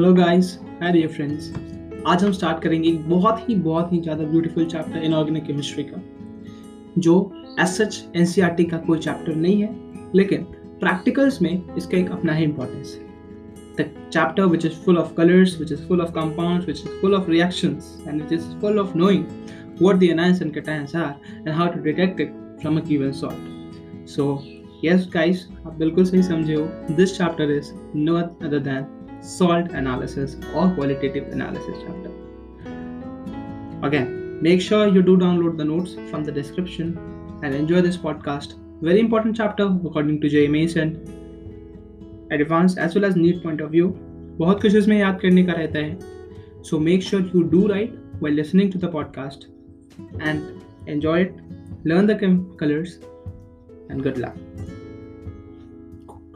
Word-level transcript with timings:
Hello 0.00 0.12
guys 0.14 0.52
hi 0.80 0.92
dear 0.92 1.08
friends 1.08 1.48
आज 2.08 2.22
हम 2.24 2.30
start 2.32 2.62
करेंगे 2.62 2.88
एक 2.88 3.08
बहुत 3.08 3.48
ही 3.48 3.54
बहुत 3.54 3.92
ही 3.92 4.00
ज़्यादा 4.02 4.24
ब्यूटीफुल 4.26 4.66
चैप्टर 4.66 5.02
इनऑर्गेनिक 5.04 5.44
केमिस्ट्री 5.46 5.82
का 5.86 6.00
जो 6.98 7.16
एज 7.60 7.66
सच 7.68 7.98
एनसीईआरटी 8.16 8.64
का 8.64 8.76
कोई 8.86 8.98
चैप्टर 8.98 9.34
नहीं 9.34 9.60
है 9.62 9.68
लेकिन 10.14 10.44
प्रैक्टिकल्स 10.80 11.40
में 11.42 11.76
इसका 11.76 11.98
एक 11.98 12.10
अपना 12.10 12.34
ही 12.34 12.44
इंपॉर्टेंस 12.44 12.94
है 12.94 13.76
the 13.80 13.88
chapter 14.12 14.44
which 14.44 14.64
is 14.66 14.78
full 14.84 14.98
of 14.98 15.12
colours 15.14 15.58
which 15.60 15.72
is 15.72 15.82
full 15.88 16.00
of 16.00 16.12
compounds 16.12 16.66
which 16.66 16.78
is 16.78 17.00
full 17.00 17.14
of 17.14 17.28
reactions 17.30 17.92
and 18.06 18.22
it 18.22 18.32
is 18.32 18.46
full 18.60 18.78
of 18.80 18.96
knowing 18.98 19.26
what 19.82 20.00
the 20.00 20.08
anions 20.14 20.40
and 20.46 20.54
cations 20.54 20.94
are 20.94 21.12
and 21.34 21.52
how 21.58 21.66
to 21.66 21.82
detect 21.82 22.24
it 22.26 22.32
from 22.62 22.80
a 22.80 22.82
given 22.82 23.12
salt. 23.12 23.52
So, 24.14 24.30
yes, 24.82 25.06
guys, 25.16 25.44
आप 25.66 25.76
बिल्कुल 25.78 26.04
सही 26.04 26.22
समझे 26.22 26.54
हो. 26.54 26.66
This 26.96 27.14
chapter 27.18 27.50
is 27.58 27.70
no 28.00 28.18
other 28.18 28.64
than 28.64 28.99
salt 29.21 29.71
analysis 29.71 30.37
or 30.53 30.69
qualitative 30.75 31.31
analysis 31.31 31.75
chapter. 31.85 32.11
Again, 33.83 34.39
make 34.41 34.61
sure 34.61 34.87
you 34.87 35.01
do 35.01 35.17
download 35.17 35.57
the 35.57 35.65
notes 35.65 35.95
from 36.09 36.23
the 36.23 36.31
description 36.31 36.97
and 37.43 37.53
enjoy 37.53 37.81
this 37.81 37.97
podcast. 37.97 38.55
Very 38.81 38.99
important 38.99 39.35
chapter 39.35 39.65
according 39.85 40.21
to 40.21 40.29
J. 40.29 40.47
Mason. 40.47 40.97
Advanced 42.31 42.77
as 42.77 42.95
well 42.95 43.05
as 43.05 43.15
neat 43.15 43.43
point 43.43 43.61
of 43.61 43.71
view. 43.71 43.93
बहुत 44.39 44.61
कुछ 44.61 44.75
इसमें 44.75 44.97
याद 44.99 45.19
करने 45.21 45.43
का 45.43 45.53
रहता 45.53 45.79
है. 45.79 45.99
So 46.63 46.79
make 46.79 47.01
sure 47.01 47.21
you 47.21 47.43
do 47.55 47.67
right 47.67 47.93
while 48.19 48.33
listening 48.33 48.71
to 48.71 48.77
the 48.77 48.87
podcast 48.87 49.45
and 50.19 50.41
enjoy 50.87 51.21
it, 51.21 51.33
learn 51.83 52.07
the 52.07 52.17
colors, 52.59 52.97
and 53.89 54.03
good 54.03 54.17
luck. 54.17 54.35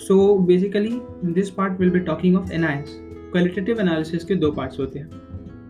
So 0.05 0.17
basically 0.47 1.01
this 1.25 1.51
part 1.51 1.81
will 1.81 1.91
be 1.91 1.99
talking 1.99 2.37
of 2.37 2.53
anions 2.53 2.87
qualitative 3.03 3.81
analysis 3.81 4.25
के 4.25 4.35
दो 4.35 4.51
parts 4.53 4.81
होते 4.81 4.99
हैं। 4.99 5.11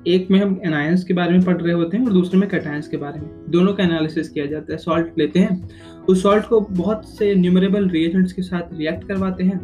एक 0.06 0.30
में 0.30 0.38
हम 0.40 0.60
anions 0.64 1.04
के 1.04 1.14
बारे 1.14 1.32
में 1.32 1.42
पढ़ 1.42 1.60
रहे 1.62 1.72
होते 1.72 1.96
हैं 1.96 2.06
और 2.06 2.12
दूसरे 2.12 2.38
में 2.40 2.48
कैटायंस 2.48 2.88
के 2.88 2.96
बारे 2.96 3.20
में। 3.20 3.30
दोनों 3.48 3.74
का 3.74 3.84
एनालिसिस 3.84 4.28
किया 4.28 4.46
जाता 4.46 4.72
है। 4.72 4.78
सॉल्ट 4.78 5.18
लेते 5.18 5.38
हैं। 5.38 5.70
उस 6.08 6.22
सॉल्ट 6.22 6.44
को 6.44 6.60
बहुत 6.60 7.08
से 7.08 7.34
न्यूमरेबल 7.34 7.88
रिएजेंट्स 7.88 8.32
के 8.32 8.42
साथ 8.42 8.74
रिएक्ट 8.74 9.08
करवाते 9.08 9.44
हैं 9.44 9.58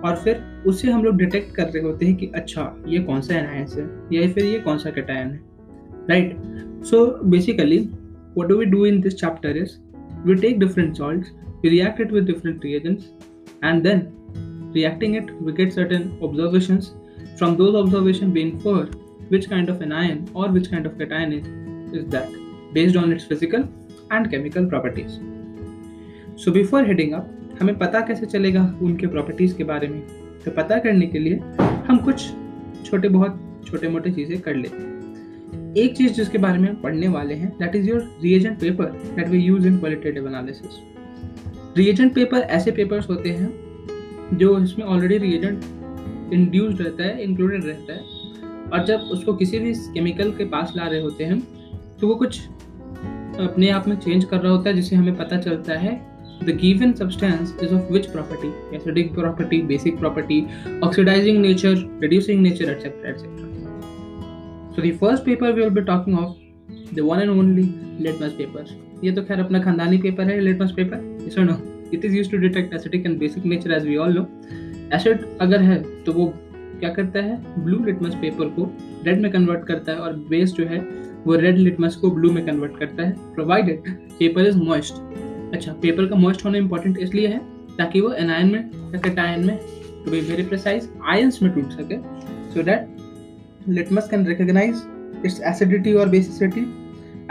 और 0.00 0.16
फिर 0.16 0.62
उससे 0.66 0.90
हम 0.90 1.04
लोग 1.04 1.16
डिटेक्ट 1.16 1.54
कर 1.54 1.64
रहे 1.64 1.82
होते 1.82 2.06
हैं 2.06 2.16
कि 2.16 2.26
अच्छा 2.26 2.84
ये 2.88 2.98
कौन 2.98 3.20
सा 3.20 3.34
एनायंस 3.34 3.76
है? 3.76 3.84
या 4.12 4.28
फिर 4.28 4.44
ये 4.44 4.58
कौन 4.58 4.78
सा 4.78 4.90
कैटायन 4.90 5.28
है? 5.28 5.40
Right 6.10 6.36
so 6.84 7.06
basically 7.24 7.88
we 8.38 8.44
do 8.44 8.84
in 8.84 9.00
this 9.02 9.14
chapter 9.14 9.50
is, 9.62 9.72
we 10.26 10.34
take 10.34 10.58
different 10.58 10.96
salts, 10.96 11.26
we 11.62 11.70
react 11.70 12.00
it 12.00 12.12
with 12.12 12.26
different 12.26 12.62
reagents 12.66 13.02
and 13.62 13.84
then 13.84 14.00
reacting 14.74 15.14
it 15.14 15.30
we 15.40 15.52
get 15.52 15.72
certain 15.72 16.06
observations 16.22 16.92
from 17.36 17.56
those 17.56 17.74
observations 17.74 18.34
we 18.34 18.42
infer 18.42 18.80
which 19.28 19.48
kind 19.48 19.68
of 19.68 19.80
an 19.80 19.92
ion 19.92 20.18
or 20.34 20.48
which 20.48 20.70
kind 20.70 20.86
of 20.86 20.98
cation 20.98 21.32
is, 21.32 21.46
is 21.92 22.08
that 22.08 22.28
based 22.72 22.96
on 22.96 23.12
its 23.12 23.24
physical 23.24 23.68
and 24.10 24.30
chemical 24.30 24.66
properties 24.66 25.20
so 26.36 26.52
before 26.52 26.84
heading 26.84 27.14
up 27.14 27.28
हमें 27.60 27.76
पता 27.78 28.00
कैसे 28.06 28.26
चलेगा 28.26 28.60
उनके 28.82 29.06
properties 29.06 29.56
के 29.56 29.64
बारे 29.64 29.88
में 29.88 30.00
तो 30.44 30.50
पता 30.50 30.78
करने 30.84 31.06
के 31.06 31.18
लिए 31.18 31.36
हम 31.88 31.98
कुछ 32.04 32.24
छोटे 32.84 33.08
बहुत 33.08 33.38
छोटे 33.66 33.88
मोटे 33.88 34.10
चीज़ें 34.12 34.40
कर 34.40 34.54
लेते 34.54 34.76
हैं 34.76 35.74
एक 35.78 35.96
चीज़ 35.96 36.12
जिसके 36.12 36.38
बारे 36.38 36.58
में 36.58 36.68
हम 36.68 36.76
पढ़ने 36.82 37.08
वाले 37.08 37.34
हैं 37.34 37.50
that 37.58 37.76
is 37.76 37.88
your 37.88 38.00
reagent 38.22 38.58
paper 38.60 38.90
that 39.16 39.28
we 39.28 39.38
use 39.38 39.66
in 39.66 39.78
qualitative 39.78 40.26
analysis 40.28 40.80
reagent 41.76 42.14
paper 42.14 42.40
ऐसे 42.56 42.70
पेपर्स 42.70 43.08
होते 43.10 43.30
हैं 43.30 44.36
जो 44.38 44.58
इसमें 44.58 44.84
ऑलरेडी 44.86 45.18
रिएजेंट 45.18 46.32
इंड्यूस्ड 46.34 46.80
रहता 46.80 47.04
है 47.04 47.22
इंक्लूडेड 47.22 47.64
रहता 47.64 47.92
है। 47.92 48.00
और 48.72 48.84
जब 48.86 49.08
उसको 49.12 49.34
किसी 49.34 49.58
भी 49.58 49.72
केमिकल 49.94 50.30
के 50.32 50.44
पास 50.54 50.72
ला 50.76 50.86
रहे 50.86 51.00
होते 51.00 51.24
हैं 51.24 51.40
तो 52.00 52.08
वो 52.08 52.14
कुछ 52.14 52.40
अपने 53.40 53.68
आप 53.70 53.88
में 53.88 53.96
चेंज 53.96 54.24
कर 54.24 54.40
रहा 54.40 54.52
होता 54.52 54.70
है, 54.70 54.76
जिससे 54.76 54.96
हमें 54.96 55.16
पता 55.16 55.36
चलता 55.40 55.78
है 55.78 55.94
the 56.44 56.56
given 56.60 56.92
substance 56.92 57.56
is 57.62 57.74
of 57.74 57.92
which 57.92 58.06
property 58.06 58.76
acidic 58.76 59.14
property 59.14 59.62
basic 59.62 59.98
property 59.98 60.44
oxidising 60.84 61.40
nature 61.40 61.74
reducing 62.02 62.40
nature 62.42 62.70
etcetera 62.70 63.10
etcetera 63.10 63.50
the 64.76 64.90
first 64.92 65.24
paper 65.24 65.48
we 65.52 65.60
will 65.62 65.70
be 65.70 65.82
talking 65.82 66.14
of, 66.18 66.28
the 66.92 67.02
one 67.04 67.20
and 67.20 67.30
only 67.30 67.64
litmus 68.00 68.32
paper. 68.32 68.62
ये 69.04 69.12
तो 69.12 69.22
खैर 69.22 69.40
अपना 69.40 69.58
खानदानी 69.62 69.98
paper 69.98 70.24
है 70.24 70.38
litmus 70.40 70.72
paper 70.76 70.96
yes 71.24 71.38
or 71.38 71.44
no? 71.48 71.56
It 71.96 72.04
is 72.06 72.14
used 72.16 72.30
to 72.30 72.38
detect 72.42 72.74
acidic 72.74 73.06
and 73.08 73.18
basic 73.22 73.44
nature, 73.52 73.72
as 73.76 73.86
we 73.88 73.96
all 74.04 74.24
acid 74.94 75.24
अगर 75.40 75.62
है 75.62 75.82
तो 76.04 76.12
वो 76.12 76.26
क्या 76.80 76.88
करता 76.94 77.18
है? 77.18 77.36
ब्लू 77.64 77.78
लिटमस 77.84 78.14
पेपर 78.20 78.48
को 78.56 78.70
रेड 79.04 79.20
में 79.22 79.30
कन्वर्ट 79.32 79.66
करता 79.66 79.92
है 79.92 79.98
और 79.98 80.12
बेस 80.30 80.52
जो 80.52 80.66
है, 80.66 80.78
वो 81.26 81.36
रेड 81.36 81.58
लिटमस 81.58 81.96
को 81.96 82.10
ब्लू 82.10 82.30
में 82.32 82.44
कन्वर्ट 82.46 82.78
करता 82.78 83.02
है. 83.02 83.12
प्रोवाइडेड 83.34 83.88
पेपर 84.18 84.46
इज़ 84.46 84.56
मॉइस्ट 84.58 84.94
अच्छा 85.54 85.72
पेपर 85.82 86.06
का 86.06 86.16
मॉइस्ट 86.16 86.44
होना 86.44 86.58
इंपॉर्टेंट 86.58 86.98
इसलिए 86.98 87.28
है 87.28 87.38
ताकि 87.78 88.00
वो 88.00 88.12
एनायन 88.12 88.52
में, 88.52 88.70
या 88.94 89.00
कटायन 89.00 89.44
में 89.46 89.58
to 90.04 90.10
be 90.10 90.20
very 90.20 90.42
precise 90.42 90.88
ions 91.08 91.42
में 91.42 91.52
टूट 91.52 91.70
सके. 91.72 91.98
So 92.54 92.62
that 92.62 92.88
litmus 93.68 94.06
can 94.10 94.24
recognize 94.28 94.78
its 95.28 95.36
acidity 95.48 95.92
or 95.94 96.06
basicity 96.12 96.62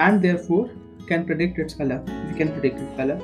and 0.04 0.22
therefore 0.26 0.68
can 1.08 1.26
predict 1.26 1.60
its 1.60 1.74
color 1.74 2.00
we 2.08 2.38
can 2.38 2.52
predict 2.58 2.84
its 2.86 2.98
color 2.98 3.20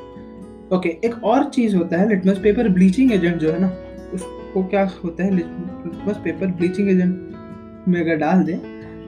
okay 0.73 0.89
एक 1.07 1.23
और 1.23 1.43
चीज़ 1.49 1.75
होता 1.75 1.97
है 1.97 2.07
लिटमस 2.09 2.39
पेपर 2.43 2.69
ब्लीचिंग 2.69 3.11
एजेंट 3.11 3.37
जो 3.41 3.51
है 3.51 3.59
ना 3.61 3.67
उसको 4.13 4.63
क्या 4.69 4.83
होता 5.03 5.23
है 5.23 5.35
लिटमस 5.35 6.17
पेपर 6.23 6.47
ब्लीचिंग 6.57 6.89
एजेंट 6.89 7.87
में 7.87 7.99
अगर 8.01 8.15
डाल 8.15 8.43
दें 8.43 8.57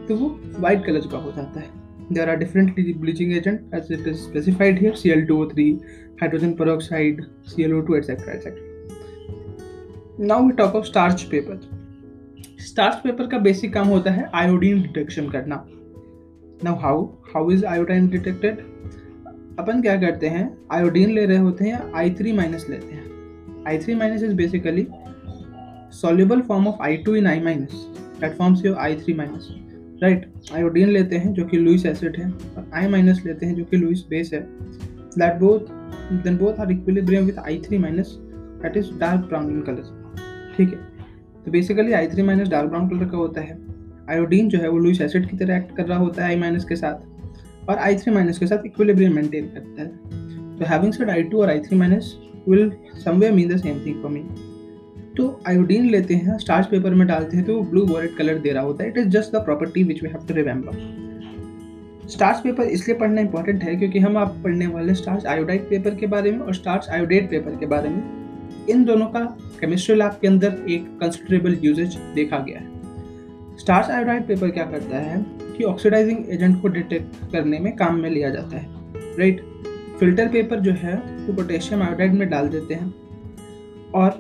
तो 0.08 0.16
वो 0.16 0.30
वाइट 0.60 0.86
कलर 0.86 1.08
का 1.12 1.18
हो 1.18 1.32
जाता 1.32 1.60
है 1.60 1.78
there 2.12 2.28
are 2.28 2.38
different 2.38 2.78
bleaching 3.02 3.34
agent 3.34 3.60
as 3.72 3.90
it 3.92 4.08
is 4.08 4.22
specified 4.22 4.80
here 4.80 4.94
Cl2O3 4.94 5.66
hydrogen 6.22 6.56
peroxide 6.58 7.20
ClO2 7.50 7.98
etc 7.98 8.32
etc 8.36 8.54
now 10.24 10.40
we 10.42 10.54
talk 10.54 10.74
of 10.74 10.88
starch 10.88 11.28
paper 11.36 11.60
starch 12.62 12.96
paper 13.04 13.28
का 13.28 13.38
बेसिक 13.40 13.74
काम 13.74 13.88
होता 13.88 14.12
है 14.12 14.24
आयोडीन 14.36 14.82
डिटेक्शन 14.82 15.30
करना 15.30 15.56
now 16.64 16.76
how 16.76 17.04
how 17.34 17.52
is 17.52 17.66
iodine 17.66 18.08
detected 18.10 18.58
अपन 19.60 19.82
क्या 19.82 19.96
करते 20.02 20.28
हैं? 20.28 20.58
Iodine 20.72 21.12
ले 21.12 21.26
रहे 21.26 21.38
होते 21.38 21.66
हैं 21.66 21.94
आई 21.94 22.12
थ्री 22.12 22.32
माइनस 22.32 22.66
लेते 22.70 22.96
हैं। 22.96 23.64
I 23.68 23.78
three 23.78 23.96
minus 23.96 24.24
is 24.24 24.34
basically 24.34 24.88
soluble 25.92 26.42
form 26.42 26.68
of 26.68 26.82
I 26.82 26.98
two 26.98 27.16
in 27.16 27.28
I 27.28 27.40
minus 27.40 27.72
that 28.22 28.36
forms 28.38 28.66
your 28.66 28.76
I 28.78 28.96
three 28.96 29.14
minus 29.14 29.48
right 30.04 30.32
iodine 30.56 30.90
लेते 30.90 31.16
हैं, 31.16 31.34
जो 31.34 31.46
कि 31.46 31.58
लुइस 31.58 31.86
एसिड 31.86 32.18
है, 32.18 32.30
और 32.32 32.70
आई 32.74 32.88
माइनस 32.88 33.22
लेते 33.26 33.46
हैं, 33.46 33.56
जो 33.56 33.64
कि 33.66 33.78
लुइस 33.78 34.06
बेस 34.10 34.34
है। 34.34 34.42
That 35.18 35.40
both 35.40 35.60
then 36.24 36.38
both 36.38 36.60
are 36.60 36.72
equilibrium 36.72 37.26
with 37.26 37.40
I 37.40 37.62
three 37.68 37.78
minus 37.78 38.16
that 38.62 38.78
is 38.78 38.94
dark 39.00 39.22
brown 39.22 39.50
in 39.52 39.62
colour 39.62 40.14
ठीक 40.58 40.70
है? 40.70 40.80
तो 41.46 41.52
basically 41.52 41.94
I 41.94 42.08
three 42.08 42.24
minus 42.24 42.48
dark 42.48 42.70
brown 42.70 42.90
colour 42.90 43.06
का 43.06 43.18
होता 43.18 43.42
है। 43.42 43.69
आयोडीन 44.10 44.50
जो 44.50 44.60
है 44.60 44.70
वो 44.70 44.78
लुइस 44.78 45.02
एसिड 45.02 45.30
की 45.30 45.38
तरह 45.38 45.58
एक्ट 45.58 45.76
कर 45.78 45.86
रहा 45.86 45.98
होता 46.00 46.24
है 46.24 46.30
आई 46.30 46.40
माइनस 46.40 46.66
के 46.66 46.76
साथ। 46.76 47.70
और 47.70 47.78
आई 47.78 47.96
थ्री 47.96 48.14
माइनस 48.14 48.38
के 48.40 48.48
साथ 48.48 48.66
इक्विलिब्रियम 48.66 49.16
मेंटेन 49.16 49.48
करता 49.48 49.82
है। 49.82 50.58
तो 50.58 50.66
हैविंग 50.66 50.94
सेड 50.94 51.10
आई 51.10 51.24
टू 51.24 51.42
और 51.42 51.50
I 51.50 51.60
three 51.60 51.78
minus 51.78 52.14
will 52.48 52.72
somewhere 53.04 53.34
mean 53.34 53.50
the 53.50 53.58
same 53.58 53.86
thing 53.86 54.02
for 54.02 54.12
me 54.12 54.24
तो 55.18 55.28
आयोडीन 55.48 55.90
लेते 55.90 56.16
हैं 56.16 56.38
स्टार्च 56.38 56.68
पेपर 56.68 56.94
में 56.94 57.08
डालते 57.08 57.38
हैं 57.38 57.46
तो 57.46 57.56
वो 57.56 57.62
ब्लू 57.70 57.86
वॉलेट 57.86 58.16
कलर 58.18 58.38
दे 58.40 58.52
रहा 58.52 58.64
होता 58.64 58.84
है। 58.84 58.90
It 58.90 58.98
is 58.98 59.08
just 59.10 59.36
the 59.36 59.44
property 59.46 59.84
which 59.84 60.04
we 60.04 60.10
have 60.10 60.26
to 60.28 60.34
remember 60.34 60.98
starch 62.10 62.40
paper 62.40 62.64
इसलिए 62.66 62.98
पढ़ना 62.98 63.22
इंपॉर्टेंट 63.22 63.64
है 63.64 63.76
क्योंकि 63.76 64.00
हम 64.00 64.18
आप 64.18 64.36
पढ़ने 64.44 64.68
वाले 64.68 64.94
स्टार्च 64.96 65.26
आयोडाइड 65.26 65.70
पेपर 65.70 65.96
के 65.96 66.08
बारे 66.08 66.32
में 66.32 66.40
और 66.40 66.54
स्टार्च 66.54 66.88
आयोडेट 66.90 67.30
पेपर 67.30 67.56
के 67.56 67.66
बारे 67.66 67.90
में। 67.90 68.02
इन 68.70 68.84
दोनों 68.86 69.06
का 69.08 69.20
केमिस्ट्री 69.60 69.96
लैब 69.96 70.18
के 70.22 70.28
अंदर 70.28 70.58
एक 70.70 70.88
कंसिडरेबल 71.02 71.58
यूजेज 71.64 71.98
देखा 72.16 72.40
गया 72.40 72.60
है। 72.60 72.79
स्टार्च 73.60 73.90
आयोडाइड 73.90 74.28
पेपर 74.28 74.50
क्या 74.50 74.66
करता 74.66 74.98
है 74.98 75.26
कि 75.58 75.64
ऑक्सीडाइजिंग 75.64 76.30
एजेंट 76.30 76.62
को 76.62 76.68
डिटेक्ट 76.68 77.32
करने 77.32 77.60
में 77.60 77.76
काम 77.76 77.96
में 77.96 78.10
लिया 78.10 78.30
जाता 78.30 78.58
है 78.58 78.68
राइट 79.20 79.42
फ़िल्टर 80.00 80.28
पेपर 80.28 80.60
जो 80.60 80.72
है, 80.72 80.96
वो 80.96 81.34
पोटेशियम 81.34 81.84
आयोडाइड 81.84 82.14
में 82.14 82.30
डाल 82.30 82.48
देते 82.48 82.74
हैं 82.74 82.94
और 83.96 84.12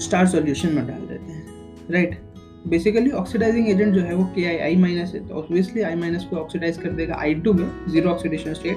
स्टार 0.00 0.26
सॉल्यूशन 0.26 0.68
में 0.74 0.86
डाल 0.86 1.00
देते 1.00 1.32
हैं 1.32 1.46
राइट 1.90 2.20
बेसिकली 2.68 3.10
ऑक्सीडाइजिंग 3.10 3.68
एजेंट 3.68 3.94
जो 3.94 4.00
है, 4.00 4.14
वो 4.14 4.24
के 4.24 4.44
आई 4.44 4.56
आई 4.56 4.76
माइनस 4.76 5.12
है 5.14 5.28
तो 5.28 5.34
ऑब्वियसली 5.34 5.82
आई 5.82 5.94
माइनस 5.94 6.24
को 6.24 6.36
ऑक्सीडाइज 6.36 6.76
कर 6.76 6.90
देगा 6.90 7.14
आई 7.18 7.34
टू 7.34 7.52
में 7.52 7.70
ज़ीरो 7.88 8.10
ऑक्सीडेशन 8.10 8.54
स्टेट 8.54 8.76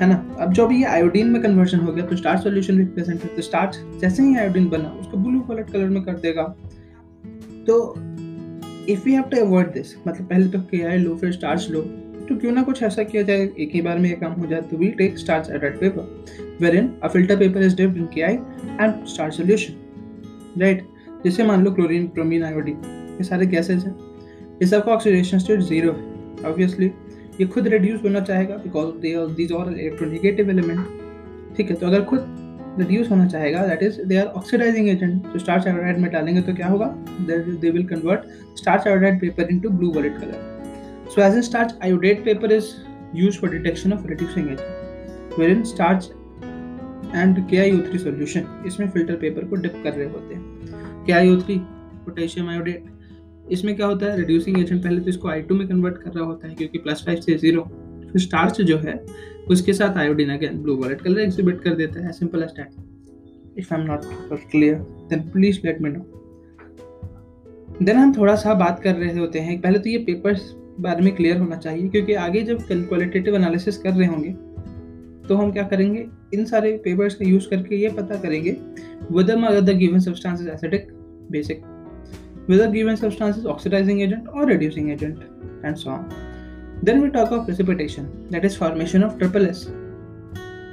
है 0.00 0.08
ना? 0.08 0.36
अब 0.38 0.52
जब 0.52 0.68
ये 0.72 0.84
आयोडीन 0.84 1.26
में 1.26 1.42
कन्वर्जन 1.42 1.78
हो 1.78 1.92
गया 1.92 2.06
तो 2.06 2.16
स्टार्च 2.16 2.42
सॉल्यूशन 2.42 2.76
भी 2.76 2.84
प्रेजेंट 2.84 3.22
है 3.22 3.36
तो 3.36 3.42
स्टार्च 3.42 3.78
जैसे 4.00 4.22
ही 4.22 4.36
आयोडीन 4.36 4.68
बना, 4.68 4.88
उसको 5.00 5.16
ब्लू 5.16 5.40
कलर 5.40 5.62
कलर 5.62 5.88
में 5.88 6.02
कर 6.02 6.12
देगा 6.12 6.56
तो 7.66 7.94
if 8.88 9.08
you 9.08 9.14
have 9.14 9.24
to 9.30 9.36
avoid 9.36 9.72
this 9.72 9.94
मतलब 10.08 10.26
पहले 10.26 10.48
तो 10.48 10.60
के 10.70 10.82
आई 10.82 10.98
लो 10.98 11.16
फिर 11.16 11.32
स्टार्च 11.32 11.66
लो 11.70 11.80
तो 12.28 12.36
क्यों 12.36 12.52
ना 12.52 12.62
कुछ 12.62 12.82
ऐसा 12.82 13.02
किया 13.02 13.22
जाए, 13.22 13.48
एक 13.58 13.70
ही 13.74 13.80
बार 13.82 13.98
में 13.98 14.08
ये 14.10 14.16
काम 14.16 14.32
हो 14.32 14.46
जाए 14.46 14.60
तो 14.60 14.76
we 14.76 14.88
take 14.98 15.18
starch 15.18 15.50
added 15.50 15.78
paper 15.80 16.56
where 16.62 16.76
in 16.76 16.90
a 17.02 17.08
filter 17.08 17.36
paper 17.36 17.62
is 17.62 17.76
dipped 17.76 17.96
in 17.96 18.06
K 18.14 18.22
I 18.22 18.34
and 18.80 19.04
starch 19.06 19.34
solution 19.34 20.60
right 20.60 20.86
जैसे 21.24 21.44
मान 21.44 21.64
लो 21.64 21.72
क्लोरीन 21.72 22.06
ब्रोमीन 22.14 22.44
आयोडीन 22.44 22.76
ये 23.18 23.24
सारे 23.24 23.46
गैसेज 23.46 23.84
हैं। 23.84 23.94
ये 24.62 24.66
सबका 24.66 24.92
ऑक्सीडेशन 24.92 25.38
स्टेट 25.38 25.60
ज़ीरो 25.60 25.92
है 25.92 26.50
ऑब्वियसली 26.50 26.90
ये 27.40 27.46
खुद 27.46 27.68
रिड्यूस 27.68 28.02
होना 28.04 28.20
चाहेगा 28.20 28.56
because 28.56 28.94
they 29.00 29.14
these 29.34 29.52
are 29.52 29.72
electronegative 29.72 30.50
element 30.50 31.56
ठीक 31.56 31.70
है? 31.70 31.76
तो 31.76 31.86
अगर 31.86 32.02
खुद 32.02 32.20
रिड्यूस 32.78 33.10
होना 33.10 33.26
चाहेगा 33.28 33.66
that 33.66 33.82
is 33.82 34.00
they 34.02 34.16
are 34.16 34.26
oxidising 34.38 34.88
agent 34.88 35.32
तो 35.32 35.38
स्टार्च 35.38 35.66
आयोडाइड 35.66 35.98
में 35.98 36.10
डालेंगे 36.12 36.42
तो 36.42 36.54
क्या 36.54 36.66
होगा? 36.66 36.86
They 37.20 37.70
will 37.70 37.86
convert 37.86 38.56
starch 38.58 38.86
iodide 38.88 39.20
paper 39.20 39.50
into 39.50 39.70
blue 39.70 39.90
violet 39.92 40.18
colour 40.20 41.08
so 41.14 41.22
as 41.22 41.34
an 41.34 41.42
starch 41.42 41.74
iodate 41.84 42.24
paper 42.24 42.52
is 42.52 42.70
use 43.16 43.38
for 43.38 43.50
detection 43.50 43.92
of 43.92 44.06
reducing 44.08 44.46
agent 44.46 45.38
where 45.38 45.50
in 45.50 45.62
starch 45.64 46.10
and 47.14 47.46
K 47.50 47.58
I 47.58 47.72
O 47.72 47.80
three 47.88 47.98
solution 47.98 48.46
इसमें 48.66 48.88
filter 48.88 49.14
paper 49.16 49.44
को 49.48 49.56
dip 49.56 49.80
कर 49.84 49.92
रहे 49.92 50.06
होते 50.06 50.34
हैं। 50.34 51.04
K 51.06 51.12
I 51.12 51.30
O 51.30 51.40
three 51.40 51.56
potassium 52.04 52.48
iodate 52.50 52.84
इसमें 53.52 53.74
क्या 53.76 53.86
होता 53.86 54.06
है? 54.06 54.16
रिड्यूसिंग 54.16 54.58
एजेंट 54.58 54.82
पहले 54.82 55.00
तो 55.00 55.10
इसको 55.10 55.28
आई 55.28 55.42
टू 55.42 55.54
में 55.54 55.66
कन्वर्ट 55.68 55.96
कर 55.96 56.10
रहा 56.10 56.24
होता 56.24 56.48
है, 56.48 56.54
क्योंकि 56.54 56.78
प्लस 56.78 57.02
फाइव 57.06 57.20
से 57.20 57.34
ज़ीरो 57.36 57.60
स्टार्च 58.16 58.60
जो 58.60 58.78
है, 58.78 58.94
उसके 59.50 59.72
साथ 59.72 59.96
iodine 59.98 60.30
again 60.30 60.62
blue 60.62 60.74
violet 60.76 61.00
colour 61.02 61.20
exhibit 61.20 61.60
कर 61.62 61.74
देता 61.74 62.04
है 62.06 62.12
simple 62.12 62.42
as 62.42 62.50
that 62.56 63.58
if 63.58 63.74
I 63.74 63.80
am 63.80 63.86
not 63.86 64.04
clear 64.50 64.74
then 65.10 65.28
please 65.30 65.60
let 65.64 65.80
me 65.82 65.90
know 65.90 66.00
then 67.82 67.96
हम 67.96 68.12
थोड़ा 68.16 68.34
सा 68.36 68.54
बात 68.54 68.80
कर 68.84 68.94
रहे 68.94 69.18
होते 69.18 69.38
हैं, 69.38 69.60
पहले 69.60 69.78
तो 69.78 69.90
ये 69.90 69.98
पेपर्स 70.04 70.52
बारे 70.80 71.02
में 71.02 71.14
क्लियर 71.16 71.38
होना 71.38 71.56
चाहिए, 71.56 71.88
क्योंकि 71.88 72.14
आगे 72.14 72.42
जब 72.42 72.66
क्वालिटेटिव 72.68 73.36
एनालिसिस 73.36 73.78
कर 73.78 73.92
रहे 73.92 74.06
होंगे 74.08 74.30
तो 75.28 75.36
हम 75.36 75.50
क्या 75.52 75.62
करेंगे? 75.68 76.06
इन 76.34 76.44
सारे 76.44 76.76
पेपर्स 76.84 77.14
का 77.14 77.24
यूज़ 77.24 77.48
करके 77.48 77.76
ये 77.76 77.88
पता 77.98 78.16
करेंगे, 78.20 78.56
whether 79.12 79.36
the 79.62 79.74
given 79.80 80.00
substance 80.04 80.40
is 80.40 80.48
acidic, 80.48 80.88
basic. 81.30 81.66
Whether 82.46 82.96
substance 82.96 83.36
is 83.36 83.46
oxidizing 83.46 84.00
agent 84.00 84.28
or 84.34 84.46
reducing 84.46 84.90
agent, 84.90 85.18
and 85.62 85.78
so 85.78 85.90
on. 85.90 86.04
Then 86.82 87.00
we 87.00 87.10
talk 87.10 87.30
of 87.30 87.44
precipitation 87.44 88.04
that 88.30 88.44
is 88.44 88.56
formation 88.56 89.02
of 89.02 89.18
triple 89.18 89.46
s 89.46 89.66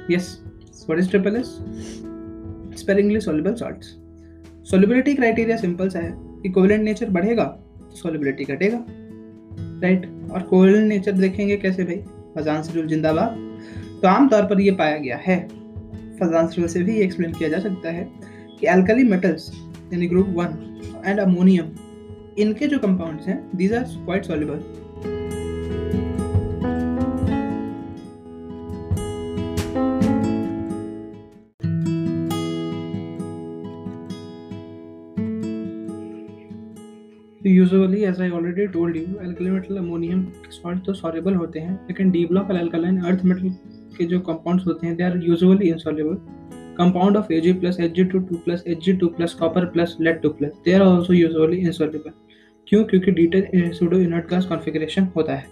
yes 0.08 0.40
what 0.86 0.98
is 0.98 1.08
triple 1.08 1.36
s 1.36 1.60
sparingly 2.74 3.20
soluble 3.20 3.56
salts 3.56 3.96
solubility 4.64 5.16
criteria 5.16 5.58
simple 5.58 5.90
सा 5.90 5.98
है 5.98 6.12
कि 6.42 6.48
covalent 6.48 6.82
nature 6.84 7.10
बढ़ेगा 7.10 7.44
तो 7.44 7.96
solubility 8.02 8.50
घटेगा 8.50 8.84
right? 9.80 10.06
और 10.32 10.42
covalent 10.50 10.88
nature 10.88 11.12
देखेंगे 11.12 11.56
कैसे 11.56 11.84
भाई 11.84 11.96
फजान 12.36 12.62
से 12.62 12.86
जिंदाबाद 12.86 13.44
तो 14.02 14.08
आमतौर 14.08 14.42
पर 14.46 14.60
यह 14.60 14.76
पाया 14.76 14.96
गया 14.98 15.16
है 15.16 15.38
फजान 16.20 16.48
से 16.48 16.82
भी 16.82 17.00
एक्सप्लेन 17.00 17.32
किया 17.32 17.48
जा 17.48 17.58
सकता 17.60 17.90
है 17.90 18.08
कि 18.60 18.66
एल्कली 18.66 19.04
मेटल्स 19.04 19.50
यानी 19.92 20.06
ग्रुप 20.06 20.28
वन 20.36 20.58
एंड 21.06 21.20
अमोनियम 21.20 21.70
इनके 22.38 22.66
जो 22.66 22.78
कंपाउंड्स 22.78 23.26
हैं 23.26 23.38
these 23.56 23.72
are 23.74 23.82
quite 23.82 24.24
soluble 24.24 24.85
already 38.56 38.72
told 38.72 38.96
you 38.96 39.02
alkali 39.22 39.50
metal 39.50 39.76
ammonium 39.76 40.22
salt 40.50 40.84
तो 40.84 40.92
सॉल्युबल 40.94 41.34
होते 41.34 41.60
हैं, 41.60 41.72
लेकिन 41.88 42.10
D 42.10 42.24
block 42.26 42.50
alkaline 42.50 43.00
earth 43.00 43.24
metal 43.24 43.48
के 43.96 44.04
जो 44.04 44.20
कंपाउंड्स 44.28 44.66
होते 44.66 44.86
हैं 44.86 44.96
they 44.96 45.02
are 45.04 45.16
usually 45.24 45.68
insoluble 45.68 46.14
compound 46.78 47.16
of 47.16 47.32
Ag 47.32 47.48
plus 47.60 47.80
Hg2 47.80 48.22
2 48.22 48.38
plus 48.46 48.62
Hg2 48.76 49.10
plus 49.18 49.34
copper 49.40 49.64
plus 49.74 49.92
lead 50.06 50.22
2 50.22 50.32
plus, 50.38 50.54
they 50.64 50.74
are 50.78 50.86
also 50.86 51.16
usually 51.16 51.60
insoluble. 51.64 52.14
क्यों? 52.68 52.82
क्योंकि 52.84 53.10
detail 53.10 53.70
pseudo 53.72 53.98
inert 53.98 54.28
gas 54.30 54.44
configuration 54.44 55.08
होता 55.16 55.34
है। 55.34 55.46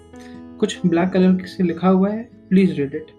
कुछ 0.60 0.78
black 0.86 1.10
colour 1.10 1.44
से 1.46 1.64
लिखा 1.64 1.88
हुआ 1.88 2.10
है 2.10 2.22
प्लीज़ 2.48 2.72
रीड 2.72 2.94
इट 2.94 3.12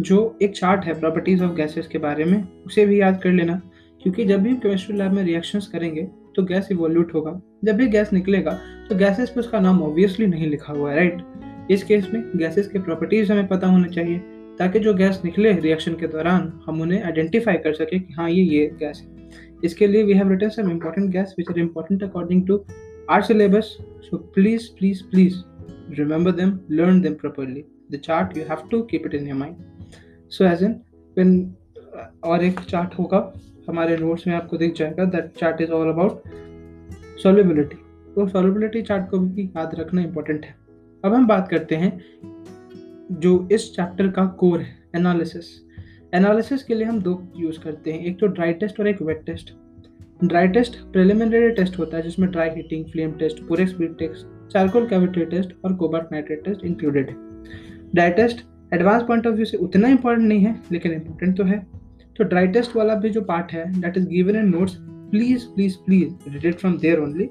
जो 0.00 0.38
एक 0.42 0.56
चार्ट 0.56 0.84
है 0.84 0.98
प्रॉपर्टीज़ 1.00 1.42
ऑफ़ 1.42 1.54
गैसेस 1.56 1.86
के 1.86 1.98
बारे 1.98 2.24
में, 2.24 2.42
उसे 2.66 2.86
भी 2.86 3.00
याद 3.00 3.20
कर 3.22 3.32
लेना, 3.32 3.60
क्योंकि 4.02 4.24
जब 4.24 4.42
भी 4.42 4.54
केमिस्ट्री 4.56 4.96
लैब 4.96 5.12
में 5.12 5.22
रिएक्शंस 5.24 5.66
करेंगे 5.66 6.08
तो 6.36 6.42
गैस 6.44 6.68
इवोल्यूट 6.72 7.14
होगा। 7.14 7.40
जब 7.62 7.76
भी 7.76 7.86
गैस 7.88 8.12
निकलेगा 8.12 8.58
तो 8.88 8.96
गैसेस 8.96 9.30
पे 9.30 9.40
उसका 9.40 9.60
नाम 9.60 9.82
ऑब्वियसली 9.82 10.26
नहीं 10.26 10.46
लिखा 10.50 10.72
हुआ 10.72 10.90
है 10.90 10.96
राइट 10.96 11.70
इस 11.70 11.82
केस 11.84 12.08
में 12.12 12.22
गैसेस 12.36 12.68
के 12.68 12.78
प्रॉपर्टीज़ 12.78 13.32
हमें 13.32 13.46
पता 13.48 13.66
होना 13.66 13.88
चाहिए, 13.88 14.18
ताकि 14.58 14.78
जो 14.78 14.94
गैस 14.94 15.20
निकले 15.24 15.52
रिएक्शन 15.52 15.94
के 15.94 16.06
दौरान, 16.06 16.52
हम 16.66 16.80
उन्हें 16.80 17.02
आइडेंटिफाई 17.02 17.56
कर 17.64 17.74
सके 17.74 17.98
कि 17.98 18.12
हाँ 18.12 18.30
ये 18.30 18.42
ये 18.44 18.66
गैस 18.80 19.02
है। 19.02 19.28
इसके 19.64 19.86
लिए 19.86 20.02
we 20.04 20.14
have 20.14 20.30
written 20.30 20.48
some 20.48 20.70
important 20.70 21.10
gas 21.12 21.34
which 21.38 21.50
are 21.50 21.58
important 21.58 22.02
according 22.02 22.46
to 22.46 22.64
our 23.10 23.22
syllabus 23.22 23.76
so 24.10 24.16
please 24.34 24.68
please 24.78 25.02
please 25.10 25.42
remember 25.98 26.32
them, 26.32 26.50
learn 26.68 27.00
them 27.02 27.14
properly. 27.16 27.64
The 27.90 27.98
chart, 27.98 28.36
you 28.36 28.44
have 28.44 28.68
to 28.70 28.78
keep 28.86 29.06
it 29.06 29.14
in 29.14 29.24
your 29.26 29.36
mind. 29.36 29.56
So 30.32 30.44
as 30.46 30.60
in, 30.62 30.76
when 31.16 31.32
और 32.24 32.44
एक 32.44 32.60
chart 32.68 32.94
होगा, 32.98 33.18
हमारे 33.68 33.96
notes 33.96 34.26
में 34.26 34.34
आपको 34.34 34.56
दिख 34.56 34.74
जाएगा 34.74 35.04
that 35.14 35.32
chart 35.38 35.60
is 35.60 35.70
all 35.70 35.88
about 35.88 36.22
solubility 37.22 37.76
तो 38.14 38.26
solubility 38.28 38.82
chart 38.82 39.10
को 39.10 39.18
भी 39.18 39.42
याद 39.46 39.74
रखना 39.74 40.02
इंपॉर्टेंट 40.02 40.44
है। 40.44 40.54
अब 41.04 41.14
हम 41.14 41.26
बात 41.26 41.48
करते 41.48 41.76
हैं 41.76 41.92
जो 43.20 43.48
इस 43.52 43.70
चैप्टर 43.74 44.08
का 44.08 44.24
कोर 44.40 44.60
है 44.60 44.78
एनालिसिस 44.96 45.48
एनालिसिस 46.14 46.62
के 46.62 46.74
लिए 46.74 46.86
हम 46.86 47.00
दो 47.02 47.12
यूज़ 47.36 47.58
करते 47.60 47.92
हैं। 47.92 48.04
एक 48.04 48.18
तो 48.20 48.26
ड्राई 48.26 48.52
टेस्ट 48.52 48.80
और 48.80 48.88
एक 48.88 49.02
wet 49.02 49.24
test 49.26 49.52
dry 50.22 50.48
test 50.48 50.76
preliminary 50.92 51.50
test 51.50 51.78
होता 51.78 51.96
है, 51.96 52.02
जिसमें 52.02 52.30
ड्राई 52.30 52.50
हीटिंग 52.50 52.84
फ्लेम 52.84 53.12
टेस्ट 53.18 53.38
पूरे 53.48 53.66
speed 53.66 53.96
test 53.98 54.26
charcoal 54.52 54.86
cavity 54.88 55.24
test 55.26 55.54
और 55.64 55.74
कोबार्ट 55.74 56.12
नाइट्रेट 56.12 56.44
टेस्ट 56.44 56.64
इंक्लूडेड 56.64 57.08
है। 57.08 57.14
Dry 57.94 58.10
test 58.12 58.44
advance 58.74 59.02
point 59.02 59.26
of 59.26 59.34
view 59.34 59.44
से 59.44 59.56
उतना 59.58 59.88
इंपॉर्टेंट 59.88 60.28
नहीं 60.28 60.44
है, 60.44 60.54
लेकिन 60.72 60.92
इंपॉर्टेंट 60.92 61.36
तो 61.36 61.44
है। 61.44 61.58
तो 62.16 62.24
ड्राई 62.24 62.46
टेस्ट 62.48 62.76
वाला 62.76 62.94
भी 62.94 63.10
जो 63.10 63.20
पार्ट 63.22 63.52
है 63.52 63.64
that 63.80 63.96
is 63.96 64.08
given 64.08 64.36
in 64.36 64.48
notes 64.48 64.76
please 65.10 65.46
please 65.54 65.78
read 65.90 66.44
it 66.44 66.58
from 66.58 66.76
there 66.78 67.00
only 67.00 67.28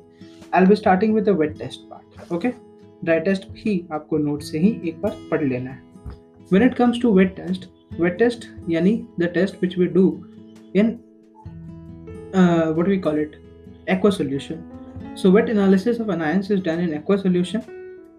I 0.53 0.59
will 0.59 0.69
be 0.69 0.75
starting 0.75 1.13
with 1.15 1.23
the 1.23 1.37
wet 1.39 1.57
test 1.59 1.89
part 1.89 2.31
okay 2.33 2.49
dry 3.03 3.19
test 3.19 3.49
भी 3.53 3.81
आपको 3.93 4.17
नोट 4.17 4.41
से 4.43 4.59
ही 4.59 4.79
एक 4.89 5.01
बार 5.01 5.17
पढ़ 5.31 5.43
लेना 5.43 5.71
है 5.71 5.87
when 6.51 6.63
it 6.63 6.75
comes 6.75 6.99
to 6.99 7.09
wet 7.15 7.35
test 7.35 7.65
wet 7.99 8.15
test 8.19 8.45
yani 8.67 8.93
the 9.17 9.27
test 9.29 9.59
which 9.63 9.75
we 9.77 9.87
do 9.87 10.05
in 10.73 10.87
uh, 12.33 12.71
what 12.73 12.85
do 12.85 12.91
we 12.91 12.99
call 12.99 13.17
it 13.17 13.35
aqua 13.87 14.11
solution 14.11 14.63
so 15.15 15.31
wet 15.31 15.51
analysis 15.51 15.99
of 15.99 16.09
anions 16.15 16.49
is 16.49 16.63
done 16.63 16.81
in 16.81 16.95
aqua 17.01 17.19
solution 17.19 17.67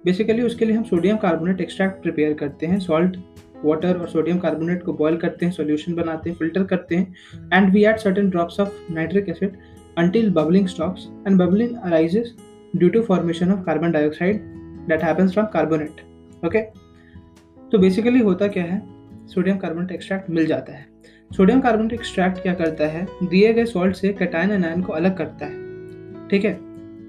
basically 0.05 0.43
उसके 0.43 0.65
लिए 0.65 0.77
हम 0.77 0.85
sodium 0.85 1.17
carbonate 1.17 1.61
extract 1.61 2.01
prepare 2.03 2.33
करते 2.35 2.67
हैं 2.67 2.79
salt 2.81 3.17
water 3.65 3.97
और 3.97 4.09
sodium 4.09 4.39
carbonate 4.39 4.83
को 4.83 4.93
boil 4.93 5.17
करते 5.17 5.47
हैं 5.47 5.53
solution 5.53 5.95
बनाते 5.95 6.31
हैं 6.31 6.37
फ़िल्टर 6.37 6.65
करते 6.65 6.97
हैं 6.97 7.15
and 7.53 7.73
we 7.73 7.85
add 7.85 7.97
certain 7.97 8.31
drops 8.31 8.61
of 8.61 8.93
nitric 8.93 9.29
acid 9.29 9.57
until 9.99 10.27
bubbling 10.35 10.67
stops 10.73 11.05
and 11.27 11.39
bubbling 11.39 11.73
arises 11.87 12.29
due 12.81 12.91
to 12.91 13.01
formation 13.03 13.51
of 13.55 13.65
carbon 13.69 13.95
dioxide 13.97 14.37
that 14.89 15.03
happens 15.03 15.35
from 15.35 15.49
carbonate. 15.57 15.99
Okay? 16.45 16.63
तो 17.73 17.79
basically 17.79 18.19
होता 18.19 18.49
क्या 18.49 18.65
है? 18.65 18.83
सोडियम 19.27 19.57
कार्बोनेट 19.57 19.93
एक्सट्रैक्ट 19.93 20.31
मिल 20.31 20.47
जाता 20.47 20.73
है। 20.73 20.87
सोडियम 21.37 21.61
कार्बोनेट 21.61 21.93
एक्सट्रैक्ट 21.93 22.43
क्या 22.43 22.55
करता 22.55 22.87
है? 22.87 23.07
दिए 23.23 23.53
गए 23.53 23.65
सॉल्ट 23.65 23.97
से 23.97 24.09
कैटायन 24.09 24.51
एनायन 24.51 24.83
को 24.83 24.93
अलग 24.93 25.17
करता 25.17 25.47
है। 25.47 25.53
ठीक 26.29 26.45
है? 26.45 26.61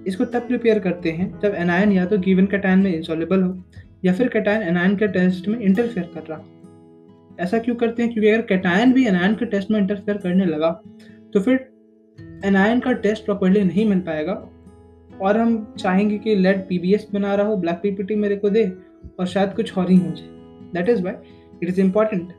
इसको 0.08 0.26
तब 0.26 0.40
प्रिपेयर 0.40 0.80
करते 0.80 1.12
हैं 1.12 1.40
जब 1.40 1.56
एनायन 1.56 1.92
या 1.92 2.06
तो 2.06 2.18
गिवन 2.18 2.46
कैटायन 2.46 2.80
में 2.80 2.96
इंसॉलेबल 2.96 3.44
हो। 3.44 3.64
या 4.04 4.14
फिर 4.14 4.28
कैटायन 4.28 4.62
एनायन 4.62 4.96
के 4.96 5.08
टेस्ट 5.08 5.48
में 5.48 5.60
इंटरफेयर 5.60 6.10
कर 6.14 6.24
रहा। 6.30 6.42
ऐसा 7.40 7.60
क्यों 7.60 7.76
करते 7.76 8.04
हैं? 8.04 8.12
क्योंकि 8.14 8.30
अगर 8.30 8.42
कैटायन 8.42 8.94
भी 8.94 9.06
एनायन 9.08 9.36
के 9.36 9.46
टेस्ट 9.46 9.72
में 9.72 9.80
इंटरफेयर 9.80 10.18
करने 10.18 10.46
लगा 10.46 10.70
तो 11.34 11.40
फिर 11.40 11.68
एनायन 12.46 12.80
का 12.80 12.92
टेस्ट 12.94 13.26
प्रॉपरली 13.26 13.64
नहीं 13.64 13.86
मिल 13.86 14.00
पाएगा। 14.00 14.34
और 15.22 15.38
हम 15.38 15.74
चाहेंगे 15.80 16.18
कि 16.18 16.36
लेड 16.36 16.68
पीबीएस 16.68 17.08
बना 17.14 17.34
रहा 17.36 17.48
हो 17.48 17.58
ब्लैक 17.58 17.76
पीपीटी 17.76 18.16
मेरे 18.16 18.36
को 18.36 18.50
दे, 18.50 18.66
और 19.20 19.28
शायद 19.28 19.54
कुछ 19.54 19.78
और 19.78 19.92
ही 19.92 19.98
हो 19.98 20.12
जाए। 20.12 20.28
That 20.74 20.90
is 20.90 21.04
why 21.04 21.14
it 21.64 21.70
is 21.70 21.82
important 21.82 22.32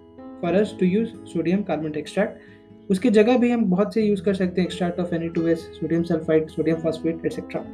for 0.42 0.54
us 0.54 0.76
to 0.80 0.86
use 0.86 1.08
sodium 1.32 1.62
carbonate 1.62 1.96
extract 1.96 2.90
उसकी 2.90 3.10
जगह 3.10 3.38
भी 3.38 3.50
हम 3.50 3.64
बहुत 3.64 3.94
से 3.94 4.02
यूज़ 4.02 4.22
कर 4.22 4.34
सकते 4.34 4.60
हैं 4.60 4.68
extract 4.68 5.00
of 5.00 5.14
any 5.14 5.28
two 5.28 5.46
S 5.46 5.58
sodium 5.80 6.02
sulphide 6.02 6.48
sodium 6.48 6.76
phosphate 6.76 7.26
etcetera 7.26 7.64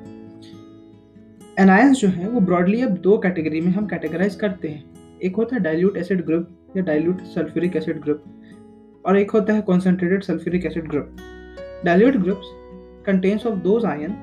anions 1.58 2.00
जो 2.00 2.08
है, 2.08 2.28
वो 2.28 2.40
ब्रॉडली 2.40 2.80
अब 2.82 2.90
दो 2.90 3.18
कैटेगरी 3.18 3.60
में 3.60 3.70
हम 3.72 3.86
कैटेगराइज 3.86 4.34
करते 4.34 4.68
हैं। 4.68 4.84
एक 5.22 5.36
होता 5.36 5.56
है 5.56 5.62
डाइल्यूट 5.62 5.96
एसिड 5.96 6.24
ग्रुप 6.26 6.48
या 6.76 6.82
डाइल्यूट 6.82 7.22
सल्फ्यूरिक 7.34 7.76
एसिड 7.76 8.00
ग्रुप 8.00 8.24
और 9.06 9.18
एक 9.18 9.30
होता 9.30 9.52
है 9.52 9.60
concentrated 9.60 10.22
sulphuric 10.22 10.66
acid 10.66 10.88
group 10.88 11.16
dilute 11.84 12.16
groups 12.16 12.54
contains 13.06 13.44
of 13.48 13.58
those 13.64 13.84
ion 13.90 14.14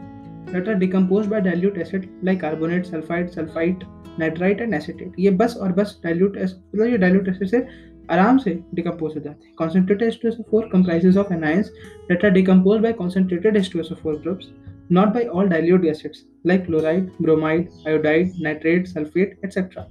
that 0.52 0.68
are 0.72 0.76
decomposed 0.82 1.30
by 1.30 1.40
dilute 1.46 1.78
acid 1.84 2.04
like 2.24 2.40
carbonate, 2.42 2.90
sulfide, 2.92 3.30
sulfite 3.38 3.86
nitrite 4.20 4.62
and 4.62 4.74
acetate 4.74 5.14
ये 5.20 5.30
बस 5.30 5.56
और 5.62 5.72
बस 5.72 6.00
डाइल्यूट 6.04 6.38
मतलब 6.38 6.86
ये 6.86 6.98
डाइल्यूट 6.98 7.28
एसिड 7.28 7.48
से 7.48 7.68
आराम 8.12 8.38
से 8.38 8.60
डिकम्पोज 8.74 9.16
हो 9.16 9.22
जाते 9.22 9.46
हैं। 9.46 9.54
Concentrated 9.58 10.14
H2SO4 10.14 10.62
comprises 10.76 11.18
of 11.24 11.34
anions 11.38 11.72
that 12.10 12.24
are 12.28 12.32
decomposed 12.38 12.86
by 12.86 12.92
concentrated 13.02 13.60
H2SO4 13.62 14.14
groups 14.24 14.48
not 14.90 15.14
by 15.14 15.26
all 15.26 15.48
dilute 15.48 15.86
acids 15.86 16.26
like 16.44 16.66
chloride, 16.68 17.12
bromide, 17.20 17.70
iodide, 17.86 18.32
nitrate, 18.38 18.88
sulfate, 18.88 19.38
etc. 19.44 19.88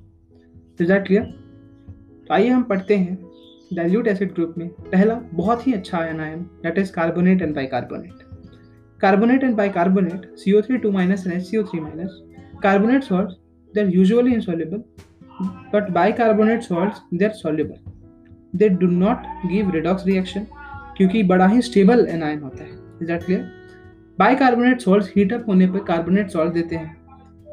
Is 0.79 0.89
that 0.89 1.07
clear? 1.07 1.25
तो 2.27 2.35
आइए 2.35 2.49
हम 2.49 2.63
पढ़ते 2.65 2.97
हैं 2.97 3.17
डाइल्यूट 3.75 4.07
एसिड 4.09 4.33
ग्रुप 4.35 4.55
में 4.59 4.69
पहला 4.69 5.15
बहुत 5.35 5.67
ही 5.67 5.73
अच्छा 5.73 5.99
ion 5.99 6.39
that 6.63 6.79
is 6.79 6.93
carbonate 6.93 7.43
and 7.43 7.55
bicarbonate 7.55 8.23
carbonate 9.01 9.45
and 9.45 9.57
bicarbonate 9.57 10.23
CO3 10.43 10.79
2 10.85 10.93
minus 10.93 11.25
and 11.27 11.37
HCO3 11.37 11.81
minus 11.81 12.15
carbonate 12.63 13.05
salts 13.05 13.35
they're 13.75 13.93
usually 13.97 14.35
insoluble 14.35 14.81
but 15.75 15.93
bicarbonate 15.99 16.65
salts 16.65 17.03
they're 17.13 17.35
soluble 17.35 17.79
they 18.55 18.71
do 18.85 18.91
not 18.95 19.29
give 19.53 19.75
redox 19.77 20.07
reaction 20.13 20.47
क्योंकि 20.97 21.23
बड़ा 21.23 21.47
ही 21.47 21.61
stable 21.63 22.07
anion 22.11 22.41
होता 22.41 22.65
है 22.65 22.71
is 22.71 23.07
that 23.07 23.25
clear 23.25 23.64
bicarbonate 24.19 24.81
salt 24.81 25.07
heat 25.17 25.33
up 25.33 25.45
होने 25.49 25.67
पर 25.67 25.79
carbonate 25.79 26.29
salt 26.31 26.53
देते 26.55 26.77
हैं। 26.77 26.97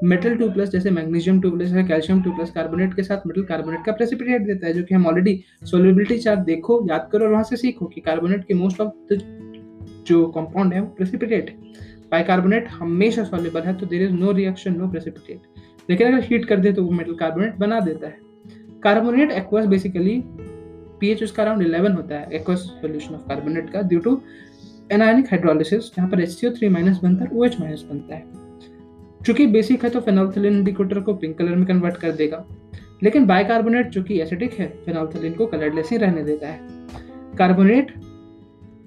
metal 0.04 0.36
two 0.36 0.50
plus 0.50 0.70
जैसे 0.70 0.92
मैग्नीशियम 0.92 1.40
टू 1.42 1.52
प्लस 1.52 1.72
है 1.72 1.84
कैल्शियम 1.84 2.22
टू 2.24 2.32
प्लस 2.32 2.52
कार्बोनेट 2.52 2.94
के 2.94 3.04
साथ 3.04 3.26
मेटल 3.28 3.44
कार्बोनेट 3.44 3.86
का 3.86 3.92
प्रेसिपिटेट 3.92 4.42
देता 4.42 4.68
है, 4.68 4.74
जो 4.74 4.84
कि 4.84 4.96
हम 4.96 5.06
ऑलरेडी 5.08 5.44
सोलिबिलिटी 5.64 6.18
चार्ट 6.18 6.40
देखो, 6.40 6.86
याद 6.90 7.10
करो 7.12 7.26
और 7.26 7.32
वहाँ 7.32 7.44
से 7.44 7.56
सीखो 7.56 7.86
कि 7.86 8.02
कार्बोनेट 8.02 8.44
के 8.46 8.54
मोस्ट 8.54 8.82
ऑफ़ 8.82 9.14
द 9.14 9.20
जो 10.08 10.26
कंपाउंड 10.28 10.74
है 10.74 10.82
वो 10.82 10.88
प्रेसिपिटेट 10.88 11.50
है। 11.50 11.56
बाइकार्बोनेट 12.12 12.68
हमेशा 12.70 13.24
सॉल्युबल 13.24 13.62
है 13.62 13.74
तो 13.74 13.86
there 13.86 14.02
is 14.02 14.12
no 14.12 14.32
reaction 14.32 14.78
no 14.78 14.88
precipitate 14.88 15.90
लेकिन 15.90 16.08
अगर 16.08 16.24
हीट 16.24 16.46
कर 16.46 16.60
दे 16.60 16.72
तो 16.72 16.84
वो 16.84 16.92
मेटल 16.92 17.14
कार्बोनेट 17.16 17.56
बना 17.56 17.80
देता 17.80 18.08
है। 18.08 18.18
कार्बोनेट 18.84 19.32
एक्वस 19.32 19.66
बेसिकली 19.66 20.22
पीएच 21.00 21.24
उसका 21.24 21.44
अराउंड 21.44 21.64
11 21.64 21.96
होता 21.96 22.16
है 22.16 22.30
एक्वस 22.32 22.60
सॉल्यूशन 22.82 23.16
ऑफ़ 23.16 23.28
कार्बोनेट 23.28 23.70
का 23.70 23.82
ड्यू 23.82 24.00
टू 24.00 24.22
एनायनिक 24.92 25.26
हाइड्रोलिसिस 25.26 25.96
जहाँ 25.96 26.10
पर 26.10 26.26
HCO3 26.26 26.70
माइनस 26.70 27.00
बनता 27.04 27.24
है 27.24 27.32
OH 27.32 27.60
माइनस 27.60 27.86
बनता 27.92 28.16
है। 28.16 28.24
चूँकि 29.26 29.48
बेसिक 29.48 29.84
है 29.84 29.90
तो 29.90 30.00
फेनोल्फिलिन 30.00 30.58
इंडिकेटर 30.58 31.00
को 31.00 31.14
पिंक 31.14 31.38
कलर 31.38 31.56
में 31.56 31.66
कन्वर्ट 31.66 31.98
कर 31.98 32.12
देगा। 32.12 32.46
लेकिन 33.04 33.26
बाइकार्बोनेट 33.26 33.90
जो 33.90 34.04
कि 34.04 34.20
एसिडिक 34.22 34.54
है 34.54 34.68
फेनोल्फिलिन 34.86 35.34
को 35.34 35.46
कलरलेस 35.46 35.90
ही 35.92 35.98
रहने 35.98 36.24
देता 36.24 36.48
है। 36.48 36.60
Carbonate 37.38 37.94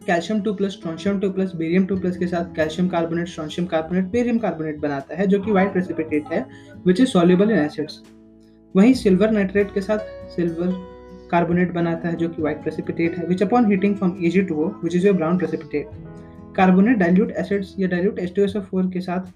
calcium 0.07 0.41
two 0.41 0.53
plus 0.55 0.73
strontium 0.73 1.21
two 1.21 1.31
plus 1.31 1.55
barium 1.57 1.87
two 1.87 1.97
plus 1.97 2.17
के 2.17 2.27
साथ 2.27 2.55
calcium 2.57 2.89
carbonate 2.89 3.29
strontium 3.29 3.67
carbonate 3.67 4.05
barium 4.05 4.39
carbonate 4.39 4.79
बनाता 4.79 5.17
है, 5.17 5.27
जो 5.27 5.41
कि 5.41 5.51
व्हाइट 5.51 5.73
प्रेसिपिटेट 5.73 6.25
है 6.33 6.47
which 6.87 7.01
is 7.01 7.09
soluble 7.09 7.51
in 7.51 7.59
acids 7.59 8.03
वहीं 8.75 8.95
सिल्वर 8.95 9.31
नाइट्रेट 9.31 9.75
के 9.75 9.81
साथ 9.81 9.99
सिल्वर 10.37 10.94
कार्बोनेट 11.35 11.73
बनाता 11.75 12.09
है, 12.09 12.17
जो 12.17 12.29
कि 12.29 12.43
व्हाइट 12.43 12.63
प्रेसिपिटेट 12.63 13.19
है 13.19 13.27
which 13.27 13.43
upon 13.43 13.71
heating 13.71 13.97
from 13.97 14.19
Ag2O 14.23 14.73
which 14.81 14.99
is 14.99 15.07
your 15.07 15.17
brown 15.21 15.41
precipitate. 15.41 16.03
Carbonate 16.57 16.97
dilute 16.97 17.31
acids 17.39 17.75
या 17.79 17.87
डाइल्यूट 17.89 18.19
H2SO4 18.21 18.93
के 18.93 19.01
साथ 19.01 19.33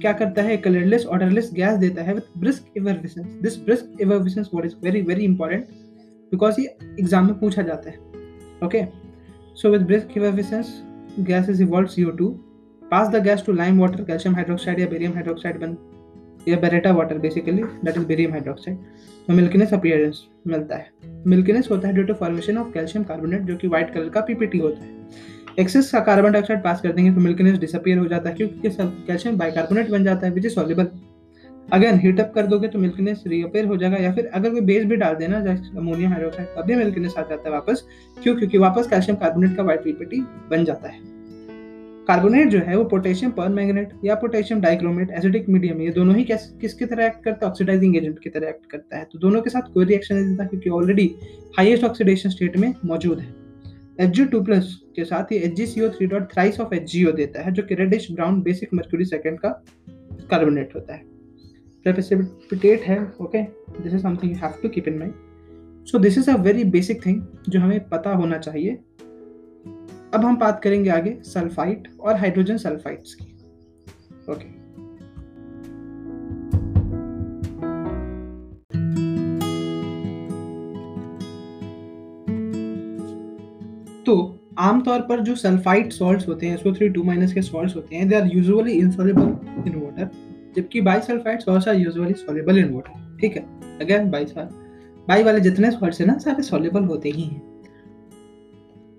क्या 0.00 0.12
करता 0.12 0.42
है? 0.42 0.56
कलरलेस 0.56 1.06
ऑर्डरलेस 1.06 1.50
गैस 1.54 1.78
देता 1.78 2.02
है 2.02 2.14
with 2.14 2.24
brisk 2.38 2.76
effervescence 2.76 3.26
this 3.42 3.56
brisk 3.64 4.00
effervescence 4.02 4.50
what 4.52 4.66
is 4.66 4.74
very 4.82 5.00
very 5.02 5.24
important 5.24 5.64
because 6.32 6.60
ये 6.60 6.76
एग्ज़ाम 7.00 7.26
में 7.26 7.38
पूछा 7.38 7.62
जाता 7.62 7.90
है. 7.90 7.96
Okay 8.64 8.84
so 9.62 9.70
with 9.70 9.86
brisk 9.86 10.16
effervescence 10.16 10.74
gas 11.20 11.48
is 11.50 11.62
evolve 11.62 11.88
CO2 11.88 12.30
pass 12.82 13.08
the 13.08 13.22
gas 13.24 13.44
to 13.46 13.52
lime 13.52 13.80
water 13.80 14.04
calcium 14.04 14.34
hydroxide 14.34 14.80
या 14.80 14.86
barium 14.86 15.12
hydroxide 15.12 15.60
बन 15.60 15.76
या 16.48 16.56
baryta 16.58 16.92
water 16.92 17.18
basically 17.18 17.62
that 17.62 17.96
is 17.96 18.04
barium 18.06 18.32
hydroxide 18.32 18.78
तो 19.28 19.32
milkiness 19.32 19.72
appearance 19.74 20.22
मिलता 20.46 20.76
है। 20.76 20.90
मिल्किनेस 21.26 21.68
होता 21.70 21.88
है 21.88 21.94
due 21.94 22.04
to 22.04 22.14
formation 22.14 22.58
of 22.58 22.72
calcium 22.72 23.04
carbonate 23.04 23.42
जो 23.42 23.56
कि 23.56 23.68
व्हाइट 23.68 23.94
कलर 23.94 24.08
का 24.08 24.20
पीपीटी 24.20 24.58
होता 24.58 24.84
है। 24.84 24.92
एक्सेस 25.58 25.90
का 25.90 26.00
कार्बन 26.00 26.32
डाइऑक्साइड 26.32 26.62
पास 26.62 26.80
कर 26.80 26.92
देंगे 26.92 27.12
तो 27.12 27.20
मिल्किनेस 27.20 27.58
डिसअपियर 27.58 27.98
हो 27.98 28.06
जाता 28.06 28.28
है, 28.28 28.34
क्योंकि 28.36 28.70
कैल्शियम 28.70 29.36
बाइकार्बोनेट 29.38 29.90
बन 29.90 30.04
जाता 30.04 30.26
है 30.26 30.32
which 30.32 30.46
is 30.46 30.54
soluble 30.54 30.88
again 31.72 31.98
heat up 31.98 32.32
कर 32.34 32.46
दोगे 32.46 32.68
तो 32.68 32.78
मिल्किनेस 32.78 33.22
रीअपेयर 33.26 33.66
हो 33.66 33.76
जाएगा, 33.76 33.96
या 33.96 34.12
फिर 34.12 34.26
अगर 34.34 34.50
कोई 34.50 34.60
बेस 34.62 34.84
भी 34.84 34.96
डाल 34.96 35.14
देना, 35.14 35.40
जैसे 35.40 35.78
अमोनियम 35.78 36.10
हाइड्रोक्साइड 36.10 36.48
तब 36.56 36.66
भी 36.66 36.74
मिल्किनेस 36.74 37.14
आ 37.18 37.22
जाता 37.22 37.48
है 37.48 37.54
वापस। 37.54 37.84
क्यों? 38.16 38.36
क्योंकि 38.36 38.58
वापस 38.58 38.88
कैल्शियम 38.88 39.16
कार्बोनेट 39.16 39.56
का 39.56 39.62
व्हाइट 39.62 39.84
पीपीटी 39.84 40.20
बन 40.50 40.64
जाता 40.64 40.88
है। 40.88 41.13
कार्बोनेट 42.08 42.48
जो 42.48 42.58
है 42.58 42.76
वो 42.76 42.84
पोटेशियम 42.84 43.30
पर 43.30 43.48
मैग्नेट 43.48 43.92
या 44.04 44.14
पोटेशियम 44.14 44.60
डाइक्रोमेट, 44.60 45.10
एसिडिक, 45.10 45.48
मीडियम, 45.48 45.80
ये 45.82 45.90
दोनों 45.90 46.16
ही 46.16 46.24
किसकी 46.24 46.84
तरह 46.84 47.06
एक्ट 47.06 47.22
करता 47.24 47.46
है? 47.46 47.50
ऑक्सीडाइजिंग 47.50 47.96
एजेंट 47.96 48.18
की 48.18 48.30
तरह 48.30 48.48
एक्ट 48.48 48.66
करता 48.70 48.98
है। 48.98 49.04
तो 49.04 49.18
दोनों 49.18 49.40
के 49.42 49.50
साथ 49.50 49.72
कोई 49.74 49.84
रिएक्शन 49.84 50.14
नहीं 50.14 50.28
देता 50.28 50.44
क्योंकि 50.44 50.70
ऑलरेडी 50.70 51.10
हाईएस्ट 51.58 51.84
ऑक्सीडेशन 51.84 52.30
स्टेट 52.30 52.56
में 52.56 52.72
मौजूद 52.84 53.20
है। 53.20 53.32
एच 54.00 54.10
जी 54.10 54.24
टू 54.24 54.42
प्लस 54.42 54.74
के 54.96 55.04
साथ 55.04 55.32
ही 55.32 55.36
H 55.38 55.54
G 55.54 55.66
C 55.66 55.80
O 55.80 55.88
three 55.88 56.06
dot 56.06 56.32
thrice 56.32 56.60
of 56.60 56.74
H 56.74 56.90
G 56.92 57.04
O 57.04 57.12
देता 57.12 57.42
है, 57.42 57.52
जो 57.52 57.62
कि 57.62 57.74
reddish 57.74 58.10
brown 58.12 58.40
basic 58.42 58.74
mercury 58.74 59.04
second 59.04 59.38
का 59.38 59.48
कार्बोनेट 60.30 60.74
होता 60.74 60.94
है। 60.94 61.02
प्रेसिपिटेट 61.86 62.82
है 62.82 62.98
okay 63.20 63.42
this 63.82 63.94
is 63.94 64.02
something 64.02 64.32
you 64.32 64.38
have 64.38 64.52
to 64.62 64.68
keep 64.68 64.88
in 64.88 64.98
mind 64.98 65.86
so 65.86 65.98
this 65.98 66.18
is 66.18 66.30
a 66.30 66.36
very 66.36 66.64
basic 66.70 67.04
thing 67.06 67.20
जो 67.48 67.60
हमें 67.60 67.88
पता 67.88 68.10
होना 68.12 68.38
चाहिए। 68.38 68.78
अब 70.14 70.24
हम 70.24 70.36
बात 70.36 70.60
करेंगे 70.62 70.90
आगे 70.90 71.16
सल्फाइट 71.24 71.88
और 72.00 72.16
हाइड्रोजन 72.16 72.56
सल्फाइड्स 72.56 73.14
की। 73.14 73.30
ओके. 74.32 74.52
तो 84.06 84.14
आमतौर 84.58 85.00
पर 85.00 85.20
जो 85.20 85.34
सल्फाइड 85.34 85.92
सॉल्ट्स 85.92 86.28
होते 86.28 86.46
हैं 86.46 86.56
SO3 86.58 86.88
2 86.94 87.04
माइनस 87.04 87.32
के 87.32 87.42
सॉल्ट्स 87.42 87.76
होते 87.76 87.96
हैं 87.96 88.08
they 88.08 88.14
are 88.14 88.26
usually 88.34 88.72
insoluble 88.72 89.22
in 89.68 89.80
water 89.82 90.10
जबकि 90.56 90.80
bisulphide 90.80 91.40
salts 91.40 91.68
are 91.68 91.74
usually 91.74 92.14
soluble 92.14 92.58
in 92.58 92.72
water 92.74 93.18
ठीक 93.20 93.36
है? 93.36 93.42
अगेन 93.80 94.10
बाई 94.10 94.24
बाई 95.08 95.22
वाले 95.22 95.40
जितने 95.40 95.70
सॉल्ट्स 95.70 96.00
हैं 96.00 96.06
ना, 96.08 96.18
सारे 96.18 96.42
सॉल्युबल 96.42 96.84
होते 96.84 97.08
ही 97.08 97.22
हैं। 97.22 97.53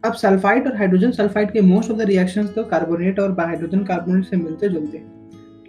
अब 0.06 0.14
सल्फाइड 0.14 0.68
और 0.68 0.76
हाइड्रोजन 0.78 1.12
सल्फाइड 1.12 1.52
के 1.52 1.62
मोस्ट 1.64 1.92
ऑफ़ 1.92 1.98
द 1.98 2.02
रिएक्शंस 2.02 2.54
तो 2.56 2.64
कार्बोनेट 2.66 3.20
और 3.20 3.40
हाइड्रोजन 3.40 3.84
कार्बोनेट 3.84 4.26
से 4.26 4.38
मिलते 4.38 4.70
जुलते 4.70 4.98
हैं। 4.98 5.14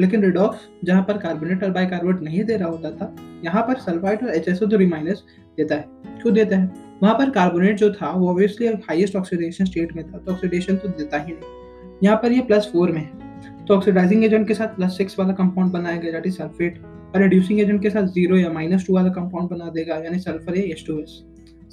लेकिन 0.00 0.24
रिडॉक्स 0.24 0.68
जहाँ 0.84 1.02
पर 1.02 1.18
कार्बोनेट 1.18 1.62
और 1.64 1.70
बाइकार्बोनेट 1.72 2.22
नहीं 2.22 2.44
दे 2.44 2.56
रहा 2.56 2.68
होता 2.68 2.90
था, 2.90 3.14
यहाँ 3.44 3.62
पर 3.62 3.78
सल्फाइड 3.80 4.24
और 4.24 4.34
एच 4.34 4.48
एस 4.48 4.60
माइनस 4.62 5.22
देता 5.58 5.74
है, 5.74 5.84
क्यों 6.22 6.34
देता 6.34 6.56
है? 6.56 6.72
वहाँ 7.02 7.14
पर 7.14 7.30
कार्बोनेट 7.30 7.78
जो 7.78 7.90
था, 7.92 8.10
वो 8.10 8.30
ऑब्वियसली 8.30 8.66
हाईएस्ट 8.66 9.16
ऑक्सीडेशन 9.16 9.64
स्टेट 9.64 9.96
में 9.96 10.04
था 10.04 10.18
तो 10.18 10.32
ऑक्सीडेशन 10.32 10.76
तो 10.76 10.88
देता 10.90 11.18
ही 11.18 11.32
नहीं। 11.32 11.98
यहाँ 12.02 12.16
पर 12.16 12.32
ये 12.32 12.40
प्लस 12.42 12.70
फोर 12.72 12.92
में 12.92 13.00
है। 13.00 13.64
तो 13.64 13.74
ऑक्सीडाइजिंग 13.74 14.24
एजेंट 14.24 14.46
के 14.48 14.54
साथ 14.54 14.76
प्लस 14.76 14.96
सिक्स 14.96 15.18
वाला 15.18 15.32
कंपाउंड 15.34 15.72
बनाया 15.72 15.96
गया 15.96 16.12
जाती 16.12 16.30
सल्फेट 16.32 16.78
और 17.14 17.20
रिड्यूसिंग 17.22 17.60
एजेंट 17.60 17.82
के 17.82 17.90
साथ 17.90 18.06
ज़ीरो 18.08 18.36
या 18.36 18.52
माइनस 18.52 18.86
टू 18.86 18.94
वाला 18.94 19.08
कंपाउंड 19.10 19.50
बना 19.50 19.70
देगा, 19.70 19.96
यानी 19.96 20.18
सल्फ़र 20.20 20.56
या 20.56 20.64
एच 20.64 20.84
टू 20.86 20.98
एस 21.00 21.20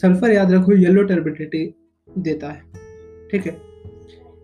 सल्फ़र 0.02 0.32
याद 0.32 0.52
रखो 0.52 0.76
येलो 0.76 1.04
टर्बिडिटी 1.06 1.66
देता 2.18 2.50
है। 2.50 2.62
ठीक 3.32 3.46
है? 3.46 3.58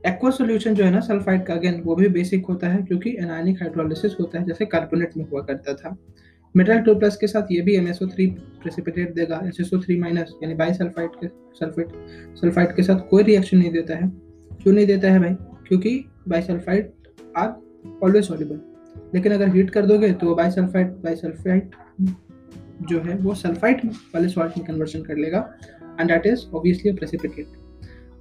एक्वा 0.07 0.29
सोल्यूशन 0.29 0.73
जो 0.73 0.83
है 0.83 0.91
ना 0.91 0.99
सल्फाइड 0.99 1.43
का 1.45 1.53
अगेन 1.53 1.81
वो 1.81 1.95
भी 1.95 2.07
बेसिक 2.07 2.45
होता 2.45 2.67
है, 2.67 2.81
क्योंकि 2.83 3.15
एनायनिक 3.19 3.61
हाइड्रोलिसिस 3.61 4.15
होता 4.19 4.39
है, 4.39 4.45
जैसे 4.45 4.65
कार्बोनेट 4.65 5.17
में 5.17 5.25
हुआ 5.29 5.41
करता 5.41 5.73
था। 5.73 5.97
मेटल 6.55 6.79
टू 6.79 6.95
प्लस 6.95 7.17
के 7.17 7.27
साथ 7.27 7.51
ये 7.51 7.61
भी 7.61 7.77
MSO3 7.77 8.29
प्रेसिपिटेट 8.61 9.13
देगा 9.13 9.41
S 9.47 9.57
S 9.59 9.73
O 9.73 9.79
three 9.79 9.99
minus 9.99 10.33
यानी 10.43 10.55
बाई 10.55 10.73
सल्फाइड 10.73 11.09
के 11.09 11.27
सल्फेट 11.27 11.89
सल्फाइड 12.35 12.75
के 12.75 12.83
साथ 12.83 13.07
कोई 13.09 13.23
रिएक्शन 13.23 13.57
नहीं 13.57 13.71
देता 13.71 13.95
है। 13.95 14.07
क्यों 14.63 14.73
नहीं 14.73 14.85
देता 14.85 15.11
है 15.11 15.19
भाई? 15.19 15.33
क्योंकि 15.67 16.05
by 16.29 16.41
sulphide 16.41 16.91
are 17.37 17.53
always 18.03 18.27
soluble 18.27 18.59
लेकिन 19.15 19.33
अगर 19.33 19.49
हीट 19.49 19.69
कर 19.69 19.85
दोगे 19.85 20.11
तो 20.13 20.35
बाई 20.35 20.51
सल्फाइड 20.51 20.87
बाई 20.87 21.15
सल्फाइड 21.15 21.69
जो 22.81 22.99
है, 22.99 23.15
वो 23.15 23.33
सल्फाइड 23.35 23.85
वाले 23.85 24.27
सॉल्ट 24.29 24.57
में 24.57 24.65
कन्वर्शन 24.67 25.01
कर 25.01 25.17
लेगा। 25.17 25.39
And 25.99 26.09
that 26.09 26.25
is 26.25 26.45
obviously 26.55 26.91
precipitate 26.93 27.47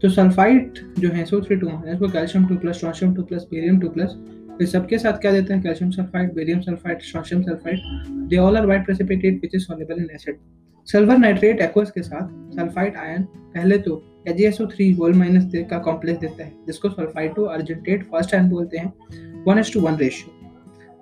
तो 0.02 0.08
सल्फाइड 0.08 0.78
जो 0.98 1.08
है 1.08 1.24
सो 1.24 1.40
थ्री 1.40 1.56
टू 1.56 1.68
माइनस 1.68 2.00
वो 2.00 2.08
calcium 2.08 2.46
two 2.46 2.56
plus 2.56 2.76
strontium 2.76 3.14
two 3.14 3.22
plus 3.22 3.46
barium 3.50 3.78
two 3.80 3.88
plus 3.88 4.16
इस 4.62 4.72
सबके 4.72 4.98
साथ 4.98 5.12
क्या 5.12 5.32
देते 5.32 5.54
हैं? 5.54 5.62
Calcium 5.62 5.90
sulphide 5.90 6.34
barium 6.34 6.60
sulphide 6.60 7.02
strontium 7.02 7.42
sulphide 7.42 7.80
they 8.28 8.36
all 8.36 8.56
are 8.56 8.66
white 8.66 8.84
precipitate 8.84 9.34
which 9.34 9.54
is 9.54 9.62
soluble 9.62 10.02
in 10.02 10.08
acid 10.14 10.38
silver 10.88 11.18
nitrate 11.18 11.60
aqueous 11.60 11.90
के 11.90 12.02
साथ 12.02 12.54
sulphide 12.54 12.96
ion 12.96 13.22
पहले 13.54 13.78
तो 13.78 14.04
AgSO3 14.28 14.98
होल 14.98 15.12
माइनस 15.14 15.52
का 15.70 15.78
कॉम्प्लेक्स 15.78 16.20
देता 16.20 16.44
है, 16.44 16.52
जिसको 16.66 16.88
सल्फाइडो 16.88 17.44
अर्जेंटेट 17.44 18.02
फ़र्स्ट 18.02 18.34
आयन 18.34 18.48
बोलते 18.48 18.78
हैं 18.78 18.92
1:1 19.44 19.98
रेशियो 19.98 20.37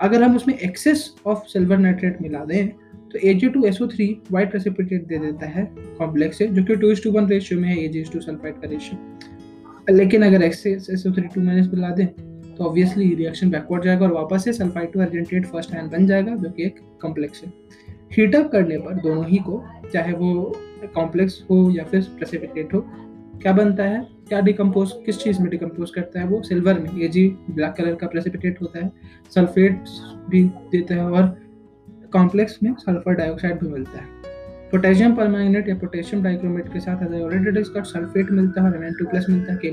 अगर 0.00 0.23
हम 0.23 0.37
उसमें 0.37 0.59
एक्सेस 0.59 1.15
ऑफ़ 1.26 1.47
सिल्वर 1.49 1.79
नाइट्रेट 1.79 2.21
मिला 2.23 2.45
दें 2.45 2.69
तो 3.12 3.19
Ag2SO3 3.29 4.09
वाइट 4.33 4.50
प्रेसिपिटेट 4.50 5.07
दे 5.07 5.19
देता 5.19 5.47
है 5.47 5.65
कॉम्प्लेक्स 5.99 6.38
से, 6.38 6.47
जो 6.47 6.65
कि 6.65 6.76
2:1 6.76 7.31
रेशियो 7.31 7.61
में 7.61 7.69
है 7.69 7.76
Ag2 7.88 8.21
सल्फाइड 8.21 8.55
का 8.55 8.69
रेशियो 8.69 9.95
लेकिन 9.97 10.23
अगर 10.23 10.43
एक्सेस 10.43 10.87
SO3 10.93 11.29
2 11.35 11.38
माइनस 11.38 11.69
मिला 11.75 11.91
दें 11.91 12.07
तो 12.57 12.65
ऑब्वियसली 12.65 13.15
रिएक्शन 13.15 13.50
बैकवर्ड 13.50 13.85
जाएगा 13.85 14.07
और 14.07 14.12
वापस 14.12 14.45
से 14.45 14.53
sulphide 14.53 14.93
two 14.93 15.00
argentate 15.00 15.47
first 15.47 15.75
ion 15.75 15.88
बन 15.88 16.07
जाएगा, 16.07 16.35
जो 16.35 16.50
कि 16.50 16.65
एक 16.65 16.79
कॉम्प्लेक्स 17.03 17.43
है. 17.45 17.53
हीटअप 18.12 18.50
करने 18.53 18.79
पर 18.79 18.95
दोनों 18.95 19.26
ही 19.26 19.38
को, 19.38 19.62
चाहे 19.93 20.12
वो 20.12 20.59
कॉम्प्लेक्स 20.95 21.45
हो 21.50 21.71
या 21.71 21.85
फिर 21.85 22.00
प्रेसिपिटेट 22.19 22.75
हो 22.75 22.87
क्या 23.43 23.52
बनता 23.52 23.85
है? 23.85 24.07
क्या 24.28 24.40
डिकम्पोज 24.40 24.93
किस 25.07 25.19
चीज़ 25.19 25.40
में 25.40 25.50
डिकम्पोज 25.50 25.90
करता 25.90 26.21
है 26.21 26.26
वो? 26.26 26.43
सिल्वर 26.43 26.78
में। 26.78 27.02
ए 27.02 27.09
जी 27.09 27.28
ब्लैक 27.50 27.73
कलर 27.73 27.95
का 27.95 28.07
प्रेसिपिटेट 28.07 28.61
होता 28.62 28.85
है। 28.85 28.93
सल्फेट 29.35 29.85
भी 30.31 30.43
देता 30.45 30.95
है 30.95 31.05
और 31.05 31.37
कॉम्प्लेक्स 32.12 32.59
में 32.62 32.75
सल्फ़र 32.75 33.14
डाइऑक्साइड 33.14 33.61
भी 33.61 33.69
मिलता 33.69 33.99
है। 33.99 34.14
पोटेशियम 34.71 35.14
परमैंगनेट 35.16 35.69
या 35.69 35.75
पोटेशियम 35.75 36.23
डाइक्रोमेट 36.23 36.73
के 36.73 36.81
साथ 36.81 37.05
सल्फेट 37.85 38.31
मिलता 38.31 38.62
है 38.62 38.73
और 38.73 38.90
टू 38.99 39.07
प्लस 39.07 39.26
मिलता 39.31 39.52
है 39.52 39.59
के 39.64 39.71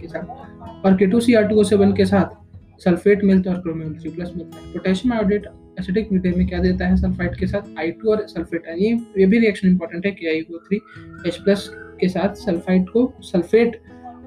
के 0.00 0.08
साथ। 0.08 0.84
और 0.86 0.96
K 0.96 1.06
two 1.06 1.20
C 1.20 1.34
R 1.34 1.48
two 1.48 1.56
O 1.56 1.62
seven 1.62 1.92
के 1.92 2.04
साथ 2.04 2.82
सल्फेट 2.84 3.24
मिलता 3.24 3.50
है 3.50 3.56
और 3.56 3.62
क्रोमियम 3.62 3.94
थ्री 3.94 4.10
प्लस 4.10 4.32
मिलता 4.36 4.58
है। 4.58 4.72
पोटेशियम 4.72 5.14
आयोडेट 5.14 5.46
एसिडिक 5.80 6.12
मीडियम 6.12 6.38
में 6.38 6.46
क्या 6.48 6.58
देता 6.58 6.86
है? 6.86 6.96
सल्फाइड 6.96 7.36
के 7.36 7.46
साथ 7.46 7.78
आई 7.78 7.90
टू 7.90 8.10
और 8.10 8.26
सल्फेट 8.28 8.68
ये 8.68 8.92
ये 9.18 9.26
भी 9.26 9.38
रिएक्शन 9.38 9.68
इंपॉर्टेंट 9.68 10.06
है 10.06 10.12
कि 10.12 10.26
I 10.26 10.40
O 10.54 10.58
three 10.58 10.80
H 11.26 11.36
plus 11.36 11.70
के 12.00 12.08
साथ 12.08 12.34
सल्फाइड 12.36 12.88
को 12.88 13.12
सल्फेट 13.22 13.80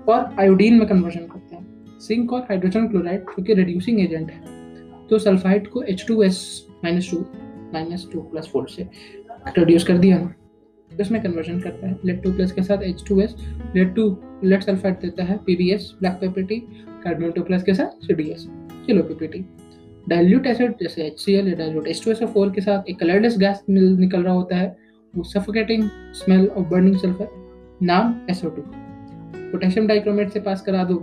और 0.09 0.35
आयोडीन 0.39 0.79
में 0.79 0.88
कन्वर्जन 0.88 1.27
करते 1.27 1.55
हैं। 1.55 1.99
सिंक 1.99 2.33
और 2.33 2.41
हाइड्रोजन 2.41 2.88
क्लोराइड 2.88 3.21
जो 3.29 3.43
कि 3.43 3.53
रिड्यूसिंग 3.53 3.99
एजेंट 3.99 4.31
है। 4.31 4.57
तो 5.09 5.19
सल्फाइड 5.19 5.67
को 5.67 5.81
H 5.83 6.05
two 6.07 6.21
S 6.23 6.41
minus 6.83 7.09
two 7.11 7.19
minus 7.73 8.07
two 8.11 8.21
plus 8.21 8.49
four 8.53 8.67
से 8.69 8.88
रिड्यूस 9.57 9.83
कर 9.83 9.97
दिया 9.97 10.17
ना 10.19 10.33
इसमें 10.91 11.21
कन्वर्जन 11.23 11.59
करता 11.59 11.88
है। 11.88 11.97
लेड 12.05 12.21
टू 12.23 12.31
प्लस 12.33 12.51
के 12.51 12.61
साथ 12.63 12.83
H 12.83 13.03
two 13.07 13.19
S 13.21 13.35
lead 13.75 13.93
two 13.95 14.05
lead 14.43 14.61
sulphide 14.61 14.95
देता 15.01 15.23
है 15.23 15.38
P 15.45 15.55
B 15.55 15.69
S 15.71 15.93
black 15.99 16.13
paper 16.21 16.43
T 16.43 16.59
carbon 17.03 17.31
two 17.31 17.41
plus 17.43 17.63
के 17.63 17.73
साथ 17.73 18.05
C 18.05 18.13
D 18.13 18.29
S 18.31 18.45
kilo 18.85 19.03
P 19.03 19.13
P 19.15 19.27
T 19.27 19.45
dilute 20.09 20.47
acid 20.47 20.73
जैसे 20.81 21.05
एच 21.05 21.19
सी 21.19 21.33
एल 21.33 21.47
या 21.47 21.55
dilute 21.55 21.88
H 21.88 22.03
two 22.05 22.11
S 22.11 22.23
four 22.33 22.51
के 22.51 22.61
साथ 22.61 22.89
एक 22.89 22.99
colourless 22.99 23.38
gas 23.39 23.63
निकल 23.69 24.23
रहा 24.23 24.33
होता 24.33 24.55
है। 24.55 24.75
वो 25.13 25.23
suffocating 25.25 25.83
smell 26.15 26.47
of 26.47 26.67
burning 26.67 26.95
sulphur 26.97 27.27
नाम 27.81 28.13
एसओ 28.29 28.50
टू 28.50 28.62
पोटेशियम 29.51 29.88
डाइक्रोमेट 29.88 30.29
से 30.29 30.39
पास 30.39 30.62
करा 30.62 30.83
दो 30.83 30.95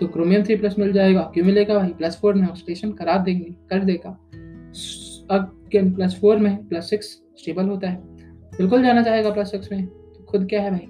तो 0.00 0.06
क्रोमियम 0.08 0.42
थ्री 0.44 0.56
प्लस 0.56 0.78
मिल 0.78 0.92
जाएगा 0.92 1.20
क्यों 1.34 1.44
मिलेगा 1.46 1.74
भाई 1.74 1.92
प्लस 1.98 2.18
फोर 2.20 2.34
में 2.34 2.46
ऑक्सीडेशन 2.48 2.92
करा 2.92 3.16
देंगे, 3.18 3.54
कर 3.70 3.84
देगा। 3.84 4.10
अगेन 5.30 5.92
प्लस 5.94 6.18
फोर 6.20 6.36
में 6.38 6.56
प्लस 6.68 6.90
सिक्स 6.90 7.06
स्टेबल 7.38 7.66
होता 7.66 7.88
है। 7.88 7.96
बिल्कुल 8.52 8.82
जाना 8.82 9.02
चाहेगा 9.02 9.30
प्लस 9.30 9.50
सिक्स 9.50 9.72
में 9.72 9.86
तो 9.86 10.24
खुद 10.24 10.46
क्या 10.48 10.62
है 10.62 10.70
भाई? 10.70 10.88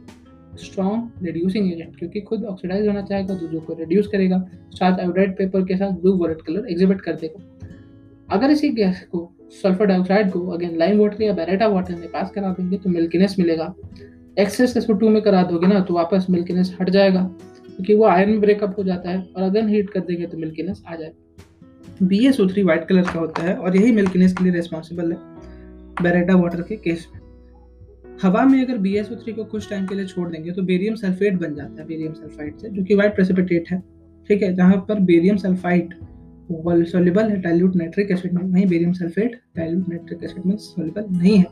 स्ट्रॉन्ग 0.58 1.24
रिड्यूसिंग 1.24 1.72
एजेंट 1.72 1.98
क्योंकि 1.98 2.20
खुद 2.20 2.44
ऑक्सीडाइज 2.44 2.86
होना 2.86 3.02
चाहेगा, 3.02 3.34
दूसरों 3.34 3.60
को 3.60 3.74
रिड्यूस 3.74 4.06
करेगा 4.06 4.38
स्टार्च 4.74 5.00
आयोडाइड 5.00 5.36
पेपर 5.36 5.64
के 5.64 5.76
साथ 5.76 5.92
ब्लू 6.00 6.12
वॉलेट 6.16 6.42
कलर 6.42 6.66
एग्जिबिट 6.70 7.00
कर 7.00 7.16
देगा। 7.16 8.36
अगर 8.36 8.50
इसी 8.50 8.68
गैस 8.72 9.04
को 9.12 9.30
सल्फ़र 9.62 9.86
डाइऑक्साइड 9.86 10.30
को 10.30 10.46
अगेन 10.48 10.76
लाइम 10.78 11.00
वाटर 11.00 11.22
या 11.22 11.32
बेरेटा 11.34 11.66
वाटर 11.68 11.96
में 11.96 12.08
पास 12.10 12.30
करा 12.30 12.52
देंगे 12.52 12.78
तो 12.78 12.90
मिल्किनेस 12.90 13.36
मिलेगा। 13.38 13.74
एक्सेस 14.36 14.76
एस 14.76 14.86
टू 14.90 15.08
में 15.08 15.20
करा 15.22 15.42
दोगे 15.44 15.66
ना 15.66 15.80
तो 15.80 15.94
वापस 15.94 16.26
मिल्कीनेस 16.30 16.76
हट 16.80 16.90
जाएगा, 16.90 17.22
क्योंकि 17.66 17.94
वो 17.94 18.04
आयरन 18.06 18.38
ब्रेकअप 18.40 18.74
हो 18.78 18.84
जाता 18.84 19.10
है, 19.10 19.22
और 19.36 19.42
अगर 19.42 19.68
हीट 19.68 19.90
कर 19.90 20.00
देंगे 20.00 20.26
तो 20.26 20.38
मिल्कीनेस 20.38 20.82
आ 20.86 20.94
जाएगा। 20.96 22.06
B 22.06 22.26
S 22.26 22.40
O 22.40 22.46
three 22.48 22.62
white 22.62 22.86
colour 22.88 23.02
का 23.04 23.18
होता 23.18 23.42
है, 23.42 23.54
और 23.54 23.76
यही 23.76 23.92
मिल्कीनेस 23.92 24.32
के 24.32 24.44
लिए 24.44 24.52
रेस्पॉन्सिबल 24.52 25.12
है 25.12 25.18
बेरेटा 26.02 26.36
वाटर 26.36 26.62
के 26.62 26.76
केस 26.78 27.06
में। 27.12 27.20
हवा 28.22 28.44
में 28.44 28.60
अगर 28.64 28.78
बी 28.78 28.94
एस 28.96 29.10
ओ 29.12 29.14
थ्री 29.16 29.32
को 29.32 29.44
कुछ 29.46 29.68
टाइम 29.70 29.86
के 29.86 29.94
लिए 29.94 30.06
छोड़ 30.06 30.28
देंगे 30.30 30.52
तो 30.52 30.62
बेरियम 30.62 30.94
सल्फेट 30.96 31.38
बन 31.40 31.54
जाता 31.54 31.80
है 31.80 31.86
बेरियम 31.88 32.12
सल्फाइड 32.12 32.56
से, 32.56 32.68
जो 32.68 32.84
कि 32.84 32.94
व्हाइट 32.94 33.14
प्रेसिपिटेट 33.14 33.70
है, 33.70 33.80
ठीक 34.30 34.42
है? 34.42 34.54
जहाँ 34.54 34.76
पर 34.88 35.00
बेरियम 35.02 35.36
सल्फाइड 35.36 35.94
सोल्यूबल 36.86 37.28
है 37.30 37.40
डाइल्यूट 37.40 37.76
नाइट्रिक 37.76 38.10
एसिड 38.10 38.32
में, 38.32 38.42
वहीं 38.42 38.66
barium 38.66 38.92
sulphate 38.92 39.40
dilute 39.56 39.88
nitric 39.88 40.24
acid 40.24 40.46
में 40.46 40.56
सोल्यूबल 40.58 41.04
नहीं 41.12 41.36
है। 41.36 41.46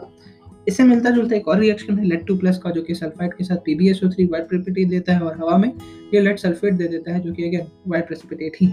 इससे 0.71 0.85
मिलता 0.85 1.11
जुलता 1.11 1.37
एक 1.37 1.49
और 1.49 1.59
रिएक्शन 1.59 1.99
है 1.99 2.05
लेड 2.05 2.25
टू 2.27 2.37
प्लस 2.39 2.59
का, 2.59 2.71
जो 2.71 2.83
कि 2.83 2.95
सल्फाइड 2.95 3.35
के 3.35 3.45
साथ 3.45 3.57
पीबीएसओ 3.65 4.09
थ्री 4.09 4.25
व्हाइट 4.25 4.49
प्रेसिपिटेट 4.49 4.89
देता 4.89 5.13
है 5.13 5.21
और 5.21 5.37
हवा 5.39 5.57
में 5.59 5.69
ये 6.15 6.21
लेड 6.21 6.39
सल्फेट 6.39 6.75
दे 6.75 6.89
देता 6.89 7.13
है, 7.13 7.21
जो 7.21 7.33
कि 7.33 7.45
अगेन 7.45 7.67
व्हाइट 7.87 8.07
प्रेसिपिटेट 8.07 8.57
ही। 8.61 8.73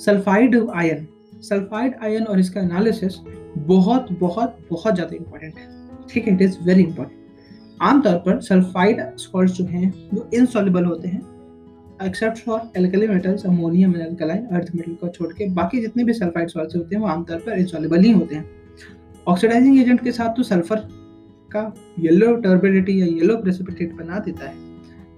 सल्फाइड 0.00 0.56
आयन 0.74 1.06
सल्फाइड 1.42 1.94
आयन 2.04 2.24
और 2.24 2.40
इसका 2.40 2.60
एनालिसिस 2.60 3.14
बहुत 3.58 4.12
बहुत 4.20 4.58
बहुत 4.70 4.94
ज़्यादा 4.94 5.16
इंपॉर्टेंट 5.16 5.54
है। 5.54 5.68
ठीक 6.08 6.26
है 6.26 6.34
इट 6.34 6.42
इज़ 6.42 6.58
वेरी 6.64 6.82
इंपॉर्टेंट 6.82 7.24
आमतौर 7.82 8.14
पर 8.18 8.40
सल्फाइड 8.42 9.00
सॉल्ट 9.18 9.50
जो 9.52 9.64
हैं, 9.64 9.92
वो 10.12 10.28
इनसॉल्युबल 10.34 10.84
होते 10.84 11.08
हैं 11.08 11.20
except 12.02 12.38
for 12.38 12.60
alkali 12.76 13.06
metals 13.08 13.44
ammonium 13.46 13.96
alkaline 13.98 14.44
earth 14.46 14.74
metal 14.74 14.94
को 14.94 15.08
छोड़ 15.08 15.32
के। 15.32 15.48
बाकी 15.52 15.80
जितने 15.80 16.04
भी 16.04 16.12
सल्फाइड 16.12 16.48
सॉल्ट्स 16.48 16.76
होते 16.76 16.94
हैं, 16.94 17.02
वो 17.02 17.08
आमतौर 17.08 17.38
पर 17.38 17.58
इनसॉल्युबल 17.58 18.00
ही 18.00 18.12
होते 18.12 18.34
हैं। 18.34 18.44
ऑक्सीडाइजिंग 19.26 19.78
एजेंट 19.80 20.02
के 20.04 20.12
साथ 20.12 20.36
तो 20.36 20.42
सल्फ़र 20.42 20.88
का 21.56 21.72
येलो 22.00 22.34
टर्बिडिटी 22.38 23.00
या 23.00 23.06
येलो 23.08 23.36
प्रेसिपिटेट 23.42 23.92
बना 23.96 24.18
देता 24.20 24.48
है। 24.48 24.54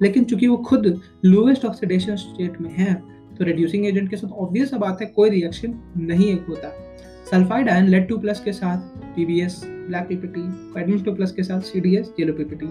लेकिन 0.02 0.24
चूँकि 0.24 0.46
वो 0.48 0.56
खुद 0.64 0.86
लोवेस्ट 1.24 1.64
ऑक्सीडेशन 1.64 2.16
स्टेट 2.16 2.60
में 2.60 2.70
है 2.72 2.94
तो 3.38 3.44
रिड्यूसिंग 3.44 3.86
एजेंट 3.86 4.08
के 4.10 4.16
साथ 4.16 4.28
ऑब्वियस 4.28 4.74
बात 4.74 5.00
है, 5.00 5.06
कोई 5.06 5.30
रिएक्शन 5.30 5.74
नहीं 5.98 6.32
होता। 6.38 6.68
Sulphide 7.30 7.68
ion 7.68 7.88
lead 7.88 8.08
two 8.08 8.16
plus 8.18 8.40
के 8.40 8.52
साथ 8.52 8.78
P B S 9.16 9.60
black 9.64 10.06
PPT 10.08 10.40
cadmium 10.74 11.02
two 11.04 11.12
plus 11.14 11.32
के 11.32 11.42
साथ 11.42 11.60
C D S 11.62 12.12
yellow 12.20 12.32
PPT 12.32 12.66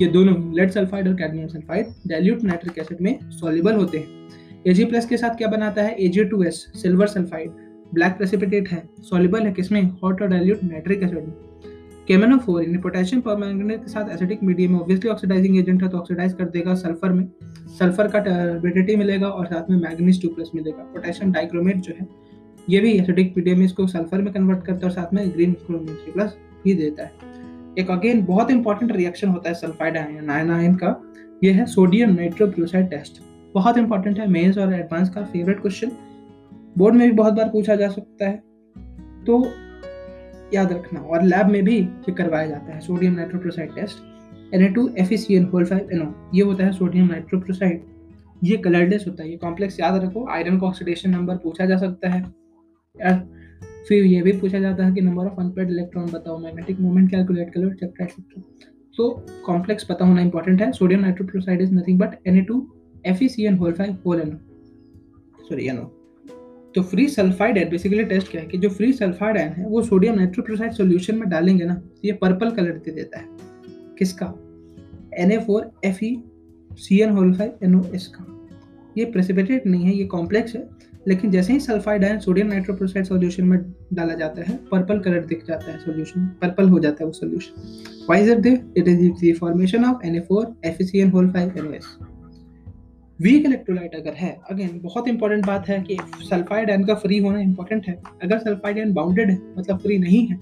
ये 0.00 0.08
दोनों 0.12 0.34
लेड 0.54 0.70
सल्फाइड 0.70 1.08
और 1.08 1.14
cadmium 1.14 1.48
sulphide 1.48 1.86
dilute 2.08 2.42
nitric 2.44 2.78
acid 2.78 3.00
में 3.00 3.18
सॉल्युबल 3.30 3.74
होते 3.74 3.98
हैं। 3.98 4.62
एजी 4.66 4.84
प्लस 4.84 5.06
के 5.06 5.16
साथ 5.16 5.36
क्या 5.36 5.48
बनाता 5.48 5.82
है? 5.82 5.94
A G 5.96 6.24
two 6.24 6.42
S 6.42 6.66
silver 6.82 7.06
sulphide 7.08 7.50
black 7.94 8.12
precipitate 8.16 8.68
है 8.68 8.82
सॉल्युबल 9.00 9.46
है 9.46 9.52
किसमें? 9.52 9.82
हॉट 10.02 10.22
और 10.22 10.28
डाइल्यूट 10.28 10.64
नाइट्रिक 10.64 11.02
एसिड 11.02 11.18
में। 11.18 11.51
केमेनोफोर 12.08 12.62
यानी 12.62 12.78
पोटेशियम 12.78 13.20
परमैंगनेट 13.22 13.80
के 13.80 13.90
साथ 13.90 14.08
एसिडिक 14.14 14.42
मीडियम 14.42 14.72
में 14.72 14.78
ऑब्वियसली 14.80 15.10
ऑक्सीडाइजिंग 15.10 15.58
एजेंट 15.58 15.82
है 15.82 15.88
तो 15.88 15.98
ऑक्सीडाइज 15.98 16.32
कर 16.32 16.44
देगा 16.46 16.74
सल्फ़र 16.74 17.12
में। 17.12 17.26
सल्फ़र 17.78 18.08
का 18.08 18.18
टर्बिडिटी 18.20 18.96
मिलेगा 18.96 19.28
और 19.28 19.46
साथ 19.46 19.70
में 19.70 19.76
मैग्नीज 19.78 20.20
टू 20.22 20.28
प्लस 20.28 20.50
मिलेगा। 20.54 20.82
पोटेशियम 20.94 21.32
डाइक्रोमेट 21.32 21.76
जो 21.76 21.94
है, 21.98 22.06
ये 22.68 22.80
भी 22.80 22.92
एसिडिक 22.92 23.34
मीडियम 23.36 23.58
में 23.58 23.64
इसको 23.66 23.86
सल्फ़र 23.86 24.22
में 24.22 24.32
कन्वर्ट 24.34 24.64
करता 24.66 24.78
है 24.78 24.84
और 24.84 24.90
साथ 24.92 25.14
में 25.14 25.30
ग्रीन 25.30 25.52
थ्री 25.54 26.12
प्लस 26.12 26.36
भी 26.64 26.74
देता 26.74 27.02
है। 27.02 27.30
एक 27.78 27.90
अगेन 27.90 28.24
बहुत 28.24 28.50
इंपॉर्टेंट 28.50 28.92
रिएक्शन 28.92 29.28
होता 29.28 29.48
है 29.48 29.54
सल्फाइड 29.54 29.96
आयन 29.96 30.30
आयन 30.30 30.50
आयन 30.50 30.74
का। 30.74 31.00
ये 31.44 31.52
है 31.52 31.66
सोडियम 31.68 32.14
नाइट्रोक्लोसाइड 32.14 32.90
टेस्ट 32.90 33.22
बहुत 33.54 33.78
इंपॉर्टेंट 33.78 34.18
है 34.18 34.26
मेंस 34.30 34.58
और 34.58 34.72
एडवांस 34.74 35.08
का 35.10 35.22
फेवरेट 35.22 35.60
क्वेश्चन 35.60 35.90
बोर्ड 36.78 36.94
में 36.94 37.08
भी 37.08 37.14
बहुत 37.14 37.34
बार 37.34 37.48
पूछा 37.48 37.74
जा 37.76 37.88
सकता 37.90 38.28
है। 38.28 38.36
तो 39.26 39.44
याद 40.54 40.72
रखना। 40.72 41.00
और 41.00 41.22
लैब 41.24 41.46
में 41.46 41.62
भी 41.64 41.76
ये 41.76 42.12
करवाया 42.12 42.46
जाता 42.46 42.74
है 42.74 42.80
sodium 42.80 43.14
nitroprusside 43.14 43.74
test 43.74 44.10
Na2FeCN 44.54 45.44
whole 45.52 45.64
5 45.66 45.92
NO 45.96 46.06
ये 46.34 46.42
होता 46.42 46.64
है 46.64 46.72
सोडियम 46.72 47.06
नाइट्रोक्लोसाइड 47.06 47.84
ये 48.44 48.56
कलरलेस 48.56 49.04
होता 49.08 49.22
है, 49.22 49.30
ये 49.30 49.36
कॉम्प्लेक्स 49.36 49.78
याद 49.80 49.94
रखो 50.02 50.26
आयरन 50.30 50.58
का 50.60 50.66
ऑक्सीडेशन 50.66 51.10
नंबर 51.10 51.36
पूछा 51.36 51.66
जा 51.66 51.76
सकता 51.76 52.08
है। 52.08 52.22
फिर 53.88 54.04
ये 54.04 54.22
भी 54.22 54.32
पूछा 54.32 54.58
जाता 54.58 54.86
है 54.86 54.94
कि 54.94 55.00
नंबर 55.00 55.26
ऑफ़ 55.26 55.40
अनपेड 55.40 55.70
इलेक्ट्रॉन 55.70 56.06
बताओ 56.06 56.38
मैग्नेटिक 56.38 56.80
मोमेंट 56.80 57.10
कैलकुलेट 57.10 57.52
करो 57.54 57.68
एक्सेट्रा 57.68 58.04
एक्सेट्रा 58.04 58.42
तो 58.96 59.08
कॉम्प्लेक्स 59.46 59.84
पता 59.84 60.04
होना 60.04 60.20
इंपॉर्टेंट 60.20 60.62
है 60.62 60.70
sodium 60.72 61.00
nitroprusside 61.00 61.62
is 61.62 61.74
nothing 61.74 61.98
but 61.98 62.18
N 62.26 62.38
A 62.38 62.42
two 62.42 62.66
F 63.06 63.24
C 63.24 63.46
N 63.46 63.58
whole 63.58 63.72
5 63.80 63.94
whole 64.06 64.22
NO 64.22 64.36
sorry 65.48 65.68
NO 65.70 65.86
तो 66.74 66.82
फ्री 66.82 67.08
सल्फाइड 67.08 67.58
है 67.58 67.70
बेसिकली 67.70 68.04
टेस्ट 68.04 68.30
क्या 68.30 68.40
है 68.40 68.46
कि 68.46 68.58
जो 68.58 68.68
फ्री 68.68 68.92
सल्फाइड 68.92 69.38
आयन 69.38 69.48
है, 69.48 69.66
वो 69.68 69.82
सोडियम 69.82 70.14
नाइट्रोक्लोराइड 70.14 70.72
सॉल्यूशन 70.72 71.16
में 71.16 71.28
डालेंगे 71.28 71.64
ना 71.64 71.74
तो 71.74 72.00
ये 72.04 72.12
पर्पल 72.12 72.50
कलर 72.50 72.72
दे 72.72 72.90
देता 72.90 73.18
है। 73.18 73.26
किसका? 73.98 74.34
Na4FeCN 75.20 77.10
होल 77.10 77.34
5 77.34 77.64
NOS 77.64 78.06
का। 78.06 78.26
ये 78.98 79.04
प्रेसिपिटेट 79.04 79.66
नहीं 79.66 79.84
है, 79.84 79.94
ये 79.94 80.04
कॉम्प्लेक्स 80.04 80.54
है, 80.54 80.68
लेकिन 81.08 81.30
जैसे 81.30 81.52
ही 81.52 81.60
sulphide 81.60 82.04
ion 82.04 82.18
sodium 82.18 82.46
nitroprusside 82.46 83.04
solution 83.06 83.44
में 83.44 83.58
डाला 83.92 84.14
जाता 84.14 84.42
है 84.42 84.56
पर्पल 84.56 84.98
कलर 84.98 85.24
दिख 85.24 85.44
जाता 85.48 85.72
है 85.72 85.78
सोल्यूशन 85.78 86.26
पर्पल 86.26 86.68
हो 86.68 86.78
जाता 86.78 86.96
है 87.00 87.06
वो 87.06 87.12
solution 87.12 87.52
why 88.08 88.22
is 88.22 88.30
it 88.30 88.46
it 88.76 88.88
is 88.88 89.02
the 89.02 89.34
formation 89.40 89.84
of 89.84 89.96
Na4 90.06 90.44
FeCN 90.66 91.12
whole 91.12 91.30
5 91.30 91.56
NOS 91.56 92.11
weak 93.22 93.44
electrolyte 93.46 93.94
अगर 93.94 94.14
है 94.16 94.30
अगेन 94.50 94.78
बहुत 94.82 95.08
इंपॉर्टेंट 95.08 95.46
बात 95.46 95.68
है 95.68 95.78
कि 95.80 95.96
सल्फाइड 96.22 96.70
आयन 96.70 96.84
का 96.84 96.94
फ्री 96.96 97.18
होना 97.18 97.40
इंपॉर्टेंट 97.40 97.88
है। 97.88 97.96
अगर 98.22 98.38
सल्फाइड 98.38 98.78
आयन 98.78 98.92
बाउंडेड 98.92 99.30
है 99.30 99.36
मतलब 99.58 99.78
फ्री 99.78 99.98
नहीं 99.98 100.26
है 100.26 100.38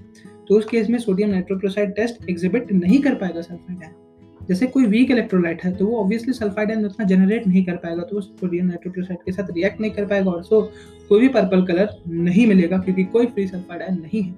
तो 0.49 0.59
उस 0.59 0.65
केस 0.67 0.89
में 0.91 0.99
सोडियम 0.99 1.31
नाइट्रोक्लोसाइड 1.31 1.95
टेस्ट 1.97 2.29
एग्जिबिट 2.31 2.73
नहीं 2.75 3.01
कर 3.03 3.15
पाएगा 3.15 3.41
सल्फाइड 3.41 3.83
आयन 3.83 4.47
जैसे 4.49 4.67
कोई 4.67 4.87
वीक 4.87 5.11
इलेक्ट्रोलाइट 5.11 5.65
है 5.65 5.73
तो 5.77 5.87
वो 5.87 6.01
ऑब्वियसली 6.01 6.33
सल्फाइड 6.33 6.71
आयन 6.71 6.85
उतना 6.85 7.07
जनरेट 7.07 7.47
नहीं 7.47 7.65
कर 7.65 7.77
पाएगा 7.77 8.03
तो 8.03 8.17
वो 8.17 8.23
सोडियम 8.23 8.67
नाइट्रोक्लोराइड 8.67 9.19
के 9.25 9.33
साथ 9.33 9.51
रिएक्ट 9.51 9.81
नहीं 9.81 9.91
कर 9.91 10.07
पाएगा, 10.07 10.31
और 10.31 10.43
सो 10.45 10.61
कोई 11.09 11.21
भी 11.21 11.29
पर्पल 11.31 11.67
कलर 11.67 11.91
नहीं 12.09 12.47
मिलेगा, 12.47 12.79
क्योंकि 12.79 13.05
कोई 13.07 13.27
फ्री 13.27 13.47
सल्फाइड 13.49 13.83
आयन 13.83 14.01
नहीं 14.01 14.23
है। 14.23 14.35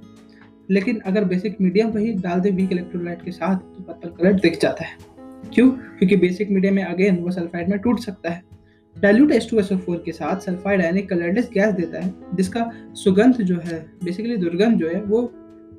लेकिन 0.70 1.00
अगर 1.06 1.24
बेसिक 1.26 1.60
मीडियम 1.60 1.88
वही 1.90 2.12
डाल 2.18 2.40
दे 2.40 2.50
वीक 2.50 2.72
इलेक्ट्रोलाइट 2.72 3.22
के 3.22 3.30
साथ 3.32 3.56
तो 3.56 3.82
पर्पल 3.82 4.08
कलर 4.18 4.40
दिख 4.40 4.60
जाता 4.60 4.84
है। 4.84 4.96
क्यों? 5.54 5.70
क्योंकि 5.70 6.16
बेसिक 6.16 6.50
मीडियम 6.50 6.74
में 6.74 6.84
अगेन 6.84 7.16
वो 7.16 7.30
सल्फाइड 7.30 7.68
में 7.68 7.78
टूट 7.78 7.98
सकता 7.98 8.30
है। 8.30 8.44
डाइल्यूट 8.98 9.32
H2SO4 9.32 9.98
के 10.04 10.12
साथ 10.12 10.40
सल्फाइड 10.40 10.82
आयन 10.82 10.98
एक 10.98 11.08
कलरलेस 11.08 11.50
गैस 11.54 11.74
देता 11.74 12.00
है, 12.00 12.14
जिसका 12.34 12.70
सुगंध 12.92 13.34
जो 13.34 13.60
है 13.64 13.90
बेसिकली 14.04 14.36
दुर्गंध 14.36 14.78
जो 14.78 14.88
है, 14.88 15.02
वो 15.02 15.32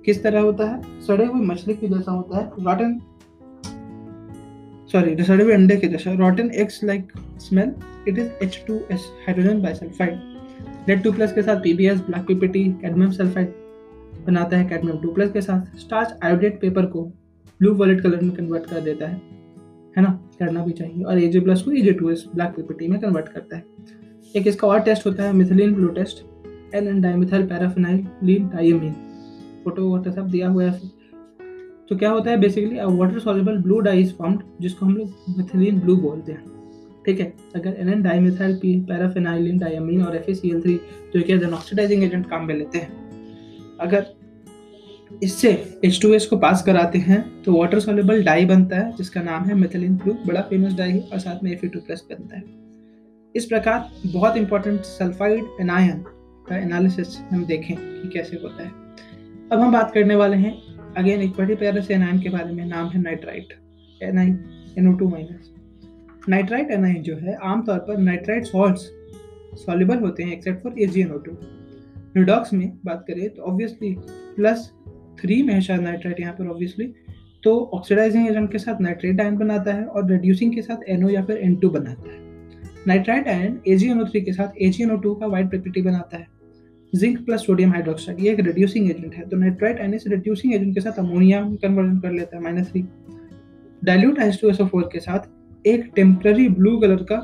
किस 0.06 0.24
तरह 0.24 0.40
होता 0.40 0.70
है? 0.70 1.02
सड़े 1.02 1.26
हुए 1.26 1.46
मछली 1.46 1.74
की 1.74 1.88
जैसा 1.88 2.12
होता 2.12 2.38
है। 2.38 2.52
रॉटन 2.66 3.02
sorry 4.96 5.16
residue 5.16 5.54
अंडे 5.54 5.76
के 5.76 5.88
जैसा, 5.88 6.12
rotten 6.12 6.46
eggs 6.46 6.90
like 6.90 7.24
smell, 7.38 7.70
it 8.10 8.20
is 8.20 8.52
H2S 8.52 9.00
hydrogen 9.28 9.66
bisulfide 9.66 10.16
lead 10.90 11.04
2 11.04 11.18
plus 11.18 11.32
के 11.32 11.42
साथ 11.42 11.56
PBS 11.56 11.96
black 11.96 12.28
PPT 12.32 12.74
cadmium 12.86 13.14
sulfide 13.14 13.48
बनाता 14.28 14.58
है, 14.58 14.70
cadmium 14.70 15.02
2 15.02 15.16
plus 15.16 15.34
के 15.34 15.42
साथ। 15.42 15.62
starch 15.62 16.32
iodate 16.32 16.62
पेपर 16.62 16.86
को 16.86 17.06
ब्लू 17.60 17.74
वॉलेट 17.74 18.02
कलर 18.02 18.22
में 18.22 18.32
कन्वर्ट 18.32 18.66
कर 18.66 18.82
देता 18.82 19.08
है। 19.08 19.43
है 19.98 20.04
ना? 20.04 20.20
करना 20.40 20.64
भी 20.66 20.72
चाहिए। 20.72 21.04
और 21.04 21.20
ए 21.20 21.28
जे 21.28 21.40
प्लस 21.40 21.62
को 21.62 21.72
A 21.72 21.82
J 21.82 21.92
two 21.94 22.10
S 22.10 22.26
black 22.36 22.50
PPT 22.50 22.88
में 22.88 23.00
कन्वर्ट 23.00 23.30
करता 23.30 23.56
है। 23.56 23.64
एक 24.36 24.48
इसका 24.48 24.68
और 24.68 24.80
टेस्ट 24.80 25.06
होता 25.06 25.24
है 25.24 25.34
methylene 25.34 25.74
blue 25.74 25.88
test 25.94 26.26
N 26.76 26.88
N 26.88 27.02
dimethyl 27.02 27.46
paraphenylene 28.24 28.48
diamine 28.48 28.94
photo 29.64 29.88
वोटो 29.90 30.12
सब 30.12 30.30
दिया 30.30 30.48
हुआ 30.50 30.64
है। 30.64 30.80
तो 31.90 31.96
क्या 31.96 32.10
होता 32.10 32.32
है? 32.32 32.38
Basically 32.38 32.78
a 32.78 32.86
water 32.88 33.20
soluble 33.20 33.58
blue 33.58 33.80
dye 33.80 34.02
is 34.02 34.14
formed 34.14 34.42
जिसको 34.62 34.86
हम 34.86 34.96
लोग 34.96 35.38
मिथिलीन 35.38 35.80
ब्लू 35.80 35.96
बोलते 35.98 36.32
हैं। 36.32 36.52
ठीक 37.06 37.20
है? 37.20 37.34
अगर 37.56 37.74
N 37.74 37.90
N 37.90 38.02
dimethyl 38.02 38.56
P 38.56 38.80
paraphenylene 38.82 39.58
diamine 39.58 40.02
और 40.02 40.16
F 40.16 40.30
A 40.32 40.34
C 40.34 40.50
L 40.50 40.62
three 40.62 40.76
तो 41.14 41.22
क्या 41.22 41.50
ऑक्सीडाइजिंग 41.50 42.04
एजेंट 42.04 42.30
काम 42.30 42.46
में 42.46 42.56
लेते 42.56 42.78
हैं। 42.78 43.78
अगर 43.82 44.06
इससे 45.24 45.80
H2S 45.86 46.26
को 46.26 46.38
पास 46.38 46.64
कराते 46.64 47.00
हैं 47.00 47.22
तो 47.44 47.54
वाटर 47.54 47.80
सोल्यूबल 47.80 48.24
डाई 48.24 48.46
बनता 48.46 48.78
है, 48.78 48.92
जिसका 48.92 49.22
नाम 49.22 49.44
है 49.44 49.56
मिथिलीन 49.56 49.96
ब्लू 49.96 50.14
बड़ा 50.28 50.42
फ़ेमस 50.42 50.74
डाई 50.74 50.92
है 50.92 51.00
और 51.04 51.20
साथ 51.20 51.44
में 51.44 51.52
Fe2+ 51.58 52.02
बनता 52.12 52.38
है। 52.38 52.44
इस 53.36 53.46
प्रकार 53.46 53.90
बहुत 54.06 54.38
इंपॉर्टेंट 54.38 54.82
सल्फाइड 54.82 55.44
एनायन 55.62 56.04
का 56.48 56.58
एनालिसिस 56.58 57.18
हम 57.32 57.46
देखें 57.46 57.76
कि 57.76 58.10
कैसे 58.10 58.40
होता 58.44 58.64
है। 58.64 58.72
अब 59.52 59.60
हम 59.60 59.72
बात 59.74 59.92
करने 59.94 60.16
वाले 60.16 60.38
हैं 60.38 60.54
अगेन 60.98 61.22
एक 61.22 61.32
बड़े 61.32 61.56
प्यारे 61.56 61.82
से 61.82 61.94
एनायन 61.94 62.20
के 62.20 62.30
बारे 62.30 62.54
में, 62.54 62.66
नाम 62.66 62.90
है 62.90 63.02
nitrite 63.02 63.54
anion 64.02 64.38
NO2 64.80 65.12
minus 65.12 65.50
nitrite 66.30 66.72
anion 66.72 67.02
जो 67.04 67.16
है, 67.16 67.36
आमतौर 67.36 67.80
पर 67.80 67.98
नाइट्राइट 67.98 68.46
सॉल्ट्स 68.46 68.90
सॉल्युबल 69.56 69.98
होते 69.98 70.24
हैं 70.24 70.32
एक्सेप्ट 70.34 70.64
फॉर 70.64 70.72
AgNO2 70.74 71.36
रिडॉक्स 72.18 72.54
में 72.54 72.72
बात 72.86 73.04
करें 73.08 73.30
तो 73.30 73.42
ऑब्वियसली 73.42 73.96
प्लस 74.36 74.72
थ्री 75.22 75.44
में 75.44 75.54
है 75.54 75.62
शायद 75.62 75.82
नाइट्राइट 75.82 76.20
यहाँ 76.20 76.34
पर 76.34 76.48
ऑब्वियसली 76.48 76.94
तो 77.44 77.72
ऑक्सीडाइजिंग 77.74 78.28
एजेंट 78.28 78.52
के 78.52 78.58
साथ 78.58 78.82
नाइट्रेट 78.82 79.22
आयन 79.22 79.38
बनाता 79.38 79.74
है 79.74 79.86
और 79.86 80.10
रिड्यूसिंग 80.12 80.54
के 80.56 80.62
साथ 80.62 80.90
एनओ 80.90 81.10
या 81.10 81.24
फिर 81.26 81.38
एन 81.38 81.60
बनाता 81.64 82.12
है. 82.12 82.22
नाइट्राइट 82.88 83.28
आयन 83.28 83.60
एजीएनओ 83.68 84.06
के 84.16 84.34
साथ 84.34 84.62
एजीएनओ 84.62 85.14
का 85.16 85.28
वाइट 85.28 85.50
प्रकृति 85.50 85.82
बनाता 85.82 86.18
है. 86.18 86.28
जिंक 86.94 87.26
प्लस 87.26 87.46
सोडियम 87.46 87.72
हाइड्रोक्साइड 87.72 88.20
ये 88.20 88.32
एक 88.32 88.40
रिड्यूसिंग 88.40 88.90
एजेंट 88.92 89.14
है. 89.16 89.30
तो 89.30 89.38
नाइट्राइट 89.38 89.80
आयन 89.80 89.94
इस 89.94 90.08
रिड्यूसिंग 90.08 90.54
एजेंट 90.54 90.74
के 90.74 90.82
साथ 90.82 91.00
अमोनिया 91.00 91.46
में 91.46 91.56
कन्वर्जन 91.58 92.00
कर 92.00 92.12
लेता 92.12 92.38
है 92.38 92.44
माइनस 92.44 92.72
थ्री 92.72 92.84
डाइल्यूट 93.84 94.20
H2SO4 94.20 94.84
के 94.84 95.00
साथ 95.00 95.68
एक 95.68 95.92
टेम्पररी 95.96 96.50
ब्लू 96.50 96.78
कलर 96.80 97.06
का 97.12 97.18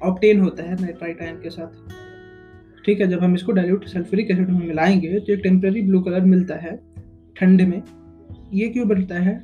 ऑप्टेन 0.00 0.40
होता 0.40 0.62
है 0.62 0.80
नाइट्राइट 0.80 1.22
आयन 1.22 1.36
के 1.36 1.50
साथ. 1.50 2.01
ठीक 2.84 3.00
है, 3.00 3.06
जब 3.06 3.20
हम 3.20 3.34
इसको 3.34 3.52
डाइल्यूट 3.52 3.84
सल्फ्यूरिक 3.84 4.30
एसिड 4.30 4.48
में 4.50 4.66
मिलाएँगे 4.66 5.18
तो 5.18 5.32
एक 5.32 5.40
टेम्प्रेरी 5.42 5.82
ब्लू 5.82 6.00
कलर 6.00 6.24
मिलता 6.24 6.54
है 6.56 6.76
ठंडे 7.36 7.64
में। 7.66 7.82
ये 8.52 8.68
क्यों 8.68 8.86
बनता 8.88 9.18
है? 9.18 9.34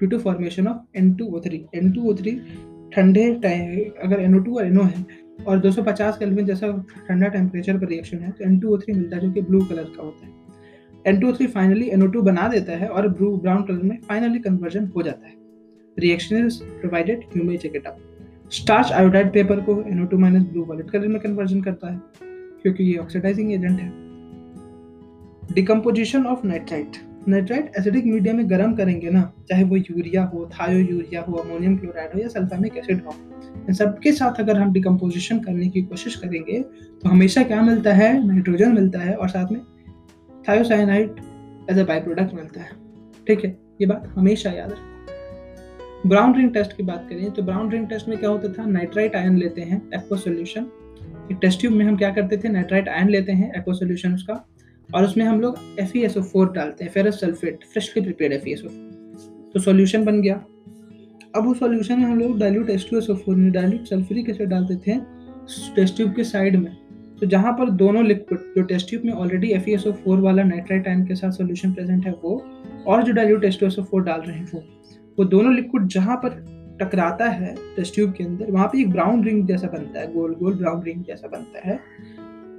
Due 0.00 0.08
to 0.08 0.18
formation 0.18 0.66
of 0.68 0.98
N 0.98 1.12
two 1.14 1.26
O 1.26 1.40
three 1.40 1.64
N 1.74 1.90
two 1.92 2.10
O 2.10 2.14
three 2.14 2.30
ठंडे 2.92 3.24
अगर 3.24 4.20
एनओ 4.20 4.38
टू 4.38 4.56
और 4.58 4.66
एनओ 4.66 4.82
है, 4.82 5.04
और 5.46 5.60
250 5.60 6.16
केल्विन 6.18 6.46
जैसा 6.46 6.68
ठंडा 7.08 7.28
टेम्परेचर 7.28 7.78
पर 7.78 7.88
रिएक्शन 7.88 8.18
है 8.18 8.30
तो 8.30 8.44
एन 8.44 8.58
टू 8.58 8.74
ओ 8.74 8.78
थ्री 8.78 8.94
मिलता 8.94 9.16
है 9.16 9.22
जो 9.22 9.30
कि 9.32 9.40
ब्लू 9.40 9.60
कलर 9.60 9.84
का 9.96 10.02
होता 10.02 10.26
है। 10.26 10.32
N 11.06 11.20
two 11.20 11.28
O 11.28 11.32
three 11.32 11.46
finally 11.46 11.88
N 11.88 12.02
O 12.02 12.06
two 12.06 12.22
बना 12.22 12.48
देता 12.48 12.76
है 12.76 12.88
और 12.88 13.08
ब्लू 13.08 13.36
ब्राउन 13.36 13.62
कलर 13.62 13.82
में 13.82 13.98
फाइनली 14.08 14.38
कन्वर्जन 14.38 14.86
हो 14.96 15.02
जाता 15.02 15.26
है। 15.26 15.34
Reaction 15.96 16.46
is 16.46 16.62
provided 16.62 17.24
starch 18.52 18.92
iodide 18.92 19.32
paper 19.32 19.60
को 19.60 19.80
N O 19.82 20.04
two 20.06 20.18
minus 20.18 20.42
blue 20.42 20.64
violet 20.64 20.90
colour 20.90 21.08
में 21.08 21.20
कन्वर्जन 21.20 21.60
करता 21.60 21.92
है। 21.92 22.30
क्योंकि 22.62 22.84
ये 22.84 22.96
ऑक्सीडाइजिंग 22.98 23.52
एजेंट 23.52 23.80
है। 23.80 23.90
Decomposition 25.54 26.26
of 26.26 26.46
nitrite 26.46 26.96
nitrite 27.28 27.72
acidic 27.78 28.04
medium 28.04 28.36
में 28.36 28.48
गर्म 28.50 28.74
करेंगे 28.74 29.10
ना, 29.10 29.22
चाहे 29.48 29.64
वो 29.64 29.76
यूरिया 29.76 30.22
हो, 30.24 30.48
थायो 30.52 30.78
यूरिया 30.78 31.20
हो 31.22 31.34
अमोनियम 31.34 31.76
क्लोराइड 31.76 32.14
हो 32.14 32.20
या 32.20 32.28
सल्फामिक 32.28 32.76
एसिड 32.76 33.02
हो, 33.04 33.14
इन 33.68 33.74
सबके 33.74 34.12
साथ 34.12 34.40
अगर 34.40 34.56
हम 34.56 34.72
डिकम्पोजिशन 34.72 35.38
करने 35.40 35.68
की 35.68 35.82
कोशिश 35.82 36.16
करेंगे 36.16 36.60
तो 36.60 37.08
हमेशा 37.08 37.42
क्या 37.42 37.60
मिलता 37.62 37.92
है? 37.92 38.26
नाइट्रोजन 38.26 38.74
मिलता 38.74 38.98
है 38.98 39.14
और 39.14 39.28
साथ 39.28 39.52
में 39.52 39.60
thiocyanate 40.44 41.20
as 41.70 41.78
a 41.78 41.84
by 41.84 42.00
product 42.00 42.34
मिलता 42.34 42.60
है। 42.60 42.70
ठीक 43.26 43.44
है, 43.44 43.56
ये 43.80 43.86
बात 43.86 44.12
हमेशा 44.16 44.50
याद 44.50 44.70
रखें 44.70 46.08
ब्राउन 46.08 46.34
रिंग 46.36 46.52
टेस्ट 46.54 46.76
की 46.76 46.82
बात 46.82 47.06
करें 47.10 47.30
तो 47.32 47.42
ब्राउन 47.42 47.70
रिंग 47.70 47.86
टेस्ट 47.88 48.08
में 48.08 48.18
क्या 48.18 48.30
होता 48.30 48.52
था? 48.52 48.64
नाइट्राइट 48.68 49.16
आयन 49.16 49.36
लेते 49.38 49.62
हैं 49.62 49.82
एक्वा 49.94 50.18
सोल्यूशन 50.18 50.66
एक 51.32 51.38
टेस्ट 51.42 51.60
ट्यूब 51.60 51.74
में 51.74 51.84
हम 51.84 51.96
क्या 51.96 52.10
करते 52.10 52.36
थे? 52.36 52.48
नाइट्राइट 52.48 52.88
आयन 52.88 53.08
लेते 53.10 53.32
हैं 53.32 53.52
एक्वा 53.56 53.74
सोल्यूशन 53.74 54.14
उसका, 54.14 54.34
और 54.88 55.04
उसमें 55.04 55.24
हम 55.24 55.40
लोग 55.40 55.58
F 55.80 55.96
E 55.98 56.00
S 56.04 56.16
O 56.16 56.22
four 56.22 56.52
डालते 56.52 56.84
हैं 56.84 56.90
ferrous 56.92 57.20
sulphate 57.20 57.64
freshly 57.72 58.02
prepared 58.02 58.34
F 58.34 58.48
E 58.48 58.52
S 58.52 58.64
O 58.64 58.68
तो 59.54 59.60
सॉल्यूशन 59.60 60.04
बन 60.04 60.20
गया। 60.22 60.34
अब 61.36 61.46
उस 61.48 61.58
सॉल्यूशन 61.58 61.98
में 61.98 62.04
हम 62.04 62.18
लोग 62.18 62.38
dilute 62.38 62.70
S 62.70 62.86
two 62.90 62.98
S 62.98 63.08
O 63.10 63.14
four 63.16 63.36
में 63.36 63.50
डाइल्यूट 63.52 63.84
सल्फ्यूरिक 63.86 64.28
एसिड 64.30 64.48
डालते 64.48 64.76
थे 64.86 64.98
टेस्ट 65.76 65.96
ट्यूब 65.96 66.12
के 66.14 66.24
साइड 66.24 66.56
में। 66.56 66.72
तो 67.20 67.26
जहाँ 67.26 67.52
पर 67.52 67.70
दोनों 67.72 68.04
लिक्विड 68.04 68.40
जो 68.56 68.62
टेस्ट 68.64 68.88
ट्यूब 68.88 69.04
में 69.04 69.12
already 69.12 69.50
F 69.52 69.68
E 69.70 69.74
S 69.74 69.86
O 69.86 69.92
four 69.94 70.20
वाला 70.20 70.42
नाइट्राइट 70.44 70.88
आयन 70.88 71.04
के 71.06 71.14
साथ 71.14 71.30
सोल्यूशन 71.30 71.72
प्रेजेंट 71.72 72.06
है, 72.06 72.12
वो 72.14 72.36
और 72.86 73.02
जो 73.02 73.12
dilute 73.12 73.44
S 73.44 73.58
two 73.60 73.66
S 73.66 73.78
O 73.78 73.82
four 73.82 74.04
डाल 74.04 74.20
रहे 74.20 74.36
हैं, 74.36 74.48
वो 74.54 74.64
वो 75.18 75.24
दोनों 75.26 75.54
लिक्विड 75.54 75.86
जहाँ 75.88 76.16
पर 76.16 76.51
टकराता 76.82 77.28
है 77.28 77.54
टेस्ट 77.76 77.94
ट्यूब 77.94 78.12
के 78.12 78.24
अंदर, 78.24 78.50
वहाँ 78.50 78.66
पे 78.66 78.80
एक 78.80 78.90
ब्राउन 78.90 79.24
रिंग 79.24 79.46
जैसा 79.46 79.68
बनता 79.68 80.00
है, 80.00 80.12
गोल 80.12 80.34
गोल 80.34 80.54
ब्राउन 80.54 80.82
रिंग 80.82 81.04
जैसा 81.04 81.28
बनता 81.28 81.68
है। 81.68 81.78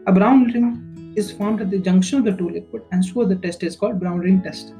A 0.08 0.12
brown 0.12 0.50
ring 0.52 1.18
is 1.18 1.34
formed 1.38 1.62
at 1.62 1.68
the 1.68 1.84
junction 1.84 2.18
of 2.18 2.26
the 2.26 2.38
two 2.38 2.50
liquid 2.50 2.82
and 2.94 3.04
so 3.04 3.26
the 3.26 3.40
test 3.42 3.64
is 3.64 3.78
called 3.78 3.98
brown 3.98 4.22
ring 4.22 4.40
test 4.42 4.74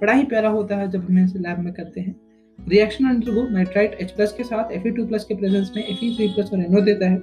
बड़ा 0.00 0.12
ही 0.12 0.24
प्यारा 0.24 0.48
होता 0.48 0.76
है 0.76 0.90
जब 0.90 1.04
हम 1.04 1.18
इसे 1.18 1.38
लैब 1.38 1.58
में 1.58 1.72
करते 1.72 2.00
हैं। 2.00 2.14
रिएक्शन 2.58 3.08
अंडरगो 3.08 3.42
नाइट्राइट 3.50 3.98
H+ 4.02 4.32
के 4.32 4.44
साथ 4.44 4.70
Fe2+ 4.76 5.24
के 5.24 5.34
प्रेजेंस 5.34 5.72
में 5.76 5.82
Fe3+ 5.88 6.52
और 6.52 6.64
NO 6.64 6.84
देता 6.84 7.08
है। 7.10 7.16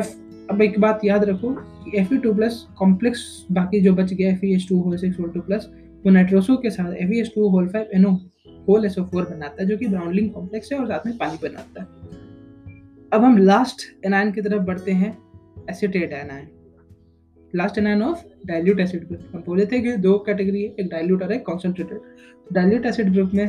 F, 0.00 0.06
अब 0.50 0.62
एक 0.62 0.78
बात 0.80 1.00
याद 1.04 1.24
रखो 1.24 1.54
कि 1.84 2.04
Fe2+ 2.04 2.54
कॉम्प्लेक्स 2.78 3.24
बाकी 3.52 3.80
जो 3.80 3.92
बच 3.94 4.12
गया 4.12 4.36
FeH2 4.38 4.82
होल 4.84 4.98
6 4.98 5.20
होल 5.20 5.30
2+ 5.30 5.66
वो 6.04 6.10
नाइट्रोसो 6.10 6.56
के 6.56 6.70
साथ 6.70 6.92
FeH2 7.06 7.50
whole 7.50 7.68
5 7.68 7.94
NO 7.96 8.14
whole 8.68 8.88
four 8.88 9.24
बनाता 9.24 9.62
है, 9.62 9.68
जो 9.68 9.76
कि 9.76 9.88
ब्राउनलिंग 9.88 10.30
कॉम्प्लेक्स 10.30 10.72
है 10.72 10.78
और 10.78 10.86
साथ 10.86 11.06
में 11.06 11.16
पानी 11.18 11.38
बनाता 11.42 11.80
है। 11.80 11.86
अब 13.12 13.24
हम 13.24 13.36
लास्ट 13.38 13.82
एनायन 14.06 14.32
की 14.32 14.42
तरफ़ 14.42 14.62
बढ़ते 14.62 14.92
हैं 14.92 15.16
acetate 15.70 16.12
anion 16.12 16.48
last 17.54 17.78
anion 17.78 18.02
of 18.02 18.22
dilute 18.46 18.80
acid 18.80 19.06
group 19.08 19.20
हम 19.34 19.42
बोले 19.46 19.66
थे 19.66 19.80
कि 19.80 19.96
दो 19.96 20.16
कैटेगरी 20.18 20.62
है, 20.62 20.68
एक 20.70 20.88
डाइल्यूट 20.90 21.22
और 21.22 21.32
एक 21.32 21.44
कॉन्सेंट्रेटेड 21.46 22.00
डाइल्यूट 22.52 22.86
एसिड 22.86 23.12
ग्रुप 23.12 23.30
में 23.34 23.48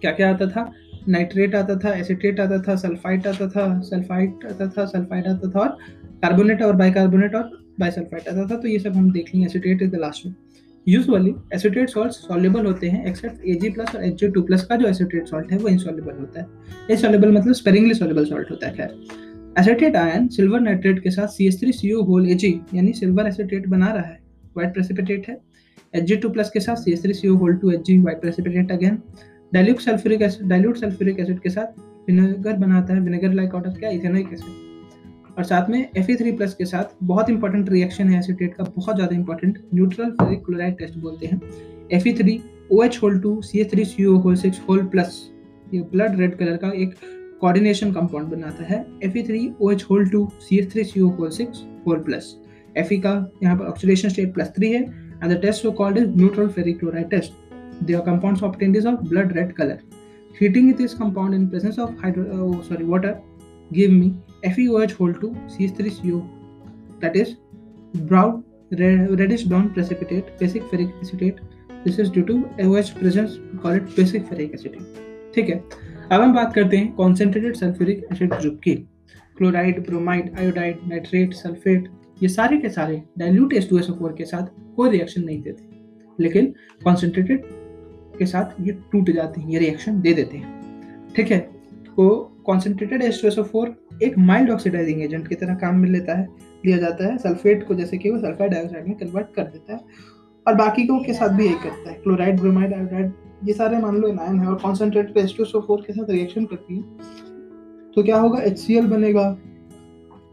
क्या 0.00 0.12
क्या 0.12 0.30
आता 0.30 0.46
था? 0.46 0.72
नाइट्रेट 1.08 1.54
आता 1.54 1.76
था 1.76 1.92
एसिटेट 1.94 2.40
आता 2.40 2.58
था 2.62 2.74
सल्फाइट 2.76 3.26
आता 3.26 3.48
था 3.48 3.80
सल्फाइट 3.80 4.44
आता 4.50 4.66
था 4.68 4.84
सल्फाइड 4.86 5.26
आता 5.26 5.50
था 5.50 5.60
और 5.60 5.76
कार्बोनेट 6.22 6.62
और 6.62 6.76
बाइकार्बोनेट 6.76 7.34
और 7.34 7.50
बाइसल्फाइट 7.80 8.28
आता 8.28 8.46
था। 8.50 8.56
तो 8.56 8.68
ये 8.68 8.78
सब 8.78 8.96
हम 8.96 9.10
देख 9.12 9.34
लेंगे 9.34 9.46
एसिटेट 9.46 9.82
इज़ 9.82 9.90
द 9.90 9.94
लास्ट 9.94 10.26
में 10.26 10.34
यूजुअली 10.88 11.34
एसिटेट 11.54 11.88
सॉल्ट 11.88 12.12
सॉल्युबल 12.12 12.66
होते 12.66 12.88
हैं 12.88 13.06
एक्सेप्ट 13.06 13.36
Ag 13.36 13.74
प्लस 13.74 13.94
और 13.96 14.04
Hg2 14.04 14.46
प्लस 14.46 14.64
का 14.64 14.76
जो 14.76 14.88
एसिटेट 14.88 15.28
सॉल्ट 15.28 15.52
है, 15.52 15.58
वो 15.58 15.68
इनसॉल्युबल 15.68 16.12
होता 16.12 16.40
है। 16.40 16.46
इनसॉल्युबल 16.90 17.32
मतलब 17.32 17.52
स्पेरिंगली 17.52 17.94
सॉल्युबल 17.94 18.24
सॉल्ट 18.24 18.50
होता 18.50 18.66
है, 18.66 18.74
खैर। 18.74 18.96
एसिटेट 19.58 19.96
आयन 19.96 20.28
सिल्वर 20.28 20.60
नाइट्रेट 20.60 21.02
के 21.02 21.10
साथ 21.10 21.26
CH3CO 21.26 22.06
होल 22.06 22.26
Ag, 22.26 22.44
यानी 22.74 22.92
सिल्वर 22.92 23.26
एसिटेट 23.26 23.68
बना 23.68 23.92
रहा 23.92 24.02
है 24.02 24.18
व्हाइट 24.56 24.72
प्रेसिपिटेट 24.74 25.28
है। 25.28 25.40
Hg2 25.94 26.32
प्लस 26.32 26.50
के 26.50 26.60
साथ 26.60 26.84
CH3CO 26.84 27.38
whole 27.40 27.56
2 27.56 27.72
Hg 27.72 28.00
white 28.00 28.20
precipitate 28.20 28.72
again 28.72 28.98
dilute 29.54 29.80
sulphuric 29.80 30.22
acid 30.22 30.48
dilute 30.48 30.76
sulphuric 30.76 31.20
acid 31.20 31.40
के 31.40 31.50
साथ 31.50 31.80
विनेगर 32.08 32.56
बनाता 32.56 32.94
है 32.94 33.00
विनेगर 33.00 33.32
लाइक 33.32 33.54
आउट 33.54 33.66
ऑफ़ 33.66 33.78
क्या? 33.78 33.90
इथेनोइक 33.90 34.32
एसिड 34.32 34.63
और 35.38 35.44
साथ 35.44 35.68
में 35.70 35.92
Fe3 35.98 36.36
प्लस 36.36 36.54
के 36.54 36.64
साथ 36.64 36.96
बहुत 37.02 37.30
इंपॉर्टेंट 37.30 37.70
रिएक्शन 37.70 38.08
है 38.08 38.18
एसिटेट 38.18 38.54
का 38.54 38.64
बहुत 38.64 38.96
ज़्यादा 38.96 39.16
important 39.16 39.58
neutral 39.74 40.10
ferric 40.20 40.44
chloride 40.46 40.78
test 40.78 40.98
बोलते 40.98 41.26
हैं। 41.26 41.40
Fe3 42.00 42.38
OH 42.72 43.02
whole 43.02 43.20
2 43.20 43.34
CH3CO 43.48 44.22
whole 44.24 44.36
6 44.36 44.60
whole 44.68 44.84
plus 44.86 45.20
ये 45.74 45.80
ब्लड 45.92 46.18
रेड 46.20 46.38
कलर 46.38 46.56
का 46.56 46.72
एक 46.82 46.94
कोऑर्डिनेशन 47.40 47.92
कंपाउंड 47.92 48.28
बनाता 48.28 48.64
है। 48.64 48.84
Fe3 49.04 49.46
OH 49.62 49.84
whole 49.90 50.08
2 50.10 50.26
CH3CO 50.48 51.12
whole 51.18 51.30
6 51.30 51.64
whole 51.86 52.02
plus 52.04 52.34
Fe 52.90 53.00
का 53.02 53.14
यहाँ 53.42 53.56
पर 53.58 53.64
ऑक्सीडेशन 53.66 54.08
स्टेट 54.08 54.34
प्लस 54.34 54.52
3 54.58 54.74
है 54.74 54.82
and 54.82 55.32
the 55.32 55.40
test 55.42 55.62
so 55.62 55.72
called 55.72 55.98
is 55.98 56.08
neutral 56.16 56.48
ferric 56.48 56.78
chloride 56.78 57.10
test 57.10 57.42
the 57.82 58.00
compounds 58.02 58.42
obtained 58.42 58.76
is 58.76 58.84
of 58.84 59.02
blood 59.10 59.34
red 59.36 59.56
color. 59.56 59.80
Heating 60.38 60.74
this 60.74 60.94
compound 60.94 61.34
in 61.34 61.48
presence 61.50 61.78
of 61.78 61.96
hydro 61.98 62.26
oh, 62.32 62.62
sorry 62.62 62.84
water. 62.84 63.20
Give 63.72 63.90
me 63.90 64.14
FeOH 64.44 64.94
2 65.20 65.28
CH3CO 65.52 66.20
that 67.00 67.16
is 67.16 67.34
brown 68.08 68.42
red, 68.72 69.10
reddish 69.20 69.44
brown 69.44 69.70
precipitate 69.70 70.38
basic 70.38 70.62
ferric 70.70 70.92
acetate. 71.02 71.40
This 71.84 71.98
is 71.98 72.10
due 72.10 72.24
to 72.24 72.36
OH 72.58 72.94
presence 73.00 73.38
we 73.52 73.58
call 73.58 73.72
it 73.72 73.96
basic 73.96 74.28
ferric 74.28 74.54
acetate. 74.54 74.82
ठीक 75.34 75.48
है? 75.48 75.64
अब 76.12 76.20
हम 76.20 76.34
बात 76.34 76.54
करते 76.54 76.76
हैं 76.76 76.92
concentrated 76.92 77.56
sulphuric 77.56 78.06
acid 78.12 78.34
group 78.34 78.60
की। 78.64 78.74
Chloride 79.36 79.86
bromide 79.86 80.38
iodide 80.38 80.78
nitrate 80.88 81.34
sulphate 81.34 81.88
ये 82.22 82.28
सारे 82.28 82.58
के 82.58 82.68
सारे 82.68 83.02
dilute 83.18 83.52
S 83.52 83.68
two 83.70 83.78
S 83.78 83.90
four 83.90 84.12
के 84.12 84.24
साथ 84.24 84.46
कोई 84.76 84.90
रिएक्शन 84.90 85.24
नहीं 85.24 85.42
देते। 85.42 85.68
लेकिन 86.20 86.54
कॉन्सेंट्रेटेड 86.84 87.44
के 88.18 88.26
साथ 88.26 88.60
ये 88.60 88.72
टूट 88.92 89.10
जाते 89.10 89.40
हैं 89.40 89.48
ये 89.48 89.58
रिएक्शन 89.58 90.00
दे 90.00 90.12
देते 90.14 90.36
हैं। 90.36 91.10
ठीक 91.16 91.30
है? 91.30 91.38
तो 91.96 92.33
concentrated 92.46 93.02
S 93.02 93.20
two 93.22 93.28
S 93.28 93.38
four 93.52 93.74
एक 94.02 94.18
माइल्ड 94.18 94.50
ऑक्सीडाइजिंग 94.50 95.02
एजेंट 95.02 95.28
की 95.28 95.34
तरह 95.34 95.54
काम 95.54 95.76
में 95.76 95.88
लेता 95.90 96.18
है 96.18 96.26
लिया 96.66 96.76
जाता 96.78 97.06
है 97.06 97.16
सल्फेट 97.18 97.66
को 97.68 97.74
जैसे 97.74 97.98
कि 97.98 98.10
वो 98.10 98.18
सल्फाइड 98.18 98.52
डाइऑक्साइड 98.52 98.88
में 98.88 98.96
कन्वर्ट 98.98 99.34
कर 99.36 99.44
देता 99.44 99.72
है, 99.72 99.80
और 100.46 100.54
बाकी 100.54 100.86
को 100.86 100.98
के 101.04 101.12
साथ 101.12 101.36
भी 101.36 101.44
यही 101.44 101.54
करता 101.54 101.90
है 101.90 101.94
क्लोराइड 102.02 102.40
ब्रोमाइड 102.40 102.74
आयोडाइड 102.74 103.12
ये 103.44 103.52
सारे 103.54 103.78
मान 103.78 103.96
लो 103.96 104.12
नाइन 104.12 104.38
है, 104.40 104.46
और 104.46 104.54
कॉन्सेंट्रेटेड 104.54 105.46
फोर 105.66 105.80
के 105.80 105.92
साथ 105.92 106.10
रिएक्शन 106.10 106.44
करती 106.44 106.76
है 106.76 106.82
तो 107.94 108.02
क्या 108.02 108.16
होगा? 108.16 108.40
एच 108.42 108.58
सी 108.58 108.76
एल 108.76 108.86
बनेगा 108.86 109.30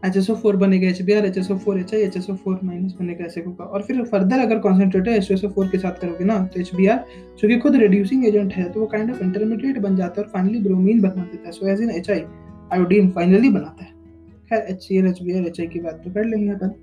एच 0.02 0.16
एस 0.16 0.28
ओ 0.30 0.34
फोर 0.34 0.56
बनेगा 0.56 0.88
H 0.88 1.00
B 1.02 1.12
R 1.12 1.26
H 1.26 1.38
S 1.38 1.50
O 1.50 1.56
four 1.56 1.78
H 1.78 1.94
I 1.94 2.00
H 2.00 2.16
S 2.16 2.28
O 2.30 2.34
four 2.34 2.58
minus 2.64 2.94
बनेगा 3.00 3.24
ऐसे 3.24 3.40
होगा 3.40 3.64
और 3.64 3.82
फिर 3.82 4.02
फर्दर 4.04 4.40
अगर 4.40 4.58
concentrate 4.58 5.08
H 5.08 5.30
S 5.30 5.44
O 5.44 5.48
four 5.48 5.68
के 5.68 5.78
साथ 5.78 6.00
करोगे 6.00 6.24
ना 6.24 6.38
तो 6.46 6.60
एच 6.60 6.74
बी 6.74 6.86
आर 6.86 7.04
जो 7.40 7.48
कि 7.48 7.58
खुद 7.58 7.76
रिड्यूसिंग 7.76 8.26
एजेंट 8.26 8.52
है 8.52 8.68
तो 8.72 8.80
वो 8.80 8.86
काइंड 8.86 9.10
ऑफ़ 9.10 9.22
इंटरमीडिएट 9.24 9.78
बन 9.78 9.96
जाता 9.96 10.20
है 10.20 10.26
और 10.26 10.32
फाइनली 10.32 10.60
ब्रोमीन 10.60 11.00
बना 11.00 11.22
देता 11.22 11.46
है। 11.46 11.52
So 11.52 11.66
as 11.68 11.80
in 11.80 11.90
H 11.90 12.10
I 12.10 12.24
iodine 12.72 13.10
finally 13.10 13.48
बनाता 13.50 13.84
है। 13.84 13.90
खैर 14.50 14.66
H 14.70 14.82
C 14.82 14.98
L 14.98 15.06
H 15.06 15.22
B 15.22 15.38
R 15.38 15.46
H 15.46 15.60
I 15.60 15.66
की 15.66 15.80
बात 15.80 16.02
तो 16.04 16.10
कर 16.10 16.24
लेंगे 16.24 16.50
अपन। 16.50 16.74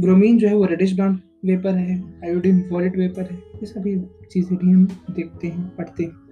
ब्रोमीन 0.00 0.38
जो 0.38 0.48
है 0.48 0.54
वो 0.54 0.64
रेडिश 0.66 0.94
ब्राउन 0.94 1.18
वेपर 1.44 1.74
है 1.76 2.02
आयोडीन 2.24 2.62
वॉलेट 2.70 2.96
वेपर 2.98 3.22
है, 3.22 3.36
ये 3.36 3.66
सभी 3.66 3.96
चीज़ें 4.30 4.56
भी 4.58 4.70
हम 4.70 4.86
देखते 5.10 5.46
हैं, 5.46 5.68
पढ़ते 5.76 6.02
हैं। 6.02 6.25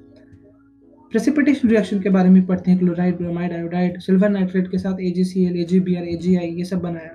प्रेसिपिटेशन 1.15 1.69
रिएक्शन 1.69 2.01
के 2.01 2.11
बारे 2.11 2.31
में 2.31 2.45
पढ़ते 2.47 2.71
हैं 2.71 2.79
chloride 2.79 3.17
bromide 3.17 3.53
iodide 3.53 3.99
silver 4.01 4.29
nitrate 4.29 4.71
के 4.71 4.79
साथ 4.79 5.01
एजीसीएल 5.01 5.57
एजीबीआर 5.57 6.05
एजीआई 6.05 6.49
ये 6.49 6.65
सब 6.65 6.81
बनाया 6.83 7.11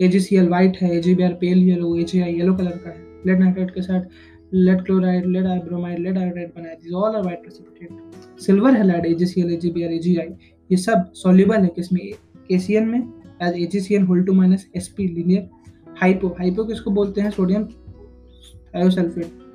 एजीसीएल 0.00 0.48
वाइट 0.48 0.76
है 0.76 0.90
AgBr 0.96 1.34
pale 1.40 1.58
yellow 1.58 1.94
A 1.96 2.04
G 2.04 2.20
I 2.20 2.34
yellow 2.34 2.54
colour 2.54 2.80
का 2.84 2.90
है 2.90 3.22
लेड 3.26 3.40
नाइट्रेट 3.40 3.70
के 3.74 3.82
साथ 3.82 4.54
lead 4.54 4.82
chloride 4.84 5.26
lead 5.26 5.46
bromide 5.64 5.98
lead 5.98 6.18
iodide 6.18 6.50
बनाया 6.56 6.74
this 6.74 6.92
all 6.94 7.16
are 7.16 7.22
white 7.22 7.42
precipitate 7.42 8.40
silver 8.40 8.76
halide 8.76 9.06
AgCl 9.06 9.52
AgBr 9.52 9.92
AgI 9.92 10.52
ये 10.70 10.76
सब 10.78 11.10
सॉल्युबल 11.14 11.60
है 11.60 11.72
किसमें 11.76 12.02
एसीएन 12.50 12.88
में 12.88 13.00
as 13.42 13.62
AgCN 13.62 14.06
whole 14.06 14.24
two 14.24 14.32
minus 14.32 14.68
sp 14.76 15.08
linear 15.14 15.48
hypo 16.00 16.36
hypo 16.38 16.64
किसको 16.64 16.90
बोलते 16.90 17.20
हैं 17.20 17.30
सोडियम 17.30 17.64
थायोसल्फेट 18.74 19.46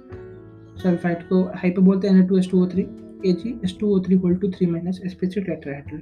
सल्फाइड 0.84 1.30
को 1.30 1.44
हाइपो 1.56 1.82
बोलते 1.82 2.08
हैं 2.08 2.22
Na2H2O3 2.22 2.34
Ag 2.34 2.34
whole 2.34 2.50
two 2.52 2.64
O 2.64 2.68
three 2.68 3.03
minus 4.68 5.02
sp3 5.06 5.46
tetrahedral 5.46 6.02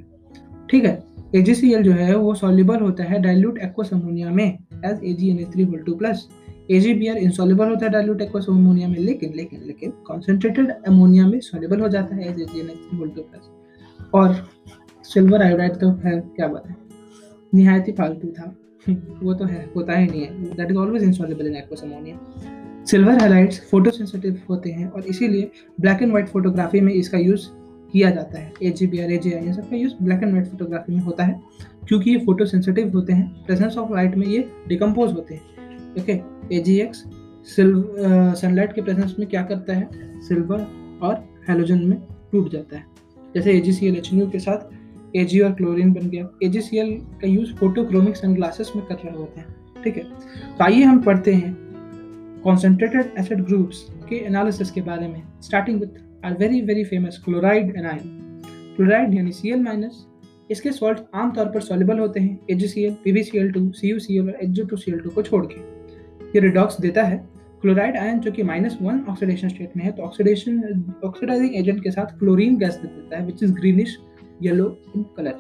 ठीक 0.70 0.86
है? 0.86 1.04
AgCl 1.36 1.82
जो 1.82 1.92
है, 1.92 2.18
वो 2.18 2.34
सॉल्युबल 2.34 2.76
होता 2.76 3.04
है 3.04 3.22
डाइल्यूट 3.22 3.58
एक्वस 3.58 3.94
अमोनिया 3.94 4.30
में 4.30 4.58
as 4.86 5.00
AgNH3 5.00 5.70
whole 5.70 5.80
two 5.80 5.96
plus 5.96 6.28
AgBr 6.72 7.16
insoluble 7.16 7.70
होता 7.70 7.86
है 7.86 7.92
डाइल्यूट 7.92 8.22
एक्वस 8.22 8.46
अमोनिया 8.50 8.88
में, 8.88 8.96
लेकिन 8.96 9.34
लेकिन 9.34 9.62
लेकिन 9.64 9.92
कॉन्सेंट्रेटेड 9.92 10.72
अमोनिया 10.88 11.28
में 11.28 11.40
सॉल्युबल 11.40 11.80
हो 11.80 11.88
जाता 11.88 12.16
है 12.16 12.30
as 12.30 12.40
AgNH3 12.40 13.00
whole 13.00 13.10
two 13.10 13.22
plus 13.22 13.50
और 14.14 14.50
सिल्वर 15.04 15.42
आयोडाइड 15.42 15.72
तो 15.72 15.90
है, 15.90 16.22
क्या 16.22 16.48
बात 16.48 16.68
है? 16.68 16.76
निहायत 17.54 17.88
ही 17.88 17.94
फालतू 17.94 18.28
था। 18.28 18.56
वो 19.24 19.34
तो 19.34 19.46
है, 19.46 19.70
होता 19.76 19.98
ही 19.98 20.08
नहीं 20.08 20.22
है। 20.22 20.44
That 20.44 20.72
is 20.72 20.78
always 20.78 21.04
insoluble 21.04 21.48
in 21.48 21.56
aqueous 21.56 21.84
ammonia 21.84 22.20
silver 22.86 23.20
halides 23.20 23.60
photosensitive 23.72 24.41
होते 24.50 24.72
हैं 24.72 24.88
और 24.88 25.06
इसीलिए 25.06 25.52
ब्लैक 25.82 26.02
एंड 26.02 26.12
व्हाइट 26.12 26.28
फोटोग्राफी 26.30 26.80
में 26.82 26.94
इसका 26.94 27.17
यूज़ 27.17 27.48
किया 27.91 28.10
जाता 28.10 28.39
है। 28.39 28.52
A 28.63 28.70
G 28.70 28.88
B 28.88 29.00
R 29.00 29.12
A 29.12 29.17
G 29.17 29.32
I 29.34 29.52
सबका 29.54 29.76
use 29.78 29.94
black 30.02 30.24
and 30.24 30.32
white 30.32 30.48
photography 30.48 30.94
में 30.94 31.02
होता 31.02 31.24
है, 31.24 31.39
क्योंकि 31.88 32.12
ये 32.12 32.17
फ़ोटो 32.26 32.46
सेंसिटिव 32.46 32.91
होते 32.96 33.13
हैं। 33.13 33.46
प्रेजेंस 33.46 33.78
ऑफ़ 33.78 33.94
लाइट 33.94 34.15
में 34.15 34.26
ये 34.28 34.48
डिकम्पोज 34.67 35.13
होते 35.13 35.36
हैं। 35.36 35.41
Okay 36.02 36.20
A 36.56 36.60
G 36.60 36.78
X 36.80 37.04
silver 37.48 38.34
sunlight 38.36 38.74
के 38.74 38.82
प्रेजेंस 38.82 39.15
में 39.20 39.28
क्या 39.30 39.41
करता 39.44 39.74
है? 39.74 39.89
सिल्वर 40.28 40.67
और 41.02 41.24
हेलोजन 41.50 41.80
में 41.80 41.98
टूट 42.32 42.52
जाता 42.52 42.78
है। 42.78 42.86
जैसे 43.36 43.58
A 43.58 43.60
G 43.62 43.74
C 43.74 43.88
L 43.88 43.96
H 43.98 44.10
के 44.13 44.39
साथ 44.39 45.15
ए 45.15 45.24
जी 45.26 45.39
और 45.39 45.54
क्लोरीन 45.54 45.94
बन 45.94 46.10
गया। 46.10 46.30
ए 46.44 46.48
जी 46.50 46.62
सी 46.62 46.78
एल 46.78 46.94
का 47.22 47.28
यूज़ 47.28 47.54
फोटोक्रोमिक 47.56 48.15
सनग्लासेस 48.15 48.72
में 48.76 48.86
कर 48.86 48.96
रहे 48.96 49.17
होते 49.17 49.39
हैं। 49.39 49.84
ठीक 49.84 49.98
है? 49.98 50.04
तो 50.04 50.63
आइए 50.63 50.84
हम 50.84 51.02
पढ़ते 51.02 51.34
हैं 51.34 51.54
कॉन्सेंट्रेटेड 52.44 53.12
एसिड 53.20 53.42
ग्रुप्स 53.46 53.86
के 54.10 54.16
एनालिसिस 54.26 54.72
के 54.72 54.82
बारे 54.82 55.08
में 55.08 55.22
starting 55.42 55.80
with 55.80 56.26
our 56.26 56.34
very 56.34 56.62
very 56.62 56.84
famous 56.84 57.22
chloride 57.26 57.76
anion 57.78 58.00
chloride 58.76 59.14
यानी 59.14 59.32
सी 59.32 59.54
माइनस 59.56 60.06
इसके 60.52 60.72
सॉल्ट 60.72 61.00
आमतौर 61.16 61.46
पर 61.46 61.62
सॉल्युबल 61.62 62.00
होते 62.00 62.20
हैं 62.20 62.40
H 62.50 62.66
C 62.66 62.84
L 62.84 62.96
P 63.04 63.12
V 63.12 63.24
C 63.24 63.38
L 63.38 63.52
two 63.52 63.72
C 63.72 63.90
U 63.90 64.00
C 64.00 64.18
L 64.18 64.30
और 64.30 64.38
H 64.44 64.60
two 64.70 64.78
C 64.78 64.92
L 64.92 65.00
two 65.00 65.10
को 65.10 65.22
छोड़ 65.24 65.46
के। 65.46 65.60
ये 66.36 66.40
रिडॉक्स 66.40 66.80
देता 66.82 67.04
है। 67.04 67.18
क्लोराइड 67.62 67.98
आयन 67.98 68.20
जो 68.20 68.32
कि 68.32 68.44
माइनस 68.44 68.78
वन 68.82 69.04
ऑक्सीडेशन 69.10 69.50
स्टेट 69.50 69.76
में 69.78 69.84
है 69.84 69.92
तो 69.92 70.04
ऑक्सीडेशन 70.04 70.84
ऑक्सीडाइजिंग 71.06 71.56
एजेंट 71.56 71.84
के 71.84 71.92
साथ 71.92 72.18
क्लोरीन 72.20 72.58
गैस 72.58 72.76
देता 72.76 73.18
है 73.18 73.26
which 73.26 73.44
is 73.44 73.54
greenish 73.54 73.98
yellow 74.44 74.66
in 74.96 75.04
colour 75.18 75.36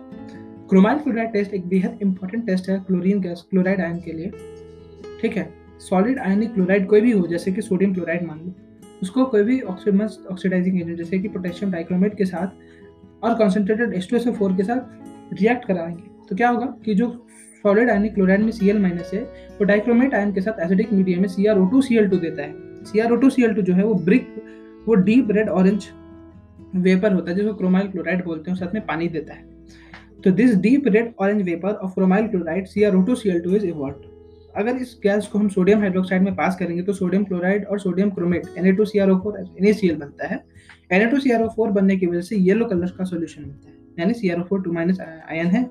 chromyl 0.69 0.99
chloride 0.99 1.31
test 1.33 1.53
एक 1.53 1.65
बेहद 1.67 1.99
इंपॉर्टेंट 2.01 2.45
टेस्ट 2.47 2.69
है 2.69 2.79
क्लोरीन 2.79 3.21
गैस 3.21 3.45
क्लोराइड 3.49 3.81
आयन 3.81 3.97
के 3.99 4.11
लिए। 4.11 4.31
ठीक 5.21 5.37
है? 5.37 5.60
सॉलिड 5.81 6.19
आयनिक 6.19 6.53
क्लोराइड 6.53 6.87
कोई 6.87 7.01
भी 7.01 7.11
हो, 7.11 7.25
जैसे 7.27 7.51
कि 7.51 7.61
सोडियम 7.61 7.93
क्लोराइड 7.93 8.23
मान 8.23 8.39
लो, 8.39 8.53
उसको 9.01 9.25
कोई 9.25 9.43
भी 9.43 9.59
ऑक्सीडाइजिंग 9.61 10.81
एजेंट 10.81 10.97
जैसे 10.97 11.19
कि 11.19 11.27
पोटेशियम 11.27 11.71
डाइक्रोमेट 11.71 12.17
के 12.17 12.25
साथ 12.25 13.23
और 13.23 13.33
कॉन्सेंट्रेटेड 13.33 13.93
एस 13.93 14.07
के 14.13 14.63
साथ 14.63 15.33
रिएक्ट 15.33 15.65
कराएँगे। 15.65 16.03
तो 16.29 16.35
क्या 16.35 16.49
होगा 16.49 16.65
कि 16.85 16.93
जो 16.95 17.09
सॉलिड 17.63 17.89
आयनिक 17.89 18.13
क्लोराइड 18.13 18.41
में 18.41 18.51
सी 18.51 18.69
एल 18.69 18.79
माइनस 18.79 19.11
है, 19.13 19.21
वो 19.21 19.63
डाइक्रोमेट 19.65 20.13
आयन 20.13 20.33
के 20.33 20.41
साथ 20.41 20.63
एसिडिक 20.65 20.93
मीडियम 20.93 21.21
में 21.21 21.27
C 21.27 21.45
R 21.45 21.59
O 21.59 21.65
two 21.65 21.81
C 21.81 21.97
L 21.97 22.09
two 22.09 22.17
देता 22.17 22.41
है। 22.41 22.83
C 22.85 22.99
R 22.99 23.11
O 23.11 23.15
two 23.15 23.29
C 23.29 23.43
L 23.43 23.53
two 23.53 23.61
जो 23.61 23.73
है, 23.73 23.83
वो 23.83 23.93
ब्रिक 23.95 24.27
वो 24.87 24.95
डीप 24.95 25.31
रेड 25.31 25.49
ऑरेंज 25.49 25.87
वेपर 26.75 27.13
होता 27.13 27.31
है, 27.31 27.35
जिसको 27.37 27.53
क्रोमाइल 27.53 27.87
क्लोराइड 27.87 28.23
बोलते 28.25 28.51
हैं 28.51 28.57
साथ 28.57 28.73
में 28.73 28.85
पानी 28.85 29.07
देता 29.07 29.33
है। 29.33 29.49
तो 30.23 30.31
this 30.31 30.55
deep 30.57 30.87
red 30.87 31.13
orange 31.19 31.41
vapour 31.41 31.73
of 31.73 31.93
chromyl 31.93 32.27
chloride 32.27 32.65
C 32.67 32.83
R 32.83 32.95
O 32.95 33.01
two 33.01 33.15
C 33.15 33.29
L 33.29 33.39
two 33.39 33.55
is 33.55 33.65
evolve 33.65 33.95
अगर 34.57 34.75
इस 34.75 34.99
गैस 35.03 35.27
को 35.27 35.39
हम 35.39 35.49
सोडियम 35.49 35.79
हाइड्रोक्साइड 35.79 36.21
में 36.21 36.35
पास 36.35 36.55
करेंगे 36.55 36.83
तो 36.83 36.93
सोडियम 36.93 37.23
क्लोराइड 37.23 37.65
और 37.65 37.79
सोडियम 37.79 38.09
क्रोमेट 38.09 38.43
एन 38.57 38.65
एटोसीआर 38.65 39.09
ओ 39.09 39.15
Na2CrO4 39.15 39.65
NaCl 39.65 39.95
बनता 39.95 40.27
है। 40.27 40.43
Na2CrO4 40.93 41.71
बनने 41.71 41.97
की 41.97 42.05
वजह 42.05 42.21
से 42.21 42.35
येलो 42.35 42.65
कलर 42.65 42.87
का 42.87 43.03
सॉल्यूशन 43.03 43.41
मिलता 43.41 43.69
है। 43.69 43.75
यानी 43.99 44.13
CrO4 44.13 44.63
2 44.63 44.73
माइनस 44.73 44.99
आयन 45.01 45.47
है। 45.47 45.69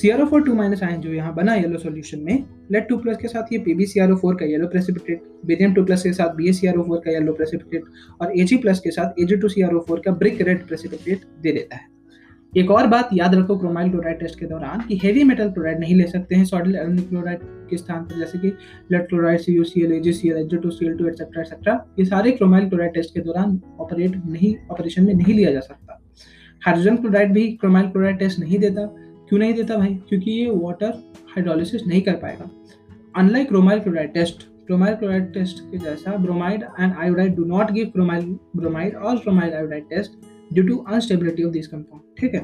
CrO4 0.00 0.44
2 0.44 0.54
माइनस 0.54 0.82
आयन 0.82 1.00
जो 1.00 1.12
यहाँ 1.12 1.34
बना 1.34 1.54
येलो 1.54 1.78
सॉल्यूशन 1.78 2.20
में 2.20 2.44
लेड 2.72 2.88
टू 2.88 2.96
प्लस 2.96 3.16
के 3.16 3.28
साथ 3.28 3.42
ये 3.52 3.58
PbCrO4 3.58 4.38
का 4.40 4.46
yellow 4.46 4.66
precipitate 4.66 5.22
barium 5.46 5.74
two 5.74 5.84
plus 5.84 6.02
के 6.02 6.12
साथ 6.12 6.36
BaCrO4 6.36 7.00
का 7.04 7.10
येलो 7.10 7.32
प्रेसिपिटेट 7.32 7.82
और 8.20 8.32
Ag 8.36 8.62
प्लस 8.62 8.80
के 8.80 8.90
साथ 8.90 9.20
Ag2CrO4 9.22 10.00
का 10.04 10.10
ब्रिक 10.10 10.40
रेड 10.40 10.66
प्रेसिपिटेट 10.66 11.18
दे 11.42 11.52
देता 11.52 11.76
है। 11.76 11.93
एक 12.56 12.70
और 12.70 12.86
बात 12.86 13.08
याद 13.12 13.34
रखो 13.34 13.56
क्रोमाइल 13.58 13.88
क्लोराइड 13.90 14.18
टेस्ट 14.18 14.38
के 14.40 14.46
दौरान 14.46 14.80
कि 14.88 14.98
हेवी 15.02 15.22
मेटल 15.24 15.48
क्लोराइड 15.52 15.78
नहीं 15.80 15.94
ले 15.96 16.06
सकते 16.08 16.34
हैं 16.34 16.44
सॉडिल 16.44 16.76
एल्यूमिनियम 16.76 17.08
क्लोराइड 17.08 17.38
के 17.70 17.76
स्थान 17.76 18.02
पर, 18.04 18.18
जैसे 18.18 18.38
कि 18.38 18.48
lead 18.92 19.06
chloride 19.08 19.40
C 19.40 19.54
U 19.54 19.64
C 19.64 19.82
L 19.84 19.92
Ag 19.92 20.12
C 20.12 20.28
L 20.28 20.36
H 20.36 20.54
two 20.62 20.70
C 20.70 20.86
L 20.86 20.96
two 20.98 21.06
etcetera 21.08 21.42
etcetera 21.42 21.74
ये 21.98 22.04
सारे 22.04 22.32
क्रोमाइल 22.32 22.68
क्लोराइड 22.68 22.94
टेस्ट 22.94 23.14
के 23.14 23.20
दौरान 23.20 23.60
ऑपरेट 23.80 24.20
नहीं 24.26 24.54
ऑपरेशन 24.70 25.04
में 25.04 25.14
नहीं 25.14 25.34
लिया 25.34 25.52
जा 25.52 25.60
सकता। 25.60 26.00
हाइड्रोजन 26.66 26.96
क्लोराइड 26.96 27.32
भी 27.32 27.46
क्रोमाइल 27.60 27.88
क्लोराइड 27.88 28.18
टेस्ट 28.18 28.38
नहीं 28.40 28.58
देता। 28.58 28.86
क्यों 29.28 29.38
नहीं 29.38 29.54
देता 29.54 29.76
भाई? 29.76 29.94
क्योंकि 30.08 30.30
ये 30.30 30.50
वाटर 30.52 30.92
हाइड्रोलिसिस 31.34 31.86
नहीं 31.86 32.02
कर 32.02 32.16
पाएगा। 32.22 32.50
Unlike 33.16 33.48
chromyl 33.48 33.80
chloride 33.80 34.12
test 34.14 34.42
chromyl 34.66 34.94
chloride 34.96 35.32
test 35.34 35.58
के 35.70 35.78
जैसा 35.78 36.16
bromide 36.18 36.62
and 36.80 36.92
iodide 36.92 37.34
do 37.36 37.44
not 37.46 37.70
give 37.72 37.90
chromyl 37.92 38.24
bromide 38.56 38.96
और 38.96 39.18
chromyl 39.18 39.54
iodide 39.54 39.88
test 39.88 40.12
due 40.54 40.66
to 40.66 40.76
unstability 40.78 41.42
of 41.42 41.52
this 41.52 41.66
compound 41.66 42.02
ठीक 42.20 42.34
है? 42.34 42.42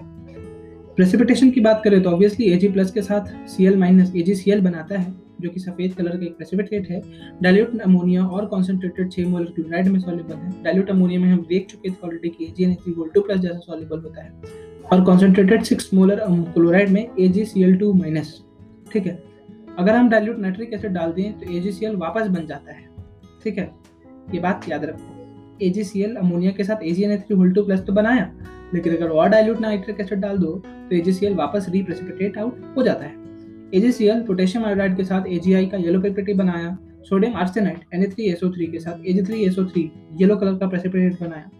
प्रेसिपिटेशन 0.96 1.50
की 1.50 1.60
बात 1.60 1.80
करें 1.84 2.02
तो 2.02 2.10
ऑब्वियसली 2.10 2.50
Ag 2.52 2.72
प्लस 2.72 2.90
के 2.90 3.02
साथ 3.02 3.26
C 3.48 3.66
L 3.66 3.76
minus 3.78 4.12
A 4.16 4.22
G 4.22 4.34
C 4.34 4.50
L 4.50 4.60
बनाता 4.60 4.98
है, 4.98 5.12
जो 5.40 5.50
कि 5.50 5.60
सफ़ेद 5.60 5.94
कलर 5.94 6.16
का 6.16 6.26
एक 6.26 6.36
प्रेसिपिटेट 6.36 6.88
है। 6.90 7.00
डायल्यूट 7.42 7.80
अमोनिया 7.80 8.24
और 8.24 8.46
कॉन्सेंट्रेटेड 8.46 9.10
6 9.12 9.26
मोलर 9.26 9.52
क्लोराइड 9.52 9.88
में 9.88 9.98
सॉल्युबल 10.00 10.34
है। 10.34 10.50
डाइल्यूट 10.64 10.90
अमोनिया 10.90 11.20
में 11.20 11.28
हम 11.28 11.44
देख 11.48 11.66
चुके 11.66 11.90
थे 11.90 12.06
ऑलरेडी 12.06 12.28
कि 12.30 12.46
AgNH3 12.48 13.20
प्लस 13.20 13.38
जैसा 13.38 13.58
सॉल्युबल 13.58 14.00
होता 14.00 14.22
है। 14.22 14.32
और 14.84 15.04
कॉन्सेंट्रेटेड 15.04 15.62
सिक्स 15.62 15.92
मोलर 15.94 16.20
क्लोराइड 16.54 16.88
में 16.88 17.06
A 17.18 17.28
G 17.28 17.44
C 17.44 17.62
L 17.62 17.76
two 17.76 17.92
minus 17.94 18.40
ठीक 18.92 19.06
है? 19.06 19.18
अगर 19.78 19.94
हम 19.94 20.08
डायल्यूट 20.10 20.38
नाइट्रिक 20.38 20.72
एसिड 20.74 20.92
डाल 20.92 21.12
दें 21.12 21.32
तो 21.32 21.52
ए 21.52 21.60
जी 21.60 21.72
सी 21.72 21.86
एल 21.86 21.96
वापस 21.96 22.26
बन 22.28 22.46
जाता 22.46 22.72
है, 22.72 22.88
ठीक 23.44 23.58
है? 23.58 23.70
ये 24.34 24.40
बात 24.40 24.68
याद 24.68 24.84
रखो। 24.84 25.19
AgCl 25.62 26.16
अमोनिया 26.16 26.50
के 26.52 26.64
साथ 26.64 26.84
AgNH3 26.84 27.36
होल 27.36 27.52
टू 27.52 27.62
प्लस 27.62 27.80
तो 27.80 27.92
बनाया, 27.92 28.30
लेकिन 28.74 28.96
अगर 28.96 29.08
और 29.08 29.28
डाइल्यूट 29.28 29.60
नाइट्रिक 29.60 30.00
एसिड 30.00 30.18
डाल 30.18 30.38
दो 30.38 30.52
तो 30.64 30.96
AgCl 30.96 31.36
वापस 31.36 31.66
रिप्रेसिपिटेट 31.70 32.38
आउट 32.38 32.74
हो 32.76 32.82
जाता 32.82 33.04
है। 33.04 33.14
AgCl 33.74 34.26
पोटेशियम 34.26 34.64
आयोडाइड 34.64 34.96
के 34.96 35.04
साथ 35.04 35.28
AgI 35.28 35.70
का 35.70 35.76
येलो 35.76 36.00
प्रेसिपिटेट 36.00 36.36
बनाया 36.36 36.76
सोडियम 37.08 37.36
आर्सेनाइड 37.36 37.78
Na3SO3 37.96 38.70
के 38.72 38.78
साथ 38.78 39.04
Ag3SO3 39.10 39.84
येलो 40.20 40.36
कलर 40.36 40.54
का 40.54 40.66
प्रेसिपिटेट 40.66 41.20
बनाया, 41.20 41.50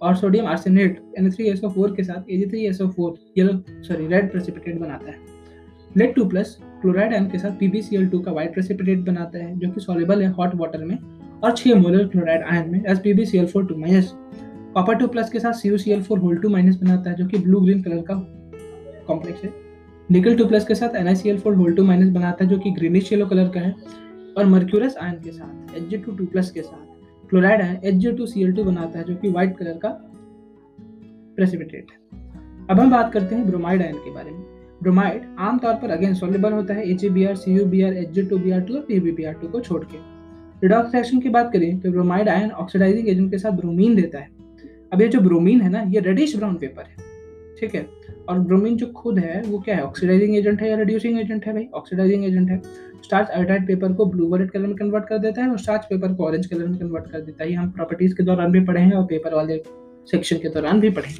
और 0.00 0.16
सोडियम 0.16 0.46
आर्सेनेट 0.46 0.98
Na3SO4 1.20 1.94
के 1.96 2.02
साथ 2.04 2.30
Ag3SO4 2.30 3.12
yellow 3.38 3.52
sorry 3.82 4.06
red 4.06 4.30
precipitate 4.30 4.78
बनाता 4.80 5.10
है। 5.10 5.16
Lead 5.96 6.14
two 6.14 6.24
plus 6.24 6.56
chloride 6.82 7.12
ion 7.14 7.28
के 7.28 7.38
साथ 7.38 7.58
PbCl2 7.58 8.24
का 8.24 8.32
व्हाइट 8.32 8.52
प्रेसिपिटेट 8.52 8.98
बनाता 9.00 9.38
है, 9.38 9.58
जो 9.58 9.70
कि 9.70 9.80
सॉल्युबल 9.80 10.22
है 10.22 10.30
हॉट 10.32 10.54
वाटर 10.54 10.84
में। 10.84 10.96
और 11.44 11.56
6 11.56 11.74
मोलर 11.74 12.06
क्लोराइड 12.08 12.42
आयन 12.42 12.70
में 12.70 12.84
as 12.84 12.98
PbCl4 12.98 13.66
2 13.66 13.76
minus 13.76 14.12
copper 14.74 14.94
two 14.94 15.06
plus 15.06 15.30
के 15.30 15.40
साथ 15.40 15.52
CuCl4 15.52 16.18
होल 16.18 16.38
2 16.38 16.48
माइनस 16.48 16.76
बनाता 16.76 17.10
है, 17.10 17.16
जो 17.16 17.26
कि 17.26 17.38
ब्लू 17.38 17.60
ग्रीन 17.60 17.82
कलर 17.82 18.02
का 18.02 18.14
कॉम्प्लेक्स 19.06 19.44
है। 19.44 19.52
निकल 20.10 20.36
टू 20.36 20.46
प्लस 20.46 20.66
के 20.66 20.74
साथ 20.74 20.88
NaCl4 20.88 21.56
होल 21.56 21.74
2 21.74 21.82
माइनस 21.82 22.08
बनाता 22.08 22.44
है, 22.44 22.50
जो 22.50 22.58
कि 22.58 22.70
ग्रीनिश 22.70 23.12
येलो 23.12 23.26
कलर 23.26 23.48
का 23.48 23.60
है। 23.60 23.74
और 24.38 24.46
मर्क्यूरस 24.46 24.96
आयन 24.96 25.14
के 25.14 25.30
साथ 25.30 25.76
H 25.76 25.82
G 25.82 25.96
two 25.96 26.12
two 26.12 26.26
plus 26.26 26.50
के 26.50 26.62
साथ 26.62 27.28
क्लोराइड 27.28 27.60
है 27.62 27.80
Hg2Cl2 27.80 28.64
बनाता 28.64 28.98
है, 28.98 29.04
जो 29.04 29.14
कि 29.14 29.28
व्हाइट 29.28 29.56
कलर 29.58 29.72
का 29.72 29.88
प्रेसिपिटेट 31.36 31.86
है। 31.90 32.20
अब 32.70 32.80
हम 32.80 32.90
बात 32.90 33.12
करते 33.12 33.34
हैं 33.34 33.46
ब्रोमाइड 33.46 33.82
आयन 33.82 33.94
के 33.94 34.10
बारे 34.10 34.30
में। 34.30 34.40
ब्रोमाइड 34.82 35.22
आमतौर 35.38 35.74
पर 35.74 35.90
अगेन 35.90 36.14
सोल्युबल 36.14 36.52
होता 36.52 36.74
है 36.74 36.90
H 36.90 37.04
B 37.04 37.24
R 37.24 37.36
C 37.36 37.52
U 37.52 37.64
B 37.64 37.82
R 37.82 37.92
H 37.92 38.10
G 38.10 38.22
two 38.22 38.38
B 38.38 38.50
R 38.50 38.60
two 38.60 38.74
और 38.74 38.80
P 38.80 39.00
B 39.00 39.12
B 39.12 39.24
R 39.24 39.32
two 39.32 39.48
को 39.48 39.60
छोड़ 39.60 39.84
के। 39.84 40.11
रिडॉक्स 40.62 40.94
रिएक्शन 40.94 41.20
की 41.20 41.28
बात 41.28 41.50
करें 41.52 41.78
तो 41.80 41.90
ब्रोमाइड 41.90 42.28
आयन 42.28 42.50
ऑक्सीडाइजिंग 42.52 43.08
एजेंट 43.08 43.30
के 43.30 43.38
साथ 43.38 43.50
ब्रोमीन 43.52 43.94
देता 43.94 44.18
है। 44.18 44.28
अब 44.92 45.00
ये 45.02 45.08
जो 45.08 45.20
ब्रोमीन 45.20 45.60
है 45.60 45.70
ना, 45.70 45.82
ये 45.88 46.00
रेडिश 46.00 46.36
ब्राउन 46.36 46.54
पेपर 46.56 46.82
है, 46.82 46.96
ठीक 47.60 47.74
है? 47.74 47.86
और 48.28 48.38
ब्रोमीन 48.40 48.76
जो 48.76 48.86
खुद 48.96 49.18
है, 49.18 49.40
वो 49.42 49.58
क्या 49.58 49.76
है? 49.76 49.82
ऑक्सीडाइजिंग 49.82 50.36
एजेंट 50.36 50.60
है 50.62 50.68
या 50.70 50.76
रिड्यूसिंग 50.76 51.18
एजेंट 51.20 51.46
है 51.46 51.52
भाई? 51.52 51.66
ऑक्सीडाइजिंग 51.74 52.24
एजेंट 52.24 52.50
है। 52.50 52.60
स्टार्च 53.04 53.30
आयोडाइड 53.30 53.66
पेपर 53.66 53.92
को 53.92 54.06
ब्लू 54.06 54.36
रेड 54.36 54.50
कलर 54.50 54.66
में 54.66 54.76
कन्वर्ट 54.76 55.08
कर 55.08 55.18
देता 55.18 55.42
है 55.42 55.50
और 55.50 55.58
स्टार्च 55.58 55.84
पेपर 55.84 56.12
को 56.14 56.26
ऑरेंज 56.26 56.46
कलर 56.46 56.66
में 56.66 56.78
कन्वर्ट 56.78 57.10
कर 57.12 57.20
देता 57.20 57.44
है। 57.44 57.52
हम 57.52 57.70
प्रॉपर्टीज़ 57.70 58.14
के 58.16 58.22
दौरान 58.22 58.52
भी 58.52 58.60
पढ़े 58.64 58.80
हैं 58.80 58.92
और 58.92 59.04
पेपर 59.06 59.34
वाले 59.34 59.62
सेक्शन 60.08 60.36
के 60.36 60.48
दौरान 60.48 60.80
भी 60.80 60.90
पढ़े 60.90 61.14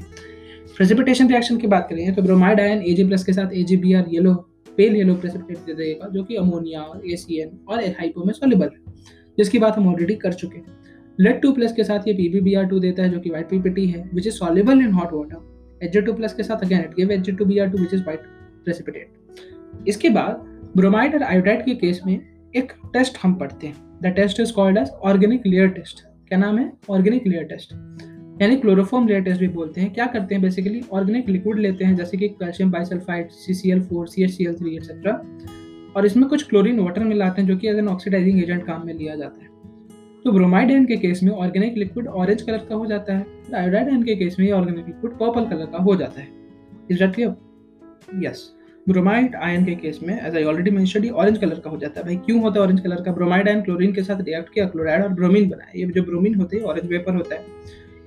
प्रेसिपिटेशन 0.76 1.28
रिएक्शन 1.28 1.57
की 1.57 1.66
बात 1.66 1.87
करें 1.90 2.14
तो 2.14 2.22
ब्रोमाइड 2.22 2.61
आयन 2.61 2.83
एजी 2.83 3.05
प्लस 3.05 3.24
के 3.24 3.33
साथ 3.33 3.52
Ag 3.55 3.76
B 3.76 3.92
R 3.94 4.05
yellow 4.09 4.35
pale 4.76 4.96
yellow 4.96 5.14
precipitate 5.14 5.66
दे 5.66 5.74
देगा 5.74 6.09
जो 6.09 6.22
कि 6.24 6.37
अमोनिया 6.37 6.81
और 6.81 7.02
एन 7.07 7.59
और 7.68 7.85
हाइपो 7.98 8.24
में 8.24 8.33
सोलिबल 8.33 8.66
है। 8.66 8.81
जिसकी 9.38 9.58
बात 9.58 9.76
हम 9.76 9.88
ऑलरेडी 9.88 10.14
कर 10.14 10.32
चुके 10.32 10.58
हैं। 10.58 10.80
लेड 11.20 11.40
टू 11.42 11.52
प्लस 11.52 11.72
के 11.72 11.84
साथ 11.84 12.08
ये 12.08 12.14
P 12.14 12.28
B 12.28 12.40
B 12.40 12.54
R 12.54 12.66
two 12.66 12.78
देता 12.80 13.02
है, 13.02 13.10
जो 13.10 13.20
कि 13.20 13.30
वाइट 13.30 13.48
पीपीटी 13.48 13.86
है 13.86 14.08
which 14.14 14.26
is 14.26 14.34
soluble 14.34 14.80
in 14.80 14.92
hot 14.92 15.12
water 15.12 15.50
Hg2 15.82 16.14
plus 16.16 16.34
के 16.34 16.42
साथ 16.42 16.64
again 16.64 16.80
it 16.80 16.94
give 16.96 17.08
Hg2Br2 17.12 17.76
which 17.76 17.94
is 17.94 18.02
white 18.02 18.20
precipitate 18.64 19.88
इसके 19.88 20.08
बाद 20.10 20.44
ब्रोमाइड 20.76 21.14
और 21.14 21.22
आयोडाइड 21.22 21.64
के 21.64 21.74
केस 21.74 22.00
में 22.06 22.18
एक 22.56 22.72
टेस्ट 22.92 23.18
हम 23.22 23.34
पढ़ते 23.34 23.66
हैं। 23.66 23.98
The 24.02 24.12
test 24.16 24.40
is 24.40 24.52
called 24.52 24.78
as 24.78 24.88
organic 25.04 25.46
layer 25.46 25.68
test 25.70 26.04
क्या 26.28 26.38
नाम 26.38 26.58
है? 26.58 26.70
ऑर्गेनिक 26.90 27.26
लेयर 27.26 27.44
टेस्ट 27.44 27.72
यानी 28.42 28.56
क्लोरोफॉर्म 28.56 29.08
लेयर 29.08 29.22
टेस्ट 29.22 29.40
भी 29.40 29.48
बोलते 29.48 29.80
हैं। 29.80 29.92
क्या 29.94 30.06
करते 30.06 30.34
हैं 30.34 30.42
बेसिकली 30.42 30.80
ऑर्गेनिक 30.92 31.28
लिक्विड 31.28 31.58
लेते 31.58 31.84
हैं, 31.84 31.96
जैसे 31.96 32.16
कि 32.16 32.28
calcium 32.30 32.70
bisulphide 32.70 33.28
CCl4 33.42 34.06
CHCl3 34.08 34.68
etcetera 34.68 35.12
और 35.96 36.07
इसमें 36.07 36.28
कुछ 36.28 36.42
क्लोरीन 36.48 36.81
वाटर 36.81 37.05
मिलाते 37.05 37.42
हैं 37.42 37.48
जो 37.48 37.57
कि 37.57 37.68
एज 37.68 37.78
एन 37.78 37.88
ऑक्सीडाइजिंग 37.88 38.42
एजेंट 38.42 38.64
काम 38.66 38.87
में 38.87 38.94
लिया 38.94 39.16
जाता 39.16 39.42
है। 39.42 39.50
तो 40.24 40.33
ब्रोमाइड 40.33 40.70
आयन 40.70 40.85
के 40.87 40.96
केस 40.96 41.22
में 41.22 41.31
ऑर्गेनिक 41.33 41.76
लिक्विड 41.76 42.07
ऑरेंज 42.07 42.42
कलर 42.42 42.66
का 42.68 42.74
हो 42.74 42.87
जाता 42.87 43.16
है 43.16 43.26
आयोडाइड 43.55 43.88
आयन 43.88 44.02
के 44.02 44.14
केस 44.16 44.37
में 44.38 44.46
ये 44.46 44.52
ऑर्गेनिक 44.52 44.87
लिक्विड 44.87 45.12
पर्पल 45.12 45.46
कलर 45.46 45.66
का 45.66 45.78
हो 45.78 45.96
जाता 45.96 46.20
है। 46.20 46.28
Is 46.90 46.98
that 46.98 47.14
clear 47.14 48.24
yes 48.24 48.50
bromide 48.88 49.35
ion 49.37 49.64
के 49.64 49.74
केस 49.74 49.98
में 50.02 50.14
एज 50.20 50.37
आई 50.37 50.44
ऑलरेडी 50.44 50.70
ये 50.70 51.11
ऑरेंज 51.11 51.38
कलर 51.38 51.59
का 51.59 51.70
हो 51.70 51.76
जाता 51.76 52.00
है। 52.00 52.07
भाई, 52.07 52.16
क्यों 52.16 52.40
होता 52.40 52.61
है 52.61 52.66
ऑरेंज 52.66 52.81
कलर 52.81 53.02
का? 53.02 53.12
ब्रोमाइड 53.12 53.48
आयन 53.48 53.62
क्लोरीन 53.62 53.92
के 53.92 54.02
साथ 54.02 54.20
रिएक्ट 54.20 54.52
किया 54.55 54.66
क्लोराइड 54.66 55.02
और 55.02 55.09
ब्रोमीन 55.09 55.48
बनाया। 55.48 55.78
ये 55.81 55.87
जो 55.87 56.02
ब्रोमीन 56.02 56.35
होते 56.35 56.57
हैं 56.57 56.64
ऑरेंज 56.64 56.88
वेपर 56.90 57.14
होता 57.14 57.35
है। 57.35 57.44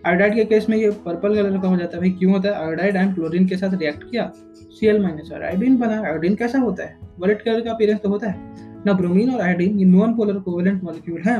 आयोडाइड 0.05 0.33
के 0.35 0.43
केस 0.45 0.67
में 0.69 0.77
ये 0.77 0.89
पर्पल 1.05 1.35
कलर 1.35 1.57
का 1.59 1.67
हो 1.67 1.77
जाता 1.77 1.97
है। 1.97 2.01
भाई, 2.01 2.09
क्यों 2.09 2.31
होता 2.33 2.49
है? 2.49 2.65
आयोडाइड 2.65 2.97
आयन 2.97 3.13
क्लोरीन 3.13 3.47
के 3.47 3.57
साथ 3.57 3.73
रिएक्ट 3.73 4.03
किया। 4.03 4.31
Cl 4.75 4.99
माइनस 5.01 5.31
और 5.33 5.43
आयोडीन 5.43 5.77
बना। 5.77 6.01
आयोडीन 6.01 6.35
कैसा 6.35 6.59
होता 6.59 6.83
है? 6.83 6.97
वॉलेट 7.19 7.41
कलर 7.41 7.61
का 7.61 7.71
अपीयरेंस 7.71 7.99
तो 7.99 8.09
होता 8.09 8.29
है। 8.29 8.83
ना 8.85 8.93
ब्रोमीन 8.93 9.29
और 9.29 9.41
आयोडीन 9.41 9.79
ये 9.79 9.85
नॉन 9.85 10.13
पोलर 10.13 10.39
कोवेलेंट 10.39 10.83
मॉलिक्यूल 10.83 11.21
हैं। 11.21 11.37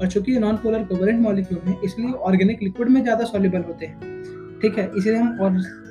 और 0.00 0.06
चूँकि 0.06 0.32
ये 0.32 0.38
नॉन 0.38 0.56
पोलर 0.56 0.84
कोवेलेंट 0.84 1.20
मॉलिक्यूल 1.20 1.60
हैं, 1.60 1.80
इसलिए 1.80 2.12
ऑर्गेनिक 2.12 2.62
लिक्विड 2.62 2.88
में 2.88 3.02
ज़्यादा 3.02 3.24
सॉल्युबल 3.24 3.62
होते 3.62 3.86
हैं। 3.86 4.58
ठीक 4.62 4.78
है? 4.78 4.90
इसलिए 4.96 5.16
हम 5.16 5.38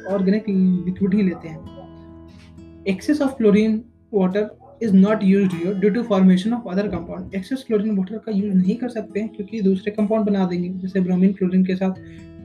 ऑर्गेनिक 0.10 0.50
लिक्विड 0.50 1.14
ही 1.14 1.24
लेते 1.24 1.48
हैं। 1.48 2.86
Excess 2.88 3.22
of 3.22 3.36
chlorine 3.38 3.84
water 4.14 4.50
is 4.82 4.94
not 4.94 5.20
use 5.24 5.80
due 5.80 5.90
to 5.90 6.04
formation 6.04 6.54
of 6.54 6.70
other 6.70 6.88
compound 6.88 7.36
excess 7.36 7.64
chlorine 7.68 7.98
water 7.98 8.18
का 8.18 8.32
यूज़ 8.32 8.54
नहीं 8.54 8.76
कर 8.76 8.90
सकते 8.90 9.20
हैं 9.20 9.30
क्योंकि 9.30 9.62
दूसरे 9.62 9.92
कंपाउंड 9.92 10.26
बना 10.26 10.46
देंगे। 10.46 10.70
जैसे 10.70 11.00
ब्रोमीन 11.00 11.34
क्लोरीन 11.34 11.66
के 11.66 11.76
साथ 11.76 11.92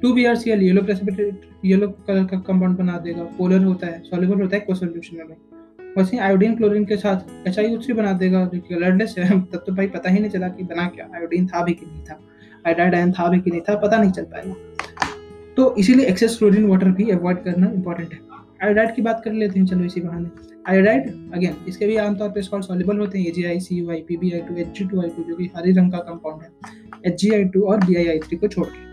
two 0.02 0.12
B 0.12 0.24
R 0.24 0.36
C 0.36 0.50
L 0.50 0.62
yellow 0.62 0.82
precipitate 0.82 1.40
yellow 1.64 1.88
colour 1.88 2.24
का 2.24 2.38
कंपाउंड 2.38 2.78
बना 2.78 2.98
देगा। 2.98 3.22
पोलर 3.22 3.64
होता 3.64 3.86
है 3.86 4.00
सॉल्युबल 4.00 4.42
होता 4.42 4.56
है 4.56 4.66
सोल्यूशन 4.70 5.16
में। 5.16 5.36
वैसे 5.98 6.18
आयोडीन 6.18 6.56
क्लोरीन 6.56 6.84
के 6.84 6.96
साथ 6.96 7.48
एच 7.48 7.58
आई 7.58 7.78
बना 7.92 8.12
देगा, 8.12 8.44
जो 8.44 8.60
कि 8.60 8.74
कलरलेस 8.74 9.14
है। 9.18 9.40
तब 9.52 9.64
तो 9.66 9.74
भाई 9.74 9.86
पता 9.86 10.10
ही 10.10 10.20
नहीं 10.20 10.30
चला 10.30 10.48
कि 10.48 10.62
बना 10.62 10.86
क्या। 10.88 11.08
आयोडीन 11.14 11.46
था 11.46 11.64
भी 11.64 11.72
कि 11.72 11.86
नहीं 11.86 12.02
था। 12.02 12.20
आयोडाइड 12.66 12.94
आयन 12.94 13.12
था 13.12 13.28
भी 13.28 13.40
कि 13.40 13.50
नहीं 13.50 13.60
था, 13.60 13.74
पता 13.74 13.96
नहीं 13.96 14.10
चल 14.10 14.22
पाएगा। 14.22 14.54
तो 15.56 15.76
इसीलिए 15.76 16.06
एक्सेस 16.06 16.38
क्लोरीन 16.38 16.64
वाटर 16.64 16.88
भी 16.88 17.10
अवॉइड 17.10 17.44
करना 17.44 17.70
इंपॉर्टेंट 17.74 18.12
है। 18.12 18.35
आयोडाइड 18.62 18.94
की 18.94 19.02
बात 19.02 19.20
कर 19.24 19.32
लेते 19.32 19.58
हैं, 19.58 19.66
चलो 19.66 19.84
इसी 19.84 20.00
बहाने। 20.00 20.28
आयोडाइड 20.68 21.08
अगेन 21.34 21.56
इसके 21.68 21.86
भी 21.86 21.96
आमतौर 21.96 22.28
पर 22.28 22.42
सॉल्ट 22.42 22.64
सॉल्युबल 22.64 22.98
होते 22.98 23.18
हैं 23.18 23.26
AgI 23.26 23.60
CuI 23.60 24.00
PbI 24.00 24.40
two 24.40 24.56
H 24.56 24.78
G 24.78 24.84
two 24.84 25.02
I 25.02 25.08
two 25.08 25.22
जो 25.22 25.36
कि 25.36 25.50
हरे 25.56 25.72
रंग 25.72 25.92
का 25.92 25.98
कंपाउंड 25.98 26.42
है। 26.42 26.50
एचजीआई2 27.06 27.62
और 27.62 27.84
बीआईआई3 27.84 28.36
को 28.36 28.48
छोड़ 28.48 28.66
के। 28.66 28.84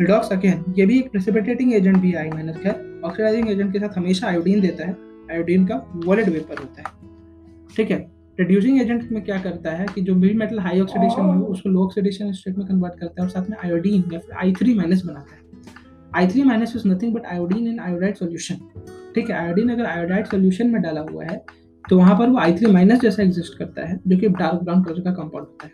रिडॉक्स 0.00 0.32
अगेन 0.32 0.64
ये 0.78 0.86
भी 0.86 0.98
एक 0.98 1.10
प्रेसिपिटेटिंग 1.10 1.74
एजेंट 1.74 1.96
भी 1.96 2.14
आई 2.14 2.28
माइनस 2.28 2.56
का। 2.56 2.70
ऑक्सीडाइजिंग 3.08 3.50
एजेंट 3.50 3.72
के 3.72 3.78
साथ 3.78 3.98
हमेशा 3.98 4.26
आयोडीन 4.26 4.60
देता 4.60 4.86
है। 4.86 4.96
आयोडीन 5.30 5.66
का 5.66 5.76
वॉलेट 6.06 6.28
वेपर 6.28 6.58
होता 6.58 6.80
है। 6.80 6.94
ठीक 7.76 7.90
है? 7.90 8.06
रिड्यूसिंग 8.40 8.80
एजेंट 8.80 9.12
में 9.12 9.22
क्या 9.24 9.38
करता 9.38 9.70
है 9.70 9.86
कि 9.94 10.00
जो 10.00 10.14
भी 10.14 10.32
मेटल 10.34 10.58
हाई 10.58 10.80
ऑक्सीडेशन 10.80 11.22
हो, 11.22 11.44
उसको 11.44 11.68
लो 11.68 11.84
ऑक्सीडेशन 11.84 12.32
स्टेट 12.32 12.58
में 12.58 12.66
कन्वर्ट 12.66 12.98
करता 13.00 13.22
है 13.22 13.28
और 13.28 13.30
साथ 13.30 13.50
में 13.50 13.56
आयोडीन 13.64 14.04
या 14.12 14.18
फिर 14.18 14.36
आई 14.36 14.52
थ्री 14.52 14.74
माइनस 14.74 15.02
बनाता 15.04 15.34
है। 15.34 15.40
I 16.14 16.28
three 16.28 16.42
minus 16.42 16.76
is 16.76 16.88
nothing 16.88 17.14
but 17.14 17.26
iodine 17.26 17.66
in 17.68 17.78
iodide 17.80 18.16
solution 18.16 18.58
ठीक 19.14 19.30
है 19.30 19.36
आयोडीन 19.36 19.68
अगर 19.70 19.84
आयोडाइड 19.86 20.26
सोल्यूशन 20.26 20.70
में 20.70 20.80
डाला 20.82 21.00
हुआ 21.10 21.24
है 21.24 21.44
तो 21.84 21.96
वहाँ 21.98 22.18
पर 22.18 22.28
वो 22.28 22.38
आई 22.38 22.52
थ्री 22.52 22.70
माइनस 22.72 23.00
जैसा 23.00 23.22
एग्जिस्ट 23.22 23.58
करता 23.58 23.86
है, 23.88 23.98
जो 24.06 24.16
कि 24.18 24.28
डार्क 24.28 24.62
ब्राउन 24.62 24.82
कलर 24.84 25.00
का 25.00 25.10
कंपाउंड 25.12 25.46
होता 25.46 25.66
है। 25.66 25.72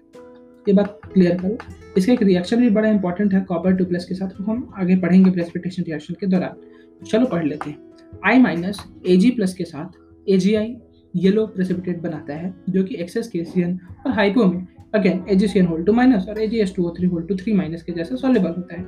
ये 0.69 0.73
बात 0.75 1.01
क्लियर 1.13 1.37
करो। 1.39 1.57
इसका 1.99 2.13
एक 2.13 2.23
रिएक्शन 2.23 2.61
भी 2.61 2.69
बड़ा 2.71 2.89
इंपॉर्टेंट 2.89 3.33
है 3.35 3.41
कॉपर 3.41 3.77
टू 3.77 3.85
प्लस 3.85 4.05
के 4.05 4.15
साथ, 4.15 4.41
वो 4.41 4.53
हम 4.53 4.73
आगे 4.79 4.97
पढ़ेंगे 4.97 5.31
प्रेसिपिटेशन 5.31 5.83
रिएक्शन 5.83 6.15
के 6.21 6.27
दौरान। 6.27 7.07
चलो 7.07 7.27
पढ़ 7.27 7.45
लेते 7.45 7.71
हैं। 7.71 7.79
आई 8.27 8.39
माइनस 8.39 8.83
ए 9.07 9.17
जी 9.17 9.31
प्लस 9.31 9.55
के 9.55 9.65
साथ 9.65 10.29
A 10.29 10.39
G 10.39 10.55
I 10.55 10.77
yellow 11.15 11.47
precipitate 11.47 12.01
बनाता 12.03 12.35
है, 12.35 12.55
जो 12.69 12.85
कि 12.85 12.97
एक्सेस 12.97 13.31
एन 13.37 13.79
और 14.07 14.13
हाइपो 14.13 14.45
में 14.45 14.67
again 14.95 15.25
A 15.31 15.37
G 15.37 15.49
C 15.49 15.59
N 15.59 15.67
whole 15.67 15.85
two 15.85 15.93
minus 15.93 16.29
और 16.29 16.41
A 16.41 16.47
G 16.49 16.59
S 16.61 16.75
two 16.77 16.87
O 16.87 16.95
three 16.99 17.07
whole 17.07 17.23
two 17.27 17.37
three 17.37 17.53
minus 17.53 17.83
के 17.83 17.93
जैसे 17.93 18.17
सॉल्युबल 18.17 18.55
होता 18.57 18.77
है। 18.77 18.85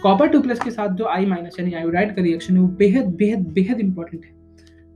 कॉपर 0.00 0.28
टू 0.28 0.40
प्लस 0.40 0.60
के 0.60 0.70
साथ 0.70 0.88
जो 0.88 1.04
आई 1.04 1.26
माइनस 1.26 1.56
यानी 1.60 1.72
आयोडाइड 1.72 2.16
का 2.16 2.22
रिएक्शन 2.22 2.54
है, 2.54 2.60
वो 2.60 2.68
बेहद 2.68 3.06
बेहद 3.06 3.38
बेहद 3.38 3.80
इंपॉर्टेंट 3.80 4.24
है। 4.24 4.30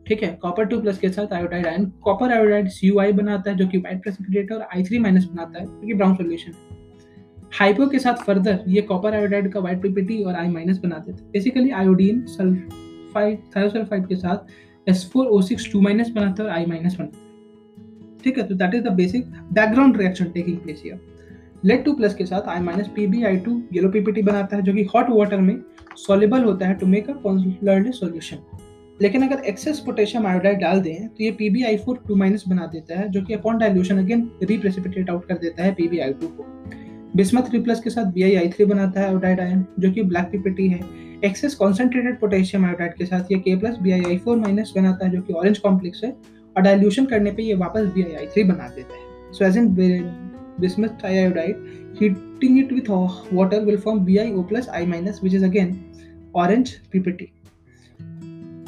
ठीक 0.07 0.23
है? 0.23 0.39
कॉपर 0.43 0.65
टू 0.65 0.81
प्लस 0.81 0.99
के 0.99 1.09
साथ 1.09 1.33
iodide 1.33 1.67
ion 1.67 1.85
copper 1.85 2.33
iodide 2.33 2.69
C 2.69 2.89
U 2.89 2.99
I 2.99 3.13
बनाता 3.13 3.51
है 3.51 3.57
जो 3.57 3.69
कि 3.69 3.79
व्हाइट 3.79 4.03
प्रेसिपिटेट 4.03 4.53
और 4.53 4.63
आई 4.63 4.83
थ्री 4.83 4.99
माइनस 4.99 5.25
बनाता 5.25 5.59
है, 5.59 5.67
जो 5.67 5.87
कि 5.87 5.95
ब्राउन 5.95 6.15
सोल्यूशन 6.15 6.53
है। 6.53 6.77
हाइपो 7.53 7.87
के 7.87 7.99
साथ 7.99 8.15
फर्दर 8.15 8.65
ये 8.69 8.83
कॉपर 8.83 9.15
आयोडाइड 9.15 9.53
का 9.53 9.61
व्हाइट 9.61 9.83
पीपीटी 9.83 10.23
और 10.23 10.35
आई 10.35 10.49
माइनस 10.49 10.79
बना 10.79 10.99
देते 10.99 11.23
हैं। 11.23 11.31
Basically 11.33 11.71
iodine 11.71 12.25
sulph 12.27 12.59
sulphide 12.59 13.39
thiosulphide 13.57 14.07
के 14.07 14.17
साथ 14.17 14.91
S4O6 14.91 15.73
2 15.73 15.81
माइनस 15.81 16.11
बनाता 16.11 16.43
है 16.43 16.51
और 16.51 16.65
I 16.65 16.69
माइनस 16.69 16.97
बनाता 16.97 17.19
है। 17.19 17.25
ठीक 18.25 18.39
है? 18.39 18.49
तो 18.49 18.55
that 18.55 18.75
is 18.75 18.83
the 18.83 18.93
basic 18.93 19.27
background 19.53 19.97
reaction 19.97 20.25
taking 20.25 20.59
place 20.59 20.83
here 20.85 21.16
lead 21.67 21.85
two 21.85 21.93
plus 21.93 22.15
के 22.15 22.25
साथ 22.27 22.49
I 22.49 22.61
minus 22.61 22.89
P 22.97 23.07
B 23.07 23.23
I 23.25 23.37
two 23.45 23.61
yellow 23.73 23.89
PPT 23.91 24.23
बनाता 24.23 24.57
है 24.57 24.63
जो 24.63 24.73
कि 24.75 24.83
हॉट 24.95 25.11
वाटर 25.11 25.41
में 25.41 25.57
सॉल्युबल 25.97 26.45
होता 26.45 26.67
है 26.67 26.75
टू 26.75 26.87
मेक 26.87 27.11
अ 27.11 27.13
कॉन्सुलरली 27.23 27.93
सॉल्यूशन 27.93 28.39
लेकिन 29.03 29.23
अगर 29.23 29.45
एक्सेस 29.45 29.79
पोटेशियम 29.87 30.27
आयोडाइड 30.27 30.59
डाल 30.59 30.81
दें 30.81 31.09
तो 31.09 31.25
ये 31.25 31.31
P 31.39 31.49
B 31.51 31.63
I 31.65 31.77
four 31.77 31.99
two 32.09 32.15
minus 32.17 32.45
बना 32.49 32.67
देता 32.67 32.99
है, 32.99 33.09
जो 33.09 33.23
कि 33.23 33.35
upon 33.35 33.59
dilution 33.59 33.99
again 33.99 34.29
reprecipitate 34.43 35.11
out 35.11 35.27
कर 35.29 35.39
देता 35.39 35.63
है 35.65 35.73
पी 35.75 35.89
बी 35.89 35.99
आई 35.99 36.13
टू 36.13 36.27
को. 36.29 36.45
बिस्मथ 37.17 37.49
थ्री 37.49 37.59
प्लस 37.59 37.81
के 37.81 37.91
साथ 37.91 38.13
बी 38.13 38.23
आई 38.23 38.35
आई 38.37 38.49
थ्री 38.49 38.65
बनाता 38.65 39.01
है 39.01 39.07
आयोडाइड 39.07 39.41
आयन 39.41 39.65
जो 39.81 39.91
कि 39.93 40.03
ब्लैक 40.03 40.31
पीपीटी 40.33 40.69
है. 40.69 40.81
एक्सेस 41.25 41.55
कॉन्सेंट्रेटेड 41.55 42.19
पोटेशियम 42.21 42.65
आयोडाइड 42.67 42.95
के 42.95 43.07
साथ 43.07 43.33
ये 43.33 43.39
K 43.39 43.57
plus 43.57 43.79
B 43.83 43.93
I 43.93 44.03
I 44.03 44.17
four 44.19 44.39
minus 44.39 44.73
बनाता 44.77 45.07
है, 45.07 45.13
जो 45.13 45.21
कि 45.21 45.33
ऑरेंज 45.33 45.59
कॉम्प्लेक्स 45.59 46.05
है, 46.05 46.11
और 46.57 46.63
डाइल्यूशन 46.63 47.07
करने 47.07 47.33
पे 47.33 47.43
ये 47.43 47.55
वापस 47.57 47.93
बी 47.95 48.03
आई 48.03 48.15
आई 48.15 48.27
थ्री 48.27 48.45
बना 48.45 48.69
देता 48.77 48.95
है. 48.95 49.33
So 49.33 49.45
as 49.45 49.57
in 49.59 49.75
bismuth 50.59 50.99
triiodide 50.99 51.59
heating 51.99 52.59
it 52.59 52.73
with 52.73 52.89
water 53.33 53.65
will 53.65 53.79
form 53.79 54.07
BiO 54.07 54.49
plus 54.49 54.69
I 54.69 54.85
minus, 54.87 55.23
which 55.23 55.35
is 55.35 55.43
again 55.43 55.93
orange 56.35 56.81
PPT 56.93 57.31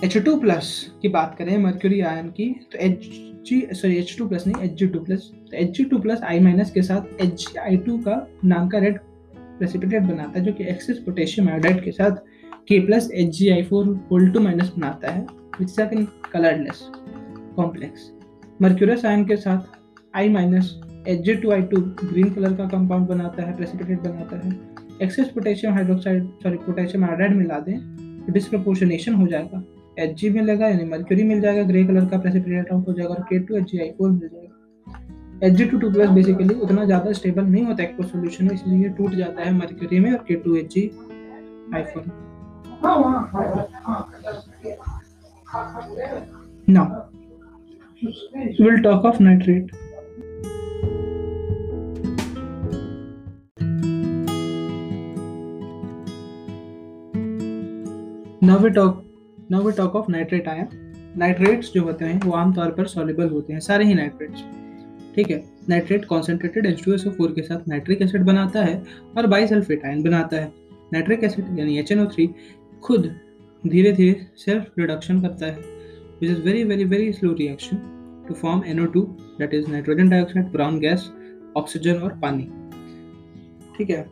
H2 0.03 0.41
plus 0.41 0.67
की 1.03 1.09
बात 1.09 1.35
करें 1.39 1.59
मर्क्यूरी 1.59 2.01
आयन 2.01 2.29
की 2.29 2.61
तो 2.73 2.79
H 2.79 3.07
जी 3.49 3.69
सॉरी 3.73 4.03
H2 4.03 4.29
प्लस 4.29 4.47
नहीं 4.47 4.69
Hg2 4.69 5.05
plus 5.07 5.31
तो 5.51 5.65
Hg2 5.65 6.03
प्लस 6.03 6.21
I 6.31 6.41
माइनस 6.41 6.71
के 6.71 6.83
साथ 6.83 7.23
Hgi2 7.23 8.05
का 8.05 8.27
नाम 8.45 8.69
का 8.69 8.79
रेड 8.79 8.99
प्रेसिपिटेट 9.37 10.03
बनाता 10.03 10.39
है, 10.39 10.45
जो 10.45 10.53
कि 10.53 10.65
एक्सेस 10.65 10.99
पोटेशियम 10.99 11.49
आयोडाइड 11.49 11.85
के 11.85 11.93
साथ 11.93 12.11
K 12.69 12.87
plus 12.87 13.11
H 13.15 13.29
G 13.29 13.49
I 13.49 13.63
four 13.63 14.07
whole 14.11 14.31
two 14.31 14.41
minus 14.41 14.73
बनाता 14.79 15.11
है 15.11 15.27
which 15.61 15.71
is 15.81 16.07
colourless 16.33 16.91
complex 17.57 18.13
mercurous 18.63 19.05
ion 19.05 19.25
के 19.25 19.37
साथ 19.37 19.61
I 20.15 20.29
minus 20.29 20.81
H 21.07 21.29
two 21.43 21.51
I 21.53 21.63
two 21.71 21.81
green 22.03 22.31
colour 22.35 22.53
का 22.57 22.67
कंपाउंड 22.69 23.07
बनाता 23.09 23.43
है 23.43 23.57
प्रेसिपिटेट 23.57 23.99
बनाता 24.01 24.37
है। 24.39 24.53
Excess 25.03 25.29
potassium 25.35 25.75
hydroxide 25.75 26.29
sorry 26.43 26.57
potassium 26.67 27.05
iodide 27.05 27.37
मिला 27.37 27.59
दें 27.61 27.79
तो 28.27 28.33
डिस्प्रपोर्शनेशन 28.33 29.15
हो 29.15 29.27
जाएगा। 29.27 29.63
एच 29.99 30.17
जी 30.21 30.31
मिलेगा 30.31 30.69
यानी 30.69 30.85
मर्क्यूरी 30.85 31.25
मिल 31.25 31.41
जाएगा 31.41 31.63
ग्रे 31.69 31.85
कलर 31.85 32.05
का 32.07 32.19
प्रेसिपिटेट 32.19 32.73
हो 32.73 32.93
जाएगा 32.93 33.15
और 33.15 33.23
K 33.29 33.39
two 33.39 33.57
H 33.57 33.71
G 33.71 33.79
I 33.81 33.91
four 33.99 34.11
मिल 34.11 34.29
जाएगा। 34.29 35.47
H 35.47 35.53
G 35.55 35.65
two 35.65 35.79
two 35.79 35.91
plus 35.91 36.11
basically 36.11 36.55
उतना 36.57 36.85
ज़्यादा 36.85 37.13
स्टेबल 37.13 37.45
नहीं 37.45 37.65
होता 37.65 37.83
एक्व 37.83 38.03
सोल्यूशन 38.05 38.45
में 38.45 38.55
इसलिए 38.55 38.83
ये 38.83 38.89
टूट 38.97 39.15
जाता 39.17 39.43
है 39.43 39.53
मर्क्यूरी 39.59 40.01
में 40.01 40.11
और 40.13 40.25
K 40.29 40.35
two 40.45 40.57
H 40.57 40.75
G 40.75 40.91
I 41.75 41.83
four 41.93 42.05
Now, 46.69 46.83
we'll 48.59 48.83
talk 48.83 49.05
of 49.05 49.21
nitrate. 49.21 49.71
Now 58.43 58.57
we 58.59 58.71
talk, 58.71 59.05
now 59.51 59.61
we 59.63 59.73
talk 59.73 59.95
of 59.95 60.09
nitrate 60.09 60.47
ion. 60.49 60.69
Nitrates 61.19 61.73
जो 61.73 61.83
होते 61.83 62.05
हैं, 62.05 62.21
वो 62.21 62.33
आमतौर 62.33 62.71
पर 62.71 62.87
सॉल्युबल 62.87 63.29
होते 63.29 63.53
हैं, 63.53 63.61
सारे 63.61 63.85
ही 63.85 63.95
नाइट्रेट्स 63.95 64.43
ठीक 65.15 65.31
है? 65.31 65.43
नाइट्रेट 65.69 66.05
कॉन्सेंट्रेटेड 66.05 66.67
H2SO4 66.67 67.35
के 67.35 67.43
साथ 67.43 67.69
नाइट्रिक 67.69 68.03
एसिड 68.03 68.23
बनाता 68.23 68.63
है 68.65 68.83
और 69.17 69.27
बाइसल्फेट 69.27 69.85
आयन 69.85 70.03
बनाता 70.03 70.37
है। 70.37 70.53
नाइट्रिक 70.93 71.25
एसिड 71.25 71.59
यानी 71.59 71.83
HNO3 71.83 72.29
खुद 72.83 73.15
धीरे 73.67 73.93
धीरे 73.93 74.27
सेल्फ 74.37 74.79
रिडक्शन 74.79 75.21
करता 75.21 75.47
है 75.47 75.59
which 76.21 76.31
is 76.31 76.41
very 76.41 76.65
very 76.65 76.85
very 76.85 77.13
slow 77.13 77.33
reaction 77.33 77.98
to 78.29 78.35
form 78.35 78.61
NO2 78.73 79.05
that 79.39 79.55
is 79.55 79.71
nitrogen 79.71 80.09
dioxide 80.09 80.47
brown 80.53 80.79
gas 80.81 81.11
oxygen 81.57 81.95
और 81.95 82.19
पानी। 82.23 82.49
ठीक 83.79 83.91
है? 83.91 84.07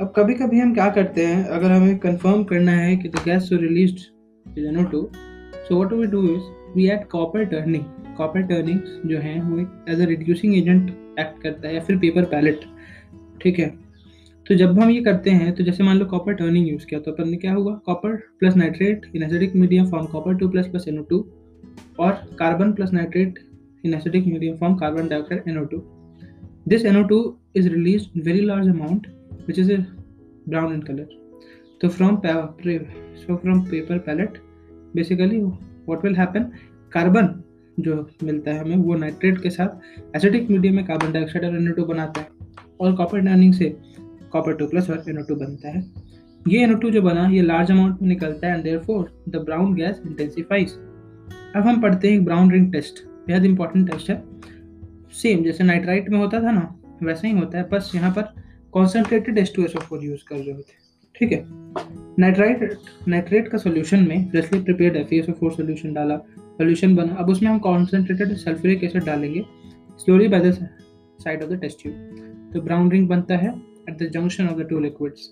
अब 0.00 0.12
कभी 0.16 0.34
कभी 0.34 0.60
हम 0.60 0.74
क्या 0.74 0.88
करते 0.90 1.24
हैं, 1.26 1.44
अगर 1.44 1.70
हमें 1.70 1.98
कंफर्म 1.98 2.44
करना 2.44 2.72
है 2.72 2.96
कि 2.96 3.08
the 3.08 3.22
gas 3.24 3.48
so 3.48 3.56
released 3.56 4.58
is 4.58 4.66
NO2 4.68 5.04
so 5.68 5.76
what 5.76 5.92
we 5.92 6.06
do 6.06 6.22
is 6.26 6.74
we 6.76 6.86
add 6.88 7.06
copper 7.08 7.44
turning 7.44 7.84
copper 8.16 8.42
turning 8.42 9.08
जो 9.10 9.18
है, 9.18 9.40
वो 9.40 9.58
as 9.92 10.00
a 10.00 10.06
reducing 10.06 10.56
agent 10.56 10.90
act 11.20 11.42
करता 11.42 11.68
है 11.68 11.74
या 11.74 11.80
फिर 11.80 11.98
पेपर 11.98 12.24
पैलेट 12.24 12.64
ठीक 13.42 13.58
है? 13.58 13.68
तो 14.46 14.54
जब 14.54 14.78
हम 14.80 14.90
ये 14.90 15.00
करते 15.00 15.30
हैं 15.30 15.52
तो 15.54 15.64
जैसे 15.64 15.82
मान 15.84 15.98
लो 15.98 16.04
कॉपर 16.06 16.34
टर्निंग 16.34 16.68
यूज़ 16.68 16.86
किया 16.86 17.00
तो 17.00 17.12
अपन 17.12 17.28
ने 17.28 17.36
क्या 17.36 17.52
होगा 17.54 17.72
copper 17.86 18.14
plus 18.40 18.56
nitrate 18.56 19.10
in 19.16 19.22
acidic 19.22 19.56
medium 19.56 19.90
form 19.90 20.06
copper 20.06 20.36
two 20.36 20.48
plus 20.48 20.66
plus 20.66 20.88
N O 20.88 21.02
two 21.02 21.18
और 22.00 22.12
carbon 22.38 22.72
plus 22.72 22.92
nitrate 22.92 23.38
in 23.84 23.94
acidic 23.94 24.26
medium 24.26 24.56
form 24.56 24.74
carbon 24.74 25.08
dioxide 25.08 25.42
N O 25.48 25.64
two 25.64 25.82
this 26.68 26.84
N O 26.84 27.02
two 27.02 27.38
is 27.56 27.68
release 27.68 28.20
very 28.20 28.40
large 28.40 28.68
amount 28.68 29.06
which 29.48 29.58
is 29.58 29.72
brown 30.48 30.74
in 30.74 30.80
colour 30.80 31.18
तो 31.80 31.88
from 31.88 32.16
so, 33.26 33.36
from 33.38 33.64
paper 33.66 33.98
pellet 33.98 34.38
basically 34.94 35.38
what 35.86 36.02
will 36.02 36.16
happen? 36.16 36.44
Carbon 36.92 37.42
जो 37.80 38.10
मिलता 38.22 38.50
है 38.50 38.58
हमें, 38.58 38.76
वो 38.76 38.94
nitrate 38.94 39.42
के 39.42 39.50
साथ 39.50 40.16
acidic 40.16 40.50
medium 40.50 40.74
में 40.76 40.84
carbon 40.84 41.12
dioxide 41.12 41.44
और 41.44 41.58
NO2 41.60 41.86
बनाता 41.86 42.20
है। 42.20 42.28
और 42.80 42.94
कॉपर 42.94 43.20
टर्निंग 43.20 43.54
से 43.54 43.76
कॉपर 44.32 44.54
टू 44.54 44.66
प्लस 44.66 44.90
और 44.90 44.96
NO2 44.96 45.38
बनता 45.38 45.68
है। 45.68 45.84
ये 46.48 46.66
NO2 46.66 46.90
जो 46.90 47.02
बना, 47.02 47.28
ये 47.28 47.42
लार्ज 47.42 47.70
अमाउंट 47.70 48.02
में 48.02 48.08
निकलता 48.08 48.46
है 48.46 48.54
and 48.54 48.64
therefore 48.64 49.24
the 49.28 49.36
brown 49.36 49.74
gas 49.74 50.02
intensifies 50.06 50.72
अब 51.56 51.62
हम 51.62 51.80
पढ़ते 51.80 52.12
हैं 52.12 52.24
ब्राउन 52.24 52.50
रिंग 52.50 52.72
टेस्ट 52.72 53.07
बेहद 53.28 53.44
इंपॉर्टेंट 53.44 53.90
टेस्ट 53.90 54.10
है। 54.10 54.22
सेम 55.12 55.42
जैसे 55.44 55.64
नाइट्राइट 55.64 56.08
में 56.08 56.18
होता 56.18 56.42
था 56.42 56.50
ना, 56.50 56.74
वैसा 57.02 57.28
ही 57.28 57.34
होता 57.34 57.58
है। 57.58 57.68
बस 57.68 57.92
यहाँ 57.94 58.10
पर 58.10 58.34
concentrated 58.72 59.38
S 59.38 59.52
two 59.56 59.64
S 59.64 59.76
O 59.76 59.80
four 59.80 60.04
use 60.04 60.24
कर 60.28 60.36
रहे 60.36 60.52
होते। 60.52 60.72
ठीक 61.14 61.32
है? 61.32 61.42
नाइट्राइट 62.18 62.74
नाइट्रेट 63.08 63.48
का 63.48 63.58
सोल्यूशन 63.58 64.06
में 64.08 64.28
freshly 64.30 64.60
prepared 64.60 64.96
F 64.96 65.14
S 65.14 65.28
O 65.28 65.32
four 65.32 65.52
solution 65.52 65.92
डाला 65.92 66.16
सोल्यूशन 66.40 66.96
बना। 66.96 67.14
अब 67.14 67.30
उसमें 67.30 67.50
हम 67.50 67.58
कॉन्सेंट्रेटेड 67.58 68.36
सल्फ्यूरिक 68.36 68.84
एसिड 68.84 69.04
डालेंगे 69.04 69.44
slowly 69.98 70.28
by 70.28 70.40
the 70.40 70.52
side 71.24 71.42
of 71.42 71.50
the 71.50 71.60
test 71.60 71.82
tube 71.82 72.50
तो 72.54 72.60
ब्राउन 72.60 72.90
रिंग 72.90 73.08
बनता 73.08 73.36
है 73.36 73.54
at 73.88 73.98
the 73.98 74.08
junction 74.10 74.48
of 74.48 74.56
the 74.58 74.64
two 74.64 74.80
liquids. 74.80 75.30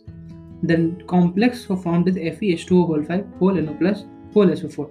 Then 0.62 0.84
complex 1.06 1.64
formed 1.64 2.08
is 2.08 2.16
FeH2O 2.16 2.86
whole 2.86 3.02
5 3.04 3.26
whole 3.40 3.58
NO 3.62 3.74
plus, 3.74 4.04
whole 4.34 4.52
SO4. 4.52 4.86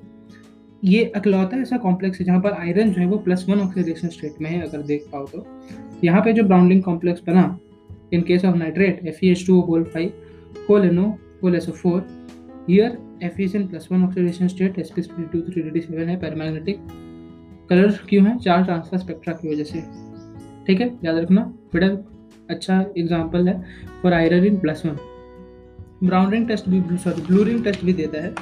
ये 0.84 1.04
अकलौता 1.16 1.58
ऐसा 1.58 1.78
complex 1.78 2.20
है 2.20 2.26
जहाँ 2.26 2.40
पर 2.42 2.54
आयरन 2.54 2.92
जो 2.94 3.02
है 3.02 3.06
वो 3.08 3.18
प्लस 3.18 3.46
वन 3.50 3.60
ऑक्सीडेशन 3.60 4.08
स्टेट 4.10 4.42
में 4.42 4.50
है, 4.50 4.62
अगर 4.62 4.82
देख 4.84 5.06
पाओ 5.12 5.26
तो। 5.26 5.46
यहाँ 6.04 6.22
पे 6.22 6.34
जो 6.34 6.44
ब्राउनलिंग 6.44 6.82
कॉम्प्लेक्स 6.84 7.22
बना 7.28 7.58
in 8.14 8.22
case 8.22 8.46
of 8.46 8.56
nitrate 8.56 9.06
F 9.08 9.26
E 9.26 9.30
H 9.30 9.46
two 9.48 9.60
whole 9.62 9.84
five 9.94 10.66
whole 10.70 10.86
N O 10.86 11.06
whole 11.44 11.56
S 11.56 11.70
O 11.70 11.72
four 11.74 12.06
here 12.70 12.98
F 13.24 13.42
is 13.42 13.58
in 13.58 13.68
plus 13.68 13.88
one 13.92 14.04
oxidation 14.04 14.48
state 14.48 14.80
S 14.80 14.92
P 14.98 15.24
two 15.24 15.42
three 15.42 15.62
D 15.62 15.82
seven 15.82 16.10
है 16.10 16.18
paramagnetic 16.20 16.80
colour 17.70 17.92
क्यों 18.10 18.26
है? 18.26 18.38
चार 18.40 18.64
transfer 18.64 18.98
spectra 19.00 19.34
की 19.34 19.50
वजह 19.50 19.64
से। 19.64 19.82
ठीक 20.68 20.82
है? 20.82 20.88
याद 21.06 21.16
रखना 21.16 21.42
बेटा 21.74 21.88
अच्छा 22.50 22.80
एग्ज़ाम्पल 22.98 23.48
है 23.48 23.62
for 24.02 24.14
iron 24.14 24.46
in 24.46 24.58
plus 24.60 24.86
one 24.86 24.98
brown 26.04 26.32
ring 26.32 26.48
test 26.48 26.70
भी 26.70 26.98
सॉरी 26.98 27.22
ब्लू 27.28 27.44
रिंग 27.44 27.64
टेस्ट 27.64 27.84
भी 27.86 27.94
देता 27.94 28.22
है। 28.24 28.34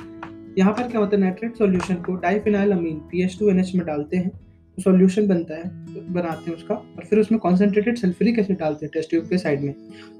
यहाँ 0.57 0.73
पर 0.73 0.87
क्या 0.87 0.99
होता 1.01 1.15
है, 1.15 1.21
नाइट्रेट 1.21 1.55
सॉल्यूशन 1.57 1.95
को 2.03 2.15
diphenyl 2.17 2.71
amine 2.71 2.97
P 3.11 3.23
H 3.23 3.37
two 3.39 3.49
N 3.49 3.59
H 3.59 3.71
में 3.75 3.85
डालते 3.85 4.17
हैं 4.17 4.29
तो 4.77 4.81
सॉल्यूशन 4.81 5.27
बनता 5.27 5.55
है 5.55 6.11
बनाते 6.13 6.49
हैं 6.49 6.57
उसका, 6.57 6.75
और 6.75 7.05
फिर 7.09 7.19
उसमें 7.19 7.39
कॉन्सेंट्रेटेड 7.39 7.97
सल्फ्यूरिक 7.97 8.39
एसिड 8.39 8.57
डालते 8.59 8.85
हैं 8.85 8.91
टेस्ट 8.93 9.09
ट्यूब 9.09 9.25
के 9.29 9.37
साइड 9.37 9.61
में। 9.61 9.73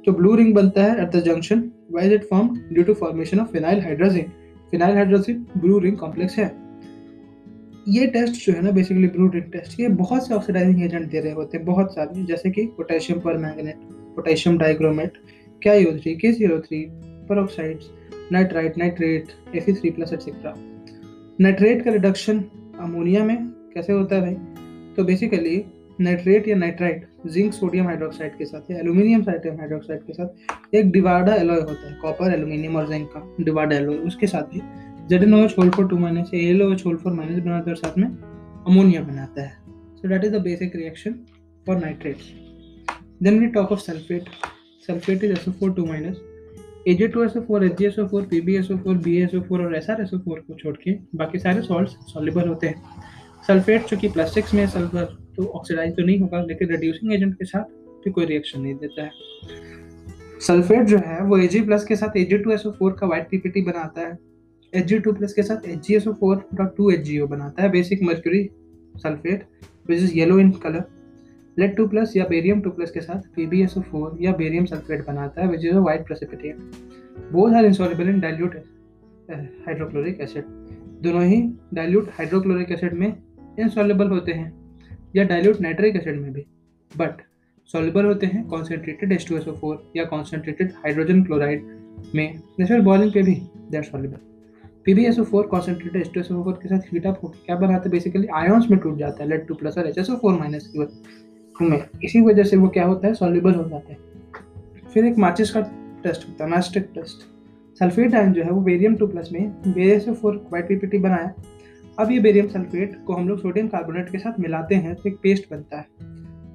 तो 0.05 0.11
ब्लू 0.11 0.35
रिंग 0.35 0.53
बनता 0.55 0.83
है 0.83 1.01
at 1.03 1.11
the 1.11 1.19
junction 1.25 1.63
wise 1.91 2.13
it 2.13 2.23
form 2.29 2.49
due 2.71 2.83
to 2.83 2.93
formation 2.95 3.39
of 3.39 3.51
phenyl 3.51 3.81
hydrazine 3.81 4.31
phenyl 4.71 4.95
hydrazine 4.95 5.45
blue 5.57 5.79
ring 5.79 5.97
complex 5.97 6.37
है। 6.39 6.51
ये 7.89 8.05
टेस्ट 8.07 8.45
जो 8.45 8.53
है 8.53 8.61
ना 8.61 8.71
बेसिकली 8.71 9.07
ब्लू 9.07 9.27
रिंग 9.29 9.51
टेस्ट 9.51 9.79
ये 9.79 9.87
बहुत 9.95 10.27
से 10.27 10.33
ऑक्सीडाइजिंग 10.33 10.83
एजेंट 10.83 11.09
दे 11.11 11.19
रहे 11.19 11.31
होते 11.33 11.57
हैं, 11.57 11.65
बहुत 11.65 11.93
सारे, 11.95 12.23
जैसे 12.25 12.49
कि 12.51 12.65
पोटेशियम 12.77 13.19
पर 13.19 13.37
मैग्नेट 13.37 13.75
पोटेशियम 14.15 14.57
डाइक्रोमेट 14.57 15.17
क्या 15.61 15.73
U 15.73 15.91
three 15.93 16.15
K 16.15 16.31
zero 16.31 16.59
three 16.59 16.85
peroxides 17.29 17.89
nitrite 18.31 18.77
nitrate 18.77 19.31
F 19.55 19.71
three 19.71 19.89
plus 19.89 20.13
etcetera 20.13 20.53
nitrate 21.41 21.83
का 21.85 21.91
रिडक्शन 21.91 22.39
अमोनिया 22.79 23.23
में 23.23 23.37
कैसे 23.73 23.93
होता 23.93 24.15
है 24.15 24.21
भाई? 24.21 24.33
तो 24.95 25.03
बेसिकली 25.03 25.63
नाइट्रेट 26.01 26.47
या 26.47 26.55
नाइट्राइट 26.55 27.05
जिंक, 27.27 27.53
सोडियम 27.53 27.85
हाइड्रोक्साइड 27.85 28.37
के 28.37 28.45
साथ 28.45 28.71
या 28.71 28.77
एल्यूमिनियम 28.79 29.21
सोडियम 29.23 29.57
हाइड्रोक्साइड 29.57 30.01
के 30.01 30.13
साथ, 30.13 30.75
एक 30.75 30.91
डिवाडा 30.91 31.35
एलॉय 31.35 31.59
होता 31.59 31.89
है 31.89 31.97
कॉपर 32.01 32.33
एल्यूमिनियम 32.33 32.75
और 32.75 32.87
जिंक 32.89 33.09
का 33.13 33.43
डिवाडा 33.43 33.75
एलॉय 33.75 33.97
उसके 33.97 34.27
साथ 34.27 34.55
ही 34.55 34.61
Z 35.09 35.23
N 35.23 35.33
O H 35.33 35.55
whole 35.57 35.69
four 35.69 35.87
two 35.87 35.97
minus 35.97 36.31
A 36.33 36.45
L 36.49 36.63
O H 36.63 36.85
whole 36.85 36.97
four 36.97 37.13
minus 37.13 37.43
बनाता 37.43 37.69
है 37.69 37.75
और 37.75 37.75
साथ 37.75 37.97
में 37.97 38.07
अमोनिया 38.07 39.01
बनाता 39.01 39.41
है। 39.41 39.53
So 39.95 40.07
that 40.07 40.23
is 40.25 40.31
the 40.31 40.41
basic 40.41 40.75
reaction 40.75 41.15
for 41.67 41.77
nitrates 41.77 42.31
then 43.23 43.39
we 43.39 43.47
talk 43.47 43.71
of 43.71 43.79
sulphate 43.79 44.29
sulphate 44.87 45.23
is 45.23 45.33
SO4 45.33 45.75
2 45.75 45.87
minus 45.87 46.21
AG2SO4 46.87 47.63
HgSO4 47.65 48.23
PbSO4 48.31 48.95
BaSO4 49.03 49.59
और 49.59 49.75
SrSO4 49.75 50.39
को 50.39 50.53
छोड़ 50.53 50.75
के 50.77 50.91
बाकी 51.15 51.39
सारे 51.39 51.61
सॉल्ट्स 51.61 51.93
सॉल्युबल 52.13 52.47
होते 52.47 52.67
हैं। 52.67 52.81
सल्फेट 53.47 53.85
चूँकि 53.85 54.07
प्लस 54.09 54.33
सिक्स 54.33 54.53
में 54.53 54.65
सल्फ़र 54.67 55.05
तो 55.35 55.45
ऑक्सीडाइज 55.45 55.95
तो 55.95 56.05
नहीं 56.05 56.19
होगा, 56.19 56.41
लेकिन 56.41 56.69
रिड्यूसिंग 56.69 57.13
एजेंट 57.13 57.33
के 57.33 57.45
साथ 57.45 57.63
भी 58.03 58.11
कोई 58.11 58.25
रिएक्शन 58.25 58.61
नहीं 58.61 58.75
देता 58.75 59.03
है। 59.03 59.11
सल्फेट 60.39 60.87
जो 60.87 60.97
है, 60.97 61.21
वो 61.23 61.37
Ag 61.39 61.65
प्लस 61.65 61.85
के 61.85 61.95
साथ 61.95 62.17
Ag2SO4 62.17 62.97
का 62.99 63.07
वाइट 63.07 63.29
पीपीटी 63.29 63.61
बनाता 63.61 64.01
है। 64.01 64.17
Hg2 64.73 65.17
प्लस 65.17 65.33
के 65.33 65.43
साथ 65.43 65.67
HgSO4.2HgO 65.75 67.27
बनाता 67.27 67.63
है 67.63 67.69
basic 67.71 68.03
mercury 68.03 68.49
sulphate 68.97 69.45
which 69.89 69.99
is 69.99 70.13
yellow 70.17 70.39
in 70.39 70.51
colour 70.63 70.83
lead 71.59 71.75
two 71.75 71.87
plus 71.87 72.15
या 72.17 72.25
बेरियम 72.29 72.61
टू 72.61 72.69
प्लस 72.69 72.91
के 72.91 73.01
साथ 73.01 73.21
PbSO4 73.39 74.21
या 74.21 74.31
बेरियम 74.33 74.65
सल्फेट 74.65 75.05
बनाता 75.07 75.41
है 75.41 75.47
which 75.47 75.65
is 75.65 75.75
a 75.75 75.79
white 75.79 76.05
precipitate 76.07 77.31
both 77.31 77.53
are 77.53 77.65
insoluble 77.65 78.09
in 78.09 78.19
dilute 78.19 78.55
hydrochloric 79.67 80.21
acid 80.21 80.45
दोनों 81.03 81.23
ही 81.23 81.41
डाइल्यूट 81.73 82.09
हाइड्रोक्लोरिक 82.09 82.71
एसिड 82.71 82.93
में 82.93 83.07
insoluble 83.59 84.07
होते 84.07 84.31
हैं, 84.31 84.51
या 85.15 85.23
डाइल्यूट 85.23 85.61
नाइट्रिक 85.61 85.95
एसिड 85.95 86.19
में 86.21 86.31
भी। 86.33 86.45
बट 86.91 87.21
सॉल्युबल 87.69 88.05
होते 88.05 88.25
हैं 88.25 88.43
कॉन्सेंट्रेटेड 88.47 89.13
H2SO4 89.13 89.75
या 89.95 90.03
कॉन्सेंट्रेटेड 90.03 90.71
हाइड्रोजन 90.75 91.23
क्लोराइड 91.23 91.65
में। 92.15 92.39
नेचुरल 92.59 92.81
बॉइलिंग 92.81 93.11
पे 93.13 93.21
भी 93.23 93.35
that 93.71 93.85
soluble 93.85 94.17
PbSO4 94.87 95.47
concentrated 95.47 96.03
H2SO4 96.03 96.53
के 96.61 96.69
साथ 96.69 96.93
हीट 96.93 97.05
अप 97.05 97.19
होकर 97.23 97.37
क्या 97.45 97.55
बनाते 97.55 97.79
हैं? 97.79 97.91
बेसिकली 97.91 98.27
आयंस 98.35 98.67
में 98.71 98.79
टूट 98.79 98.97
जाता 98.97 99.23
है 99.23 99.29
लेड 99.29 99.47
टू 99.47 99.53
प्लस 99.53 99.77
और 99.77 99.87
H 99.87 99.97
S 99.97 100.09
O 100.09 100.15
four 100.15 100.39
minus 100.39 100.67
की 100.67 100.79
में। 101.61 101.83
इसी 102.03 102.21
वजह 102.21 102.43
से 102.43 102.57
वो 102.57 102.67
क्या 102.67 102.85
होता 102.85 103.07
है? 103.07 103.13
सॉल्युबल 103.13 103.53
हो 103.53 103.69
जाता 103.69 103.91
है। 103.91 103.97
फिर 104.93 105.05
एक 105.05 105.17
माचिस 105.17 105.51
का 105.51 105.61
टेस्ट 106.03 106.27
होता 106.27 106.43
है 106.45 106.49
मैस्टिक 106.51 106.89
टेस्ट 106.95 107.31
सल्फेट 107.79 108.15
आयन 108.15 108.33
जो 108.33 108.43
है 108.43 108.51
वो 108.51 108.61
बेरियम 108.61 108.95
टू 108.95 109.07
प्लस 109.07 109.29
में 109.33 109.49
बेस 109.67 110.09
फोर 110.09 110.35
वाइट 110.53 110.67
पीपीटी 110.67 110.97
बनाया। 110.97 111.33
अब 111.99 112.11
ये 112.11 112.19
बेरियम 112.19 112.47
सल्फेट 112.47 112.97
को 113.05 113.13
हम 113.13 113.27
लोग 113.27 113.39
सोडियम 113.41 113.67
कार्बोनेट 113.67 114.09
के 114.09 114.17
साथ 114.17 114.39
मिलाते 114.39 114.75
हैं 114.75 114.95
तो 114.95 115.09
एक 115.09 115.17
पेस्ट 115.23 115.49
बनता 115.51 115.77
है। 115.77 115.85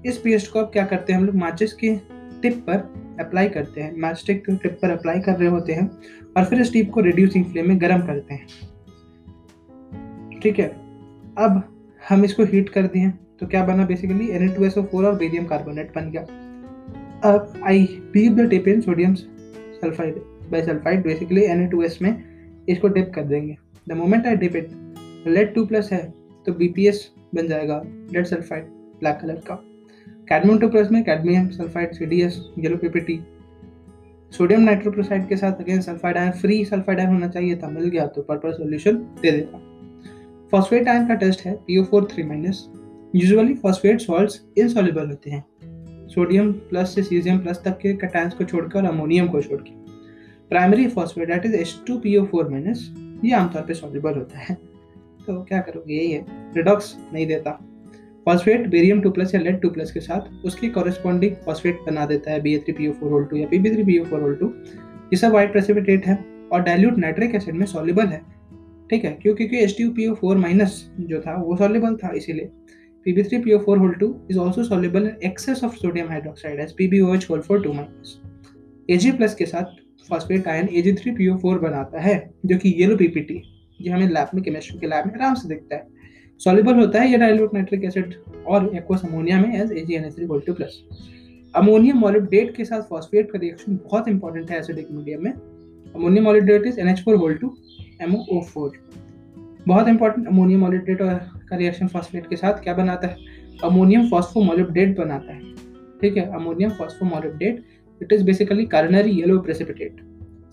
इस 0.06 0.18
पेस्ट 0.18 0.52
को 0.52 0.58
अब 0.58 0.66
क्या 0.66 0.84
करते 0.86 1.12
हैं 1.12 1.20
हम 1.20 1.26
लोग? 1.26 1.34
माचिस 1.34 1.72
के 1.72 1.94
टिप 2.42 2.64
पर 2.68 2.76
अप्लाई 3.20 3.48
करते 3.48 3.80
हैं। 3.80 3.92
मैच 3.96 4.24
टिप 4.26 4.44
पर 4.82 4.90
अप्लाई 4.90 5.20
कर 5.20 5.36
रहे 5.36 5.48
होते 5.48 5.72
हैं 5.72 5.90
और 6.36 6.44
फिर 6.44 6.60
इस 6.60 6.72
टिप 6.72 6.90
को 6.90 7.00
रिड्यूसिंग 7.00 7.44
फ्लेम 7.44 7.68
में 7.68 7.80
गर्म 7.80 8.06
करते 8.06 8.34
हैं। 8.34 8.46
ठीक 10.40 10.58
है। 10.58 10.68
अब 11.38 11.62
हम 12.08 12.24
इसको 12.24 12.44
हीट 12.44 12.68
कर 12.68 12.82
दिए। 12.86 13.12
तो 13.40 13.46
क्या 13.46 13.64
बना 13.64 13.84
basically 13.86 14.28
N 14.30 14.48
two 14.52 14.64
S 14.64 14.78
O 14.78 14.82
four 14.82 15.06
और 15.06 15.14
बेरियम 15.18 15.44
कार्बोनेट 15.46 15.94
बन 15.94 16.10
गया। 16.10 16.22
अब 17.24 17.62
I 17.66 17.84
dip 18.12 18.32
the 18.32 18.48
tip 18.50 18.68
in 18.68 18.80
sodium 18.80 19.14
sulphide 19.14 20.18
bisulphide 20.62 21.02
basically 21.04 21.44
N 21.44 21.66
two 21.68 21.82
S 21.82 21.98
में 22.02 22.10
इसको 22.68 22.88
डिप 22.88 23.10
कर 23.14 23.22
देंगे। 23.24 23.56
The 23.88 23.92
moment 23.96 24.26
I 24.26 24.36
dip 24.36 24.56
it 24.56 24.70
lead 25.26 25.54
two 25.54 25.64
plus 25.66 25.92
है 25.92 26.02
तो 26.46 26.52
बी 26.52 26.68
पी 26.68 26.86
एस 26.88 27.08
बन 27.34 27.48
जाएगा 27.48 27.82
लेड 28.12 28.26
सल्फाइड 28.26 28.64
ब्लैक 29.00 29.18
कलर 29.22 29.40
का। 29.48 29.54
कैडमियम 30.28 30.58
टू 30.58 30.68
प्लस 30.68 30.90
में 30.92 31.02
cadmium 31.04 31.48
sulphide 31.50 31.92
C 31.94 32.06
D 32.06 32.20
S 32.22 32.40
yellow 32.58 32.76
PPT 32.76 33.20
sodium 34.32 34.60
नाइट्रोक्लोसाइड 34.60 35.28
के 35.28 35.36
साथ 35.36 35.60
again 35.60 35.80
sulphide 35.80 36.16
ion 36.16 36.30
free 36.40 36.64
sulphide 36.64 37.00
ion 37.00 37.08
होना 37.08 37.28
चाहिए 37.28 37.56
था, 37.56 37.68
मिल 37.68 37.88
गया 37.88 38.06
तो 38.06 38.22
पर्पल 38.22 38.52
सॉल्यूशन 38.52 38.96
दे 39.22 39.30
देगा 39.30 39.60
फॉस्फेट 40.52 40.88
आयन 40.88 41.06
का 41.08 41.14
टेस्ट 41.14 41.46
है 41.46 41.54
P O 41.66 41.84
four 41.84 42.08
three 42.12 42.22
minus 42.22 42.68
usually 43.14 43.54
phosphate 43.54 44.00
salts 44.00 44.40
insoluble 44.58 45.06
होते 45.06 45.30
हैं। 45.30 45.44
सोडियम 46.08 46.52
प्लस 46.70 46.94
से 46.94 47.02
सीजियम 47.02 47.38
प्लस 47.38 47.60
तक 47.64 47.78
के 47.78 47.92
कटायंस 47.96 48.34
को 48.34 48.44
छोड़कर 48.44 48.84
अमोनियम 48.84 49.28
को 49.28 49.42
छोड़ 49.42 49.60
के 49.60 49.76
primary 50.50 50.86
phosphate 50.88 51.28
that 51.28 51.46
is 51.46 51.54
H 51.54 51.74
two 51.86 51.98
P 51.98 52.16
O 52.16 52.24
four 52.24 52.48
minus 52.48 52.88
ये 53.24 53.32
आमतौर 53.34 53.62
पर 53.62 53.74
सॉल्युबल 53.74 54.14
होता 54.14 54.38
है। 54.38 54.54
तो 55.26 55.42
क्या 55.44 55.60
करोगे 55.60 55.94
यही 55.94 56.10
है 56.10 56.24
रिडॉक्स 56.56 56.96
नहीं 57.12 57.26
देता। 57.26 57.58
फॉस्फेट 58.26 58.66
बेरियम 58.68 59.00
टू 59.00 59.10
प्लस 59.10 59.34
या 59.34 59.40
लेड 59.40 59.60
टू 59.60 59.68
प्लस 59.70 59.92
के 59.92 60.00
साथ 60.00 60.44
उसकी 60.46 60.68
कॉरेस्पॉन्डिंग 60.70 61.34
फॉस्फेट 61.44 61.80
बना 61.86 62.06
देता 62.06 62.30
है 62.30 62.40
B 62.42 62.54
A 62.54 62.58
three 62.58 62.72
P 62.72 62.88
O 62.88 62.92
four 62.92 63.10
whole 63.10 63.24
two 63.24 63.36
या 63.36 63.46
P 63.46 63.58
B 63.58 63.70
three 63.70 63.84
P 63.84 63.98
O 63.98 64.04
four 64.04 64.20
whole 64.20 64.34
two 64.34 64.52
ये 65.12 65.16
सब 65.16 65.32
वाइट 65.32 65.52
प्रेसिपिटेट 65.52 66.06
है 66.06 66.18
और 66.52 66.62
डायल्यूट 66.62 66.98
नाइट्रिक 66.98 67.34
एसिड 67.34 67.54
में 67.54 67.66
सॉल्युबल 67.66 68.06
है। 68.06 68.20
ठीक 68.90 69.04
है 69.04 69.10
क्यों 69.22 69.34
क्योंकि 69.34 69.58
H 69.58 69.74
T 69.78 69.88
P 69.88 70.06
O 70.06 70.14
four 70.14 70.36
minus 70.36 70.84
जो 71.00 71.20
था, 71.20 71.36
वो 71.36 71.56
सॉल्युबल 71.56 71.96
था, 71.96 72.12
इसीलिए 72.12 72.50
P 73.06 73.12
B 73.12 73.22
three 73.22 73.38
P 73.38 73.52
O 73.52 73.58
four 73.58 73.78
whole 73.78 73.92
two 74.00 74.14
is 74.30 74.38
also 74.38 74.64
soluble 74.64 75.06
in 75.06 75.16
excess 75.24 75.64
of 75.64 75.76
sodium 75.76 76.08
hydroxide 76.08 76.60
as 76.60 76.72
P 76.72 76.86
B 76.88 77.00
O 77.00 77.14
H 77.14 77.26
whole 77.30 77.40
four 77.40 77.62
two 77.62 77.72
minus 77.72 78.18
A 78.90 79.12
plus 79.12 79.34
के 79.34 79.46
साथ 79.46 79.76
phosphate 80.08 80.48
ion 80.48 80.68
A 80.68 80.82
G 80.82 80.92
three 80.92 81.10
P 81.12 81.28
O 81.28 81.36
four 81.36 81.58
बनाता 81.58 82.00
है, 82.00 82.18
जो 82.46 82.56
कि 82.58 82.74
yellow 82.78 82.96
P 82.96 83.06
T 83.08 83.42
जो 83.80 83.92
हमें 83.92 84.08
lab 84.08 84.28
में 84.34 84.42
chemistry 84.44 84.78
के 84.78 84.86
लैब 84.86 85.06
में 85.06 85.14
आराम 85.14 85.34
से 85.34 85.48
दिखता 85.48 85.76
है। 85.76 85.86
सॉल्युबल 86.40 86.74
होता 86.74 87.00
है 87.00 87.10
ये 87.10 87.18
डाइल्यूट 87.18 87.54
नाइट्रिक 87.54 87.84
एसिड 87.84 88.14
और 88.46 88.70
एक्वस 88.76 89.04
अमोनिया 89.04 89.40
में 89.40 89.54
as 89.54 89.72
AgNH3 89.72 90.54
plus 90.56 90.82
ammonium 91.54 91.98
molybdate 91.98 92.54
के 92.56 92.64
साथ 92.64 92.82
फॉस्फेट 92.88 93.30
का 93.30 93.38
रिएक्शन 93.38 93.76
बहुत 93.84 94.08
इंपॉर्टेंट 94.08 94.50
है 94.50 94.58
एसिडिक 94.58 94.90
मीडियम 94.90 95.24
में। 95.24 95.32
Ammonium 95.32 96.24
molybdate 96.24 96.66
is 96.66 96.80
NH4 96.80 97.16
MoO4 98.10 98.70
बहुत 99.66 99.88
इंपॉर्टेंट 99.88 100.26
अमोनियम 100.26 100.60
मॉलिब्डेट 100.60 101.02
का 101.50 101.56
रिएक्शन 101.56 101.86
फॉस्फेट 101.86 102.26
के 102.26 102.36
साथ 102.36 102.52
क्या 102.52 102.74
बनाता 102.74 103.08
है? 103.08 103.16
अमोनियम 103.64 104.10
फॉस्फोमोलिब्डेट 104.10 104.98
बनाता 104.98 105.32
है। 105.32 105.54
ठीक 106.00 106.16
है, 106.16 106.34
ammonium 106.34 106.70
phosphomolybdate 106.70 107.64
it 108.02 108.12
is 108.12 108.24
basically 108.24 108.66
canary 108.66 109.10
yellow 109.10 109.38
precipitate 109.38 110.08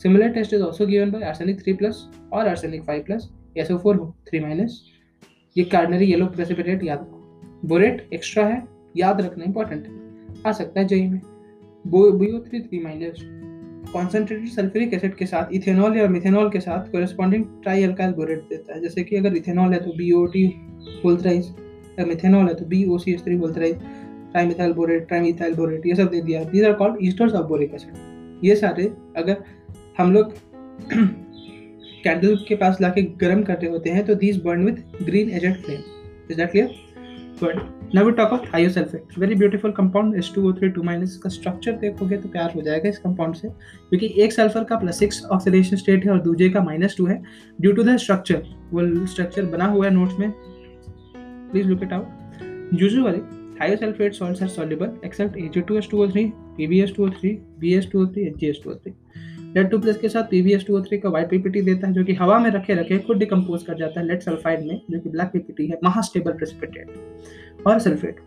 Similar 0.06 0.28
test 0.28 0.50
is 0.50 0.62
also 0.62 0.82
given 0.82 1.12
by 1.12 1.20
arsenic 1.22 1.58
3 1.60 1.76
plus 1.76 1.96
or 2.34 2.48
arsenic 2.48 2.82
5 2.82 3.04
plus 3.10 3.22
SO4 3.68 3.98
3 4.04 4.44
minus 4.46 4.70
ये 5.58 5.64
कार्डनरी 5.64 6.06
येलो 6.06 6.26
प्रेसिपिटेट 6.26 6.84
याद 6.84 7.00
रखो। 7.00 7.42
बोरेट 7.66 8.10
एक्स्ट्रा 8.14 8.46
है, 8.46 8.68
याद 8.98 9.22
रखना 9.22 9.44
इंपॉर्टेंट 9.44 9.88
है। 9.88 9.94
आ 10.48 10.52
सकता 10.52 10.80
है 10.80 10.88
जेई 10.88 11.08
में। 11.08 11.22
बो 11.88 12.12
B O 12.12 12.40
three 12.40 12.60
three 12.60 12.80
minus 12.80 13.16
concentrated 13.96 14.48
sulphuric 14.50 14.94
acid 14.94 15.16
के 15.16 15.26
साथ 15.26 15.54
इथेनॉल 15.54 15.98
या 15.98 16.08
मिथेनॉल 16.10 16.50
के 16.50 16.60
साथ 16.60 16.92
कोरिस्पॉन्डिंग 16.92 17.44
ट्राई 17.64 17.84
अल्काइल 17.84 18.14
बोरेट 18.14 18.40
देता 18.50 18.74
है। 18.74 18.82
जैसे 18.82 19.04
कि 19.04 19.16
अगर 19.16 19.36
इथेनॉल 19.38 19.74
है 19.74 19.80
तो 19.84 19.92
बी 19.98 20.12
ओ 20.12 20.26
टी 20.34 20.48
बोलथराइज 21.04 21.54
या 22.00 22.06
मिथेनॉल 22.06 22.48
है 22.48 22.54
तो 22.56 22.66
B 22.66 22.84
O 22.86 22.98
C 22.98 23.14
S 23.14 23.24
three 23.26 23.38
बोलथराइज 23.38 23.76
trimethyl 24.32 24.74
borate 24.74 25.08
trimethyl 25.08 25.54
borate 25.56 25.86
ये 25.88 25.96
सब 25.96 26.10
दे 26.12 26.22
दिया। 26.22 26.44
These 26.44 26.64
are 26.66 26.74
called 26.74 26.98
esters 27.02 27.34
of 27.34 27.46
boric 27.48 27.74
acid 27.76 28.44
ये 28.46 28.56
सारे 28.56 28.92
अगर 29.18 29.44
हम 29.98 30.14
लोग 30.14 30.34
कैंडल 32.04 32.36
के 32.48 32.56
पास 32.56 32.82
लाके 32.82 33.02
गर्म 33.22 33.44
करते 33.44 33.68
होते 33.68 33.90
हैं 33.90 34.06
तो 34.06 34.16
these 34.16 34.42
burn 34.44 34.66
with 34.66 35.04
green 35.06 35.30
agent 35.30 35.56
flame 35.58 35.80
is 36.32 36.38
that 36.38 36.52
clear 36.52 36.76
good 37.44 37.75
now 37.94 38.06
we 38.06 38.12
talk 38.12 38.28
about 38.28 38.54
thiosulphate 38.54 39.18
very 39.20 39.36
beautiful 39.36 39.72
compound 39.72 40.16
H2O3 40.22 40.72
2 40.78 40.84
minus 40.84 41.18
का 41.18 41.30
स्ट्रक्चर 41.30 41.72
देखोगे 41.72 42.18
तो 42.18 42.30
प्यार 42.30 42.52
हो 42.56 42.62
जाएगा 42.62 42.90
इस 42.90 42.98
कंपाउंड 42.98 43.36
से। 43.36 43.48
क्योंकि 43.48 44.14
एक 44.24 44.34
सल्फ़र 44.34 44.64
का 44.64 44.78
प्लस 44.78 45.00
सिक्स 45.00 45.24
ऑक्सीडेशन 45.26 45.76
स्टेट 45.76 46.06
है 46.06 46.12
और 46.12 46.22
दूसरे 46.22 46.50
का 46.50 46.62
माइनस 46.64 46.96
टू 46.98 47.06
है। 47.06 47.22
ड्यू 47.62 47.72
टू 47.72 47.84
द 47.84 47.96
स्ट्रक्चर 47.98 48.44
वो 48.72 49.06
स्ट्रक्चर 49.06 49.46
बना 49.46 49.66
हुआ 49.66 49.86
है 49.86 49.94
नोट्स 49.94 50.20
में। 50.20 50.32
Please 51.52 51.68
look 51.68 51.84
it 51.84 51.94
out 51.94 52.80
usually 52.82 53.22
Thiosulfate 53.58 54.16
salts 54.16 54.42
are 54.42 54.48
soluble 54.54 54.90
except 55.04 55.38
Ag2H2O3, 55.42 56.24
PbS2O3, 56.58 57.30
BS2O3, 57.62 58.26
HgS2O3. 58.32 58.92
Lead 59.56 59.70
two 59.70 59.80
plus 59.80 59.98
के 59.98 60.10
साथ 60.10 60.24
P V S 60.30 60.66
two 60.68 60.82
three 60.82 60.98
का 60.98 61.10
वाइट 61.10 61.30
पीपीटी 61.30 61.62
देता 61.62 61.88
है, 61.88 61.94
जो 61.94 62.04
कि 62.04 62.14
हवा 62.14 62.40
में 62.40 62.50
रखे 62.52 62.74
रखे 62.74 62.98
खुद 63.00 63.18
डिकम्पोज 63.18 63.64
कर 63.64 63.78
जाता 63.78 64.00
है 64.00 64.06
लेड 64.08 64.22
सल्फाइड 64.22 64.66
में, 64.68 64.82
जो 64.92 65.00
कि 65.00 65.10
ब्लैक 65.10 65.28
पीपीटी 65.34 65.68
है 65.68 65.80
महास्टेबल 65.84 66.32
प्रेसिपिटेट 66.34 67.68
और 67.68 67.80
सल्फेट 67.80 68.20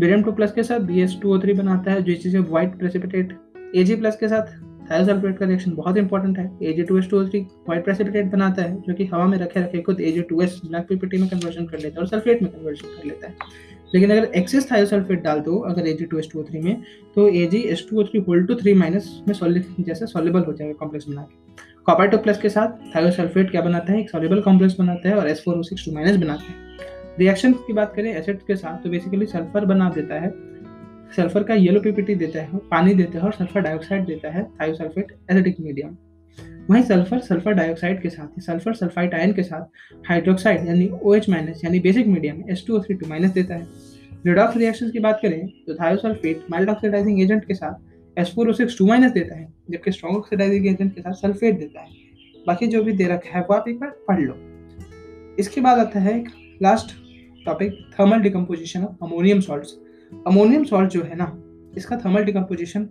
बेरियम 0.00 0.22
टू 0.22 0.32
प्लस 0.32 0.52
के 0.52 0.62
साथ 0.62 0.80
B 0.82 1.00
S 1.02 1.18
two 1.22 1.34
O 1.34 1.38
three 1.40 1.52
बनाता 1.54 1.90
है, 1.90 2.02
जो 2.02 2.14
चीज़ 2.14 2.36
white 2.38 2.78
precipitate 2.78 3.36
A 3.74 3.84
G 3.84 3.96
plus 3.96 4.16
के 4.16 4.28
साथ 4.28 4.54
थायोसल्फेट 4.90 5.38
का 5.38 5.46
रिएक्शन 5.46 5.72
बहुत 5.74 5.96
इंपॉर्टेंट 5.96 6.38
है। 6.38 6.50
A 6.62 6.72
G 6.72 6.82
two 6.84 6.98
S 6.98 7.08
two 7.10 7.20
O 7.20 7.24
three 7.28 7.40
white 7.40 7.84
precipitate 7.84 8.26
बनाता 8.32 8.62
है, 8.62 8.80
जो 8.82 8.94
कि 8.94 9.04
हवा 9.04 9.26
में 9.26 9.38
रखे 9.38 9.60
रखे 9.60 9.80
खुद 9.82 10.00
A 10.00 10.12
G 10.12 10.22
two 10.22 10.40
S 10.42 10.60
black 10.66 10.86
PPT 10.88 11.18
में 11.18 11.28
कन्वर्जन 11.28 11.66
कर 11.66 11.78
लेता 11.78 11.94
है 11.94 12.00
और 12.00 12.06
सल्फेट 12.08 12.42
में 12.42 12.50
कन्वर्जन 12.52 12.96
कर 12.96 13.06
लेता 13.08 13.28
है। 13.28 13.34
लेकिन 13.96 14.10
अगर 14.10 14.24
एक्सेस 14.36 14.70
थायोसल्फेट 14.70 15.22
डाल 15.22 15.40
दो, 15.40 15.58
अगर 15.60 15.86
A G 15.88 16.04
two 16.04 16.18
S 16.18 16.28
two 16.32 16.42
three 16.44 16.60
में 16.60 16.82
तो 17.14 17.28
A 17.28 17.46
G 17.46 17.58
S 17.70 17.86
two 17.90 18.04
three 18.04 18.20
whole 18.20 18.44
two 18.46 18.54
three 18.54 18.74
minus 18.74 19.10
में 19.28 19.34
सॉलिड 19.34 19.84
जैसे 19.86 20.06
सॉलिबल 20.06 20.44
हो 20.44 20.52
जाएगा 20.52 20.72
कॉम्प्लेक्स 20.74 21.08
बना 21.08 21.22
के। 21.22 21.64
कॉपर 21.86 22.08
टू 22.08 22.18
प्लस 22.18 22.40
के 22.40 22.48
साथ 22.48 22.94
थायोसल्फेट 22.94 23.50
क्या 23.50 23.60
बनाता 23.62 23.92
है? 23.92 24.00
एक 24.00 24.10
सॉलिबल 24.10 24.40
कॉम्प्लेक्स 24.42 24.78
बनाता 24.78 25.08
है 25.08 25.16
और 25.16 25.28
S 25.28 25.42
four 25.44 25.58
O 25.58 25.62
six 25.62 25.84
two 25.84 25.92
minus 25.92 26.16
बनाता 26.16 26.44
है। 26.44 26.64
रिएक्शन 27.18 27.52
की 27.66 27.72
बात 27.72 27.92
करें 27.96 28.12
एसिड 28.12 28.42
के 28.46 28.56
साथ 28.56 28.82
तो 28.82 28.90
बेसिकली 28.90 29.26
सल्फ़र 29.26 29.64
बना 29.66 29.88
देता 29.90 30.20
है। 30.20 30.30
सल्फ़र 31.16 31.42
का 31.42 31.54
येलो 31.54 31.80
पीपीटी 31.80 32.14
देता 32.14 32.40
है, 32.40 32.58
पानी 32.70 32.94
देता 32.94 33.18
है 33.18 33.24
और 33.24 33.32
सल्फ़र 33.32 33.60
डाइऑक्साइड 33.60 34.04
देता 34.06 34.30
है 34.30 34.44
थायोसल्फेट 34.60 35.16
एसिडिक 35.30 35.60
मीडियम 35.60 35.96
वहीं 36.70 36.82
सल्फ़र 36.82 37.18
सल्फ़र 37.20 37.52
डाइऑक्साइड 37.54 38.00
के 38.02 38.08
साथ 38.10 38.40
सल्फ़र 38.42 38.74
सल्फाइड 38.74 39.14
आयन 39.14 39.32
के 39.32 39.42
साथ 39.42 39.98
हाइड्रोक्साइड 40.08 40.66
यानी 40.66 40.88
ओ 41.02 41.14
एच 41.14 41.28
माइनस 41.28 41.60
यानी 41.64 41.80
basic 41.80 42.06
medium 42.06 42.42
S 42.50 42.64
two 42.66 42.76
O 42.76 42.80
three 42.82 42.94
two 42.94 43.06
minus 43.06 43.30
देता 43.30 43.54
है। 43.54 43.66
रिडॉक्स 44.26 44.56
रिएक्शन 44.56 44.90
की 44.90 44.98
बात 44.98 45.18
करें 45.22 45.46
तो 45.66 45.74
थायोसल्फेट 45.74 46.44
माइल्ड 46.50 46.70
ऑक्सीडाइजिंग 46.70 47.20
एजेंट 47.22 47.44
के 47.44 47.54
साथ 47.54 48.18
S 48.18 48.32
four 48.34 48.48
O 48.48 48.52
six 48.52 48.78
two 48.78 48.86
minus 48.86 49.12
देता 49.12 49.36
है, 49.36 49.46
जबकि 49.70 49.92
स्ट्रॉन्ग 49.92 50.16
ऑक्सीडाइजिंग 50.18 50.66
एजेंट 50.66 50.94
के 50.94 51.00
साथ 51.00 51.12
सल्फेट 51.12 51.58
देता 51.58 51.80
है। 51.80 52.04
बाकी 52.46 52.66
जो 52.66 52.82
भी 52.82 52.92
दे 52.92 53.04
रखा 53.04 53.38
है, 53.38 53.44
वो 53.44 53.54
आप 53.54 53.68
एक 53.68 53.78
बार 53.80 53.90
पढ़ 54.08 54.20
लो। 54.20 54.34
इसके 55.38 55.60
बाद 55.60 55.78
आता 55.78 56.00
है 56.00 56.18
एक 56.18 56.28
last 56.62 56.94
topic 57.46 57.78
thermal 57.92 58.20
decomposition 58.20 58.84
of 58.84 59.04
ammonium 59.04 59.40
salt 59.40 60.22
ammonium 60.26 60.64
salt 60.64 60.90
जो 60.90 61.02
है 61.02 61.16
ना, 61.16 61.32
इसका 61.76 61.96
थर्मल 61.96 62.24
डिकम्पोजिशन 62.24 62.88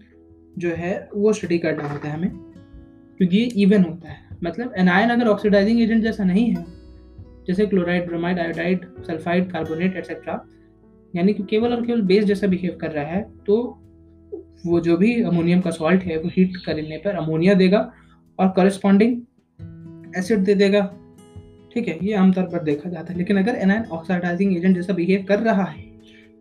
जो 0.58 0.70
है, 0.70 1.10
वो 1.14 1.34
स्टडी 1.34 1.58
करना 1.60 1.88
होता 1.90 2.08
है 2.08 2.14
हमें, 2.14 2.30
क्योंकि 3.18 3.38
ये 3.38 3.46
इवन 3.64 3.84
होता 3.84 4.10
है। 4.10 4.38
मतलब 4.44 4.74
एनायन 4.78 5.10
अगर 5.10 5.28
ऑक्सीडाइजिंग 5.28 5.82
एजेंट 5.82 6.04
जैसा 6.04 6.24
नहीं 6.24 6.50
है, 6.50 6.66
जैसे 7.48 7.66
chloride 7.66 8.06
bromide 8.08 8.40
iodide 8.40 8.86
sulphide 9.08 9.52
carbonate 9.52 9.98
etcetera 9.98 10.34
यानी 11.16 11.34
कि 11.34 11.44
केवल 11.44 11.74
और 11.74 11.86
केवल 11.86 12.02
बेस 12.04 12.24
जैसा 12.26 12.48
बिहेव 12.48 12.78
कर 12.82 12.92
रहा 12.92 13.06
है 13.06 13.22
तो 13.46 13.56
वो 14.66 14.80
जो 14.80 14.98
भी 14.98 15.22
अमोनियम 15.24 15.60
का 15.62 15.72
सॉल्ट 15.72 16.04
है, 16.04 16.18
वो 16.18 16.30
हीट 16.30 16.56
करने 16.66 16.98
पर 16.98 17.16
अमोनिया 17.16 17.54
देगा 17.54 17.80
और 18.40 18.48
करस्पॉन्डिंग 18.56 20.18
एसिड 20.18 20.40
दे 20.40 20.56
देगा। 20.56 20.82
ठीक 21.74 21.88
है, 21.88 21.98
ये 22.04 22.14
आमतौर 22.16 22.44
पर 22.44 22.64
देखा 22.64 22.90
जाता 22.90 23.14
है। 23.14 23.18
लेकिन 23.20 23.38
अगर 23.38 23.56
एनायन 23.56 23.84
ऑक्साइडाइजिंग 23.92 24.56
एजेंट 24.58 24.76
जैसा 24.76 24.94
बिहेव 24.94 25.26
कर 25.30 25.40
रहा 25.42 25.64
है 25.64 25.84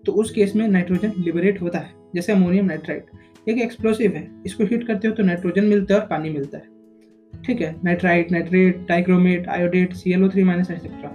तो 0.04 0.12
उस 0.12 0.30
केस 0.30 0.54
में 0.56 0.66
नाइट्रोजन 0.68 1.12
लिबरेट 1.18 1.60
होता 1.62 1.78
है, 1.78 1.92
जैसे 2.14 2.32
अमोनियम 2.32 2.66
नाइट्राइट 2.66 3.48
एक 3.48 3.58
एक्सप्लोसिव 3.58 4.14
है, 4.14 4.28
इसको 4.46 4.64
हीट 4.64 4.86
करते 4.86 5.08
हो 5.08 5.14
तो 5.14 5.22
नाइट्रोजन 5.22 5.64
मिलता 5.64 5.94
है 5.94 6.00
और 6.00 6.06
पानी 6.06 6.30
मिलता 6.30 6.58
है। 6.58 7.42
ठीक 7.44 7.60
है 7.60 7.74
nitrite 7.84 8.32
nitrate 8.32 8.86
dichromate 8.88 9.48
iodate 9.48 9.94
C 9.94 10.12
L 10.12 10.24
O 10.24 10.28
three 10.28 10.44
minus 10.44 10.70
etcetera 10.70 11.08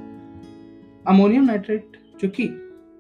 ammonium 1.08 1.46
nitrate 1.46 1.98
जो 2.22 2.30
कि 2.30 2.48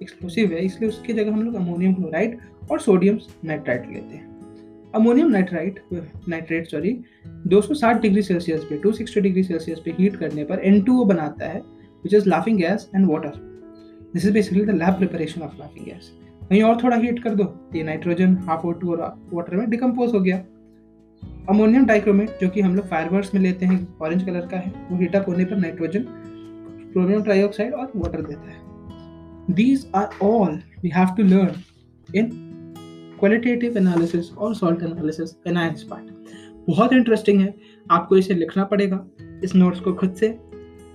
एक्सप्लोसिव 0.02 0.54
है, 0.54 0.64
इसलिए 0.66 0.90
उसकी 0.90 1.14
जगह 1.14 1.32
हम 1.32 1.42
लोग 1.42 1.56
अमोनियम 1.56 1.94
क्लोराइड 1.94 2.38
और 2.72 2.80
सोडियम 2.80 3.20
नाइट्राइट 3.46 3.88
लेते 3.88 4.16
हैं। 4.16 4.28
Ammonium 4.96 5.30
nitrite 5.30 5.80
nitrate 6.30 6.68
sorry 6.68 6.92
260 7.48 8.02
degree 8.02 8.22
Celsius 8.22 8.64
पे 8.64 8.78
260 8.80 9.22
डिग्री 9.22 9.44
सेल्सियस 9.44 9.80
पे 9.80 9.92
हीट 10.00 10.16
करने 10.16 10.44
पर 10.44 10.62
N2O 10.70 11.06
बनाता 11.08 11.48
है 11.48 11.60
which 12.04 12.14
is 12.14 12.30
laughing 12.30 12.58
gas 12.58 12.90
and 12.96 13.06
water 13.06 13.34
this 14.14 14.26
is 14.26 14.34
basically 14.34 14.66
the 14.66 14.76
lab 14.76 14.98
preparation 14.98 15.42
of 15.42 15.58
laughing 15.60 15.86
gas 15.86 16.12
वहीं 16.42 16.62
और 16.64 16.82
थोड़ा 16.84 16.98
हीट 16.98 17.22
कर 17.24 17.36
दो, 17.36 17.44
ये 17.76 17.84
नाइट्रोजन 17.84 18.36
हाफ़ 18.40 18.66
ओ 18.68 18.72
टू 18.72 18.92
और 18.92 19.02
वाटर 19.34 19.56
में 19.56 19.70
डिकम्पोज 19.70 20.14
हो 20.14 20.20
गया। 20.20 20.38
अमोनियम 21.50 21.86
डाइक्रोमेट 21.86 22.30
जो 22.42 22.50
कि 22.50 22.62
हम 22.62 22.76
लोग 22.76 22.88
फायरवर्क्स 22.88 23.34
में 23.34 23.42
लेते 23.42 23.66
हैं 23.66 23.88
ऑरेंज 24.02 24.24
कलर 24.24 24.48
का 24.48 24.58
है, 24.58 24.74
वो 24.90 24.98
हीटअप 24.98 25.28
होने 25.30 25.46
पर 25.46 25.58
नाइट्रोजन 25.58 26.06
क्रोमियम 26.94 27.24
ट्राइऑक्साइड 27.24 27.74
और 27.74 27.92
वाटर 27.96 28.22
देता 28.22 28.50
है। 28.50 28.69
These 29.56 29.86
are 29.96 30.26
all 30.26 30.60
we 30.82 30.90
have 30.90 31.16
to 31.18 31.24
learn 31.24 32.16
in 32.16 32.30
qualitative 33.20 33.78
analysis 33.78 34.32
और 34.34 34.56
सॉल्ट 34.56 34.84
एनालिसिस 34.84 35.36
एनाइंस 35.48 35.84
पार्ट 35.84 36.68
बहुत 36.68 36.94
इंटरेस्टिंग 36.94 37.42
है। 37.42 37.54
आपको 37.92 38.18
इसे 38.18 38.34
लिखना 38.34 38.64
पड़ेगा 38.64 39.06
इस 39.44 39.56
नोट्स 39.56 39.80
को 39.80 39.94
खुद 39.94 40.14
से। 40.14 40.30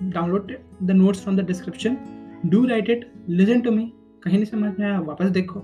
Download 0.02 0.52
the 0.82 0.90
notes 0.90 1.22
from 1.22 1.36
the 1.36 1.46
description 1.46 1.96
do 2.46 2.64
write 2.66 2.90
it 2.90 3.10
listen 3.28 3.60
to 3.60 3.70
me 3.70 3.92
कहीं 4.24 4.38
नहीं 4.38 4.46
समझ 4.46 4.78
में 4.78 4.86
आया, 4.86 5.00
वापस 5.00 5.30
देखो। 5.30 5.62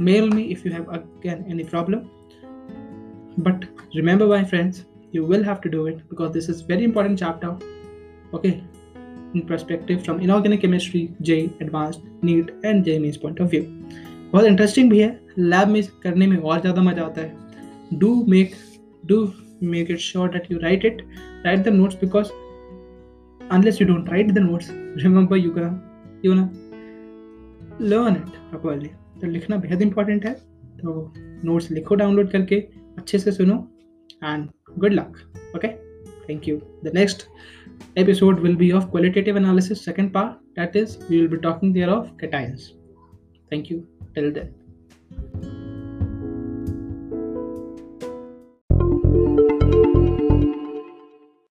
Mail 0.00 0.30
me 0.30 0.42
if 0.42 0.66
you 0.68 0.72
have 0.72 0.84
again 0.84 1.44
any 1.50 1.64
problem 1.64 1.98
but 3.44 3.64
remember 3.96 4.26
my 4.26 4.44
friends 4.44 4.84
you 5.14 5.24
will 5.30 5.44
have 5.46 5.58
to 5.64 5.70
do 5.72 5.80
it 5.88 5.98
because 6.10 6.30
this 6.34 6.46
is 6.52 6.60
very 6.68 6.86
important 6.86 7.20
chapter. 7.20 7.50
Okay? 8.36 8.50
In 9.34 9.46
perspective 9.46 10.04
from 10.04 10.20
inorganic 10.20 10.62
chemistry, 10.62 11.02
j, 11.22 11.38
advanced 11.60 12.00
NEET 12.22 12.52
and 12.64 12.84
JME's 12.86 13.18
point 13.24 13.40
of 13.40 13.50
view. 13.54 13.62
बहुत 14.32 14.44
interesting 14.46 14.90
भी 14.90 15.00
है। 15.00 15.10
Lab 15.38 15.68
में 15.68 15.82
करने 16.02 16.26
में 16.26 16.36
और 16.36 16.60
ज़्यादा 16.60 16.82
मज़ा 16.82 17.02
आता 17.04 17.20
है। 17.20 17.98
Do 17.98 18.14
make 18.28 18.54
do 19.06 19.18
make 19.62 19.90
it 19.90 19.98
sure 20.00 20.28
that 20.28 20.50
you 20.52 20.58
write 20.58 20.84
it 20.84 21.02
write 21.46 21.64
the 21.64 21.72
notes 21.74 21.96
because 22.00 22.32
unless 23.54 23.78
you 23.80 23.86
don't 23.88 24.06
write 24.10 24.30
the 24.34 24.42
notes, 24.42 24.68
remember 25.04 25.36
you 25.36 25.50
gonna, 25.56 25.72
you 26.24 26.34
know 26.36 26.48
learn 27.80 28.14
it 28.16 28.36
properly 28.50 28.88
तो 29.20 29.26
लिखना 29.26 29.56
बेहद 29.56 29.82
इंपॉर्टेंट 29.82 30.24
है। 30.26 30.32
तो 30.80 31.12
नोट्स 31.44 31.70
लिखो 31.70 31.94
डाउनलोड 31.94 32.30
करके 32.30 32.56
अच्छे 32.98 33.18
से 33.18 33.32
सुनो 33.32 33.56
and 34.24 34.48
good 34.78 34.92
luck 34.92 35.16
okay 35.56 35.68
thank 36.28 36.48
you 36.48 36.56
the 36.84 36.92
next 36.94 37.26
episode 37.96 38.40
will 38.40 38.56
be 38.56 38.72
of 38.72 38.90
qualitative 38.90 39.36
analysis 39.36 39.84
second 39.84 40.12
part. 40.12 40.38
That 40.56 40.76
is 40.76 40.98
we 41.08 41.20
will 41.20 41.28
be 41.28 41.38
talking 41.38 41.72
there 41.72 41.90
of 41.90 42.16
cations. 42.16 42.72
Thank 43.50 43.70
you. 43.70 43.86
Till 44.14 44.32
then 44.32 44.63